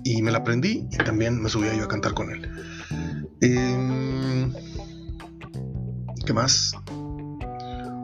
Y 0.04 0.20
me 0.22 0.30
la 0.30 0.38
aprendí 0.38 0.86
y 0.90 0.96
también 0.98 1.40
me 1.42 1.48
subía 1.48 1.74
yo 1.74 1.84
a 1.84 1.88
cantar 1.88 2.12
con 2.12 2.30
él. 2.30 2.50
Eh, 3.40 4.52
¿Qué 6.26 6.32
más? 6.32 6.74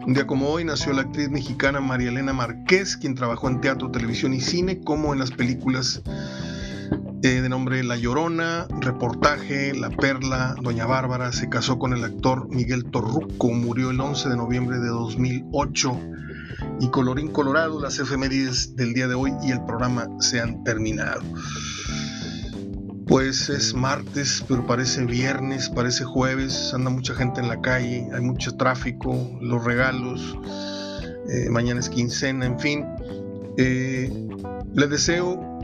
Un 0.06 0.14
día 0.14 0.26
como 0.26 0.48
hoy 0.48 0.64
nació 0.64 0.94
la 0.94 1.02
actriz 1.02 1.28
mexicana 1.28 1.80
María 1.80 2.08
Elena 2.08 2.32
Márquez, 2.32 2.96
quien 2.96 3.14
trabajó 3.14 3.48
en 3.48 3.60
teatro, 3.60 3.90
televisión 3.90 4.32
y 4.32 4.40
cine, 4.40 4.80
como 4.80 5.12
en 5.12 5.18
las 5.18 5.30
películas 5.30 6.02
eh, 7.22 7.42
de 7.42 7.48
nombre 7.50 7.84
La 7.84 7.98
Llorona, 7.98 8.66
Reportaje, 8.80 9.74
La 9.74 9.90
Perla, 9.90 10.56
Doña 10.62 10.86
Bárbara. 10.86 11.32
Se 11.32 11.50
casó 11.50 11.78
con 11.78 11.92
el 11.92 12.02
actor 12.02 12.48
Miguel 12.48 12.86
Torruco, 12.86 13.50
murió 13.50 13.90
el 13.90 14.00
11 14.00 14.30
de 14.30 14.36
noviembre 14.36 14.78
de 14.78 14.88
2008. 14.88 16.00
Y 16.80 16.88
colorín 16.88 17.28
colorado, 17.28 17.78
las 17.78 17.98
efemérides 17.98 18.74
del 18.76 18.94
día 18.94 19.06
de 19.06 19.14
hoy 19.14 19.34
y 19.42 19.50
el 19.50 19.62
programa 19.64 20.08
se 20.20 20.40
han 20.40 20.64
terminado. 20.64 21.20
Pues 23.10 23.48
es 23.48 23.74
martes, 23.74 24.44
pero 24.46 24.64
parece 24.68 25.04
viernes, 25.04 25.68
parece 25.68 26.04
jueves, 26.04 26.72
anda 26.72 26.90
mucha 26.90 27.12
gente 27.12 27.40
en 27.40 27.48
la 27.48 27.60
calle, 27.60 28.06
hay 28.14 28.20
mucho 28.20 28.56
tráfico, 28.56 29.36
los 29.40 29.64
regalos, 29.64 30.38
eh, 31.28 31.50
mañana 31.50 31.80
es 31.80 31.88
quincena, 31.88 32.46
en 32.46 32.60
fin. 32.60 32.86
Eh, 33.56 34.28
les 34.74 34.90
deseo 34.90 35.58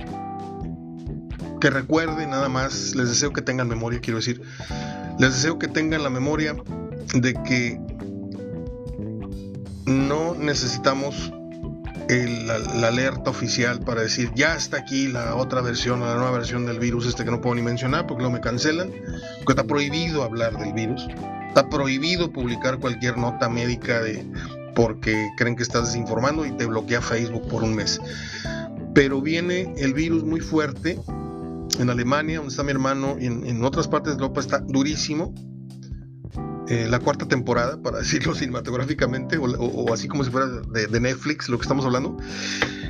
que 1.61 1.70
recuerden 1.70 2.30
nada 2.30 2.49
más, 2.49 2.97
les 2.97 3.11
deseo 3.11 3.32
que 3.32 3.42
tengan 3.42 3.68
memoria, 3.68 4.01
quiero 4.01 4.18
decir, 4.18 4.42
les 5.20 5.32
deseo 5.32 5.57
que 5.57 5.68
tengan 5.68 6.03
la 6.03 6.11
memoria 6.11 6.57
de 7.14 7.32
que 7.44 7.80
no 9.86 10.34
necesitamos 10.34 11.32
la, 12.09 12.87
alerta 12.89 13.31
oficial 13.31 13.81
para 13.81 14.03
decir 14.03 14.31
ya 14.35 14.55
está 14.55 14.79
aquí 14.79 15.09
la 15.09 15.35
otra 15.35 15.61
versión, 15.61 16.01
la 16.01 16.15
nueva 16.15 16.31
versión 16.33 16.67
del 16.67 16.79
virus, 16.79 17.07
este 17.07 17.25
que 17.25 17.31
no 17.31 17.41
puedo 17.41 17.57
ni 17.57 17.63
mencionar 17.63 18.07
porque 18.07 18.23
lo 18.23 18.31
me 18.31 18.41
cancelan, 18.41 18.91
porque 18.91 19.53
está 19.53 19.65
prohibido 19.65 20.23
hablar 20.23 20.57
del 20.57 20.73
virus, 20.73 21.07
está 21.49 21.69
prohibido 21.69 22.33
publicar 22.33 22.79
cualquier 22.79 23.17
nota 23.19 23.49
médica 23.49 24.01
de 24.01 24.25
porque 24.75 25.31
creen 25.37 25.57
que 25.57 25.63
estás 25.63 25.87
desinformando 25.87 26.45
y 26.45 26.53
te 26.53 26.67
bloquea 26.67 27.01
Facebook 27.01 27.49
por 27.49 27.63
un 27.63 27.75
mes. 27.75 27.99
Pero 28.95 29.23
viene 29.23 29.73
el 29.79 29.95
virus 29.95 30.23
muy 30.23 30.41
fuerte 30.41 30.99
en 31.79 31.91
Alemania, 31.91 32.39
donde 32.39 32.51
está 32.51 32.63
mi 32.63 32.71
hermano, 32.71 33.17
y 33.19 33.27
en, 33.27 33.47
en 33.47 33.65
otras 33.65 33.89
partes 33.89 34.17
de 34.17 34.23
Europa 34.23 34.41
está 34.41 34.59
durísimo 34.59 35.35
eh, 36.69 36.87
la 36.89 36.99
cuarta 36.99 37.27
temporada, 37.27 37.81
para 37.81 37.99
decirlo 38.01 38.35
cinematográficamente, 38.35 39.39
o, 39.39 39.93
así 39.93 40.09
como 40.09 40.25
si 40.25 40.31
fuera 40.31 40.47
de, 40.49 41.01
Netflix, 41.01 41.49
lo 41.49 41.59
que 41.59 41.62
estamos 41.62 41.85
hablando, 41.85 42.17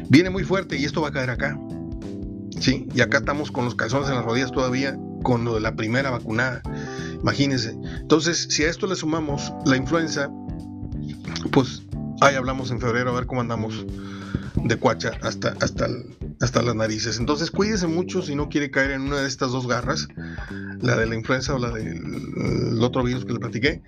viene 0.09 0.31
muy 0.31 0.45
fuerte 0.45 0.77
y 0.77 0.85
esto 0.85 1.01
va 1.01 1.09
a 1.09 1.13
caer 1.13 1.31
acá. 1.31 1.59
¿Sí? 2.59 2.89
Y 2.95 3.03
acá 3.03 3.19
estamos 3.19 3.51
con 3.51 3.67
los 3.67 3.75
calzones 3.75 4.09
en 4.09 4.15
las 4.15 4.25
rodillas 4.25 4.51
todavía, 4.51 4.97
con 5.23 5.45
lo 5.45 5.55
de 5.55 5.61
la 5.61 5.77
primera 5.77 6.11
vacunada. 6.11 6.63
Imagínense. 7.21 7.77
Entonces, 8.01 8.47
si 8.49 8.65
a 8.65 8.71
esto 8.71 8.87
le 8.87 8.97
sumamos 8.97 9.53
la 9.67 9.77
influenza, 9.77 10.31
pues 11.51 11.83
ahí 12.23 12.35
hablamos 12.35 12.71
en 12.71 12.81
febrero 12.81 13.11
a 13.11 13.15
ver 13.15 13.27
cómo 13.27 13.43
andamos 13.43 13.85
de 14.65 14.77
cuacha 14.77 15.13
hasta, 15.23 15.55
hasta, 15.61 15.89
hasta 16.41 16.63
las 16.63 16.75
narices. 16.75 17.19
Entonces 17.19 17.51
cuídese 17.51 17.87
mucho 17.87 18.23
si 18.23 18.35
no 18.35 18.49
quiere 18.49 18.71
caer 18.71 18.93
en 18.93 19.03
una 19.03 19.21
de 19.21 19.29
estas 19.29 19.53
dos 19.53 19.67
garras, 19.67 20.09
la 20.81 20.97
de 20.97 21.07
la 21.07 21.15
influenza 21.15 21.55
o 21.55 21.59
la 21.59 21.71
del 21.71 22.83
otro 22.83 23.03
virus 23.03 23.25
que 23.25 23.33
le 23.33 23.39
platiqué. 23.39 23.83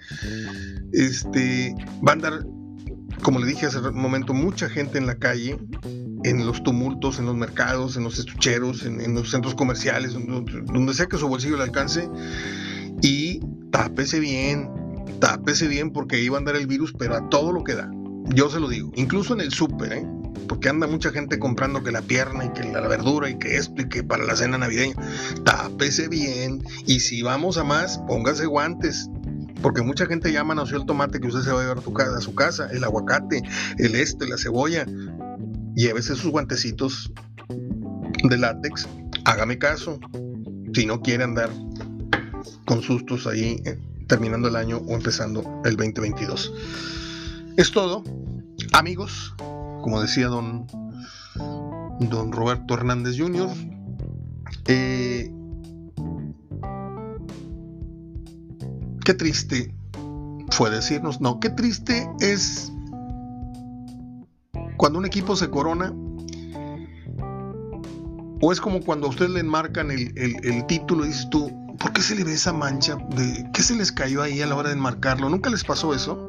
Este, 0.92 1.74
va 2.06 2.12
a 2.12 2.14
andar, 2.14 2.46
como 3.22 3.38
le 3.38 3.46
dije 3.46 3.66
hace 3.66 3.78
un 3.78 4.00
momento, 4.00 4.34
mucha 4.34 4.68
gente 4.68 4.98
en 4.98 5.06
la 5.06 5.16
calle, 5.16 5.58
en 6.24 6.46
los 6.46 6.62
tumultos, 6.62 7.18
en 7.18 7.26
los 7.26 7.36
mercados, 7.36 7.96
en 7.96 8.04
los 8.04 8.18
estucheros, 8.18 8.84
en, 8.84 9.14
los 9.14 9.30
centros 9.30 9.54
comerciales, 9.54 10.14
donde, 10.14 10.94
sea 10.94 11.06
que 11.06 11.16
su 11.16 11.28
bolsillo 11.28 11.56
le 11.56 11.64
alcance. 11.64 12.08
Y 13.02 13.40
tápese 13.70 14.18
bien, 14.18 14.68
tápese 15.20 15.68
bien 15.68 15.92
porque 15.92 16.28
va 16.28 16.36
a 16.36 16.38
andar 16.40 16.56
el 16.56 16.66
virus, 16.66 16.92
pero 16.98 17.14
a 17.14 17.28
todo 17.28 17.52
lo 17.52 17.62
que 17.62 17.74
da. 17.74 17.90
Yo 18.34 18.50
se 18.50 18.60
lo 18.60 18.68
digo, 18.68 18.92
incluso 18.96 19.32
en 19.32 19.40
el 19.40 19.52
súper, 19.52 19.92
¿eh? 19.92 20.06
Porque 20.48 20.68
anda 20.68 20.86
mucha 20.86 21.10
gente 21.10 21.38
comprando 21.38 21.82
que 21.84 21.92
la 21.92 22.02
pierna 22.02 22.46
y 22.46 22.48
que 22.50 22.64
la 22.64 22.80
verdura 22.88 23.28
y 23.28 23.38
que 23.38 23.56
esto 23.56 23.82
y 23.82 23.88
que 23.88 24.02
para 24.02 24.24
la 24.24 24.34
cena 24.34 24.58
navideña. 24.58 24.94
Tápese 25.44 26.08
bien 26.08 26.64
y 26.86 27.00
si 27.00 27.22
vamos 27.22 27.58
a 27.58 27.64
más, 27.64 27.98
póngase 27.98 28.46
guantes. 28.46 29.08
Porque 29.62 29.82
mucha 29.82 30.06
gente 30.06 30.32
llama 30.32 30.54
nació 30.54 30.78
el 30.78 30.86
tomate 30.86 31.20
que 31.20 31.26
usted 31.26 31.42
se 31.42 31.50
va 31.50 31.58
a 31.58 31.62
llevar 31.62 31.78
a, 31.78 31.82
tu 31.82 31.92
casa, 31.92 32.16
a 32.16 32.20
su 32.20 32.34
casa, 32.34 32.68
el 32.70 32.84
aguacate, 32.84 33.42
el 33.78 33.94
este, 33.94 34.26
la 34.26 34.38
cebolla. 34.38 34.86
Llévese 35.74 36.14
sus 36.14 36.30
guantecitos 36.30 37.12
de 38.22 38.36
látex. 38.38 38.88
Hágame 39.24 39.58
caso. 39.58 39.98
Si 40.72 40.86
no 40.86 41.02
quiere 41.02 41.24
andar 41.24 41.50
con 42.64 42.82
sustos 42.82 43.26
ahí 43.26 43.60
eh, 43.64 43.78
terminando 44.06 44.48
el 44.48 44.56
año 44.56 44.78
o 44.78 44.94
empezando 44.94 45.42
el 45.64 45.76
2022. 45.76 46.52
Es 47.56 47.72
todo. 47.72 48.04
Amigos, 48.72 49.34
como 49.82 50.00
decía 50.00 50.28
don 50.28 50.66
don 52.00 52.32
Roberto 52.32 52.74
Hernández 52.74 53.16
Jr. 53.18 53.48
Eh, 54.66 55.32
qué 59.04 59.14
triste 59.14 59.74
fue 60.50 60.70
decirnos, 60.70 61.20
no, 61.20 61.40
qué 61.40 61.50
triste 61.50 62.08
es 62.20 62.72
cuando 64.76 64.98
un 64.98 65.06
equipo 65.06 65.36
se 65.36 65.50
corona 65.50 65.92
o 68.40 68.52
es 68.52 68.60
como 68.60 68.80
cuando 68.80 69.06
a 69.06 69.10
usted 69.10 69.28
le 69.28 69.40
enmarcan 69.40 69.90
el, 69.90 70.66
título 70.66 71.04
y 71.04 71.08
dices 71.08 71.28
tú, 71.30 71.50
¿por 71.78 71.92
qué 71.92 72.02
se 72.02 72.14
le 72.14 72.24
ve 72.24 72.34
esa 72.34 72.52
mancha? 72.52 72.96
De, 73.16 73.50
¿Qué 73.52 73.62
se 73.62 73.74
les 73.74 73.90
cayó 73.90 74.22
ahí 74.22 74.40
a 74.40 74.46
la 74.46 74.54
hora 74.54 74.68
de 74.68 74.76
enmarcarlo? 74.76 75.28
¿Nunca 75.28 75.50
les 75.50 75.64
pasó 75.64 75.94
eso? 75.94 76.28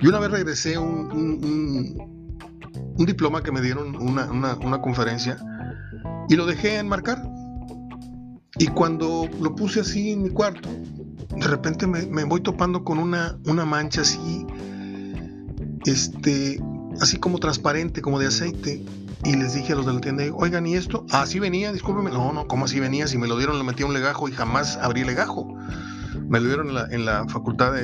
Yo 0.00 0.08
una 0.08 0.20
vez 0.20 0.30
regresé 0.30 0.78
un, 0.78 1.10
un, 1.10 1.44
un, 1.44 2.21
diploma 2.96 3.42
que 3.42 3.52
me 3.52 3.60
dieron, 3.60 3.96
una, 3.96 4.26
una, 4.30 4.80
conferencia, 4.80 5.38
y 6.28 6.36
lo 6.36 6.46
dejé 6.46 6.78
enmarcar. 6.78 7.22
Y 8.58 8.66
cuando 8.68 9.28
lo 9.40 9.54
puse 9.54 9.80
así 9.80 10.12
en 10.12 10.22
mi 10.22 10.30
cuarto, 10.30 10.68
de 11.36 11.46
repente 11.46 11.86
me, 11.86 12.06
me 12.06 12.24
voy 12.24 12.40
topando 12.42 12.84
con 12.84 12.98
una, 12.98 13.38
una 13.46 13.64
mancha 13.64 14.02
así, 14.02 14.46
este, 15.86 16.62
así 17.00 17.18
como 17.18 17.38
transparente, 17.38 18.02
como 18.02 18.18
de 18.18 18.26
aceite 18.26 18.84
y 19.24 19.36
les 19.36 19.54
dije 19.54 19.72
a 19.72 19.76
los 19.76 19.86
de 19.86 19.92
la 19.92 20.00
tienda, 20.00 20.24
oigan, 20.34 20.66
¿y 20.66 20.74
esto? 20.74 21.06
Así 21.10 21.38
venía, 21.38 21.72
discúlpeme. 21.72 22.10
No, 22.10 22.32
no, 22.32 22.48
¿cómo 22.48 22.64
así 22.64 22.80
venía? 22.80 23.06
Si 23.06 23.18
me 23.18 23.28
lo 23.28 23.36
dieron, 23.36 23.56
le 23.56 23.64
metí 23.64 23.84
un 23.84 23.92
legajo 23.92 24.28
y 24.28 24.32
jamás 24.32 24.76
abrí 24.78 25.04
legajo. 25.04 25.54
Me 26.32 26.40
lo 26.40 26.46
dieron 26.46 26.68
en 26.90 27.04
la, 27.04 27.28
facultad, 27.28 27.74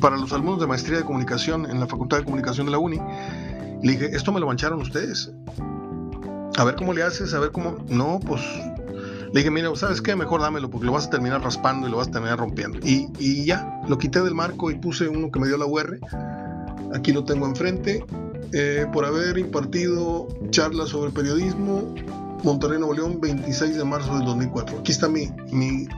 para 0.00 0.16
los 0.16 0.32
alumnos 0.32 0.60
de 0.60 0.68
maestría 0.68 0.98
de 0.98 1.04
comunicación, 1.04 1.68
en 1.68 1.80
la 1.80 1.88
facultad 1.88 2.18
de 2.18 2.24
comunicación 2.24 2.66
de 2.66 2.70
la 2.70 2.78
uni. 2.78 3.00
Le 3.82 3.90
dije, 3.90 4.14
esto 4.14 4.30
me 4.30 4.38
lo 4.38 4.46
mancharon 4.46 4.80
ustedes. 4.80 5.32
A 6.56 6.62
ver 6.62 6.76
cómo 6.76 6.92
le 6.92 7.02
haces, 7.02 7.34
a 7.34 7.40
ver 7.40 7.50
cómo. 7.50 7.84
No, 7.88 8.20
pues. 8.24 8.40
Le 9.32 9.40
dije, 9.40 9.50
mira, 9.50 9.74
¿sabes 9.74 10.00
qué? 10.00 10.14
Mejor 10.14 10.40
dámelo 10.40 10.70
porque 10.70 10.86
lo 10.86 10.92
vas 10.92 11.08
a 11.08 11.10
terminar 11.10 11.42
raspando 11.42 11.88
y 11.88 11.90
lo 11.90 11.96
vas 11.96 12.06
a 12.06 12.12
terminar 12.12 12.38
rompiendo. 12.38 12.78
Y, 12.84 13.08
y 13.18 13.44
ya, 13.44 13.68
lo 13.88 13.98
quité 13.98 14.22
del 14.22 14.36
marco 14.36 14.70
y 14.70 14.76
puse 14.76 15.08
uno 15.08 15.32
que 15.32 15.40
me 15.40 15.48
dio 15.48 15.58
la 15.58 15.66
UR. 15.66 15.98
Aquí 16.94 17.10
lo 17.10 17.24
tengo 17.24 17.46
enfrente 17.46 18.04
eh, 18.52 18.86
por 18.92 19.04
haber 19.04 19.38
impartido 19.38 20.28
charlas 20.50 20.90
sobre 20.90 21.10
periodismo, 21.10 21.96
Monterrey 22.44 22.78
Nuevo 22.78 22.94
León, 22.94 23.20
26 23.20 23.74
de 23.76 23.84
marzo 23.84 24.16
del 24.16 24.24
2004. 24.24 24.78
Aquí 24.78 24.92
está 24.92 25.08
mi, 25.08 25.32
mi 25.50 25.88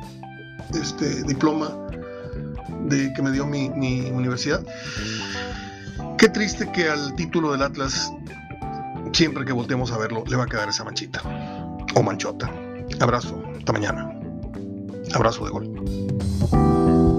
este, 0.74 1.22
diploma 1.24 1.70
de, 2.86 3.12
que 3.12 3.22
me 3.22 3.30
dio 3.30 3.46
mi, 3.46 3.70
mi 3.70 4.10
universidad. 4.10 4.64
Qué 6.16 6.28
triste 6.28 6.70
que 6.72 6.88
al 6.88 7.14
título 7.14 7.52
del 7.52 7.62
Atlas, 7.62 8.12
siempre 9.12 9.44
que 9.44 9.52
volteemos 9.52 9.92
a 9.92 9.98
verlo, 9.98 10.24
le 10.26 10.36
va 10.36 10.44
a 10.44 10.46
quedar 10.46 10.68
esa 10.68 10.84
manchita 10.84 11.22
o 11.94 12.02
manchota. 12.02 12.50
Abrazo, 13.00 13.42
hasta 13.56 13.72
mañana. 13.72 14.12
Abrazo 15.14 15.44
de 15.44 15.50
gol. 15.50 17.17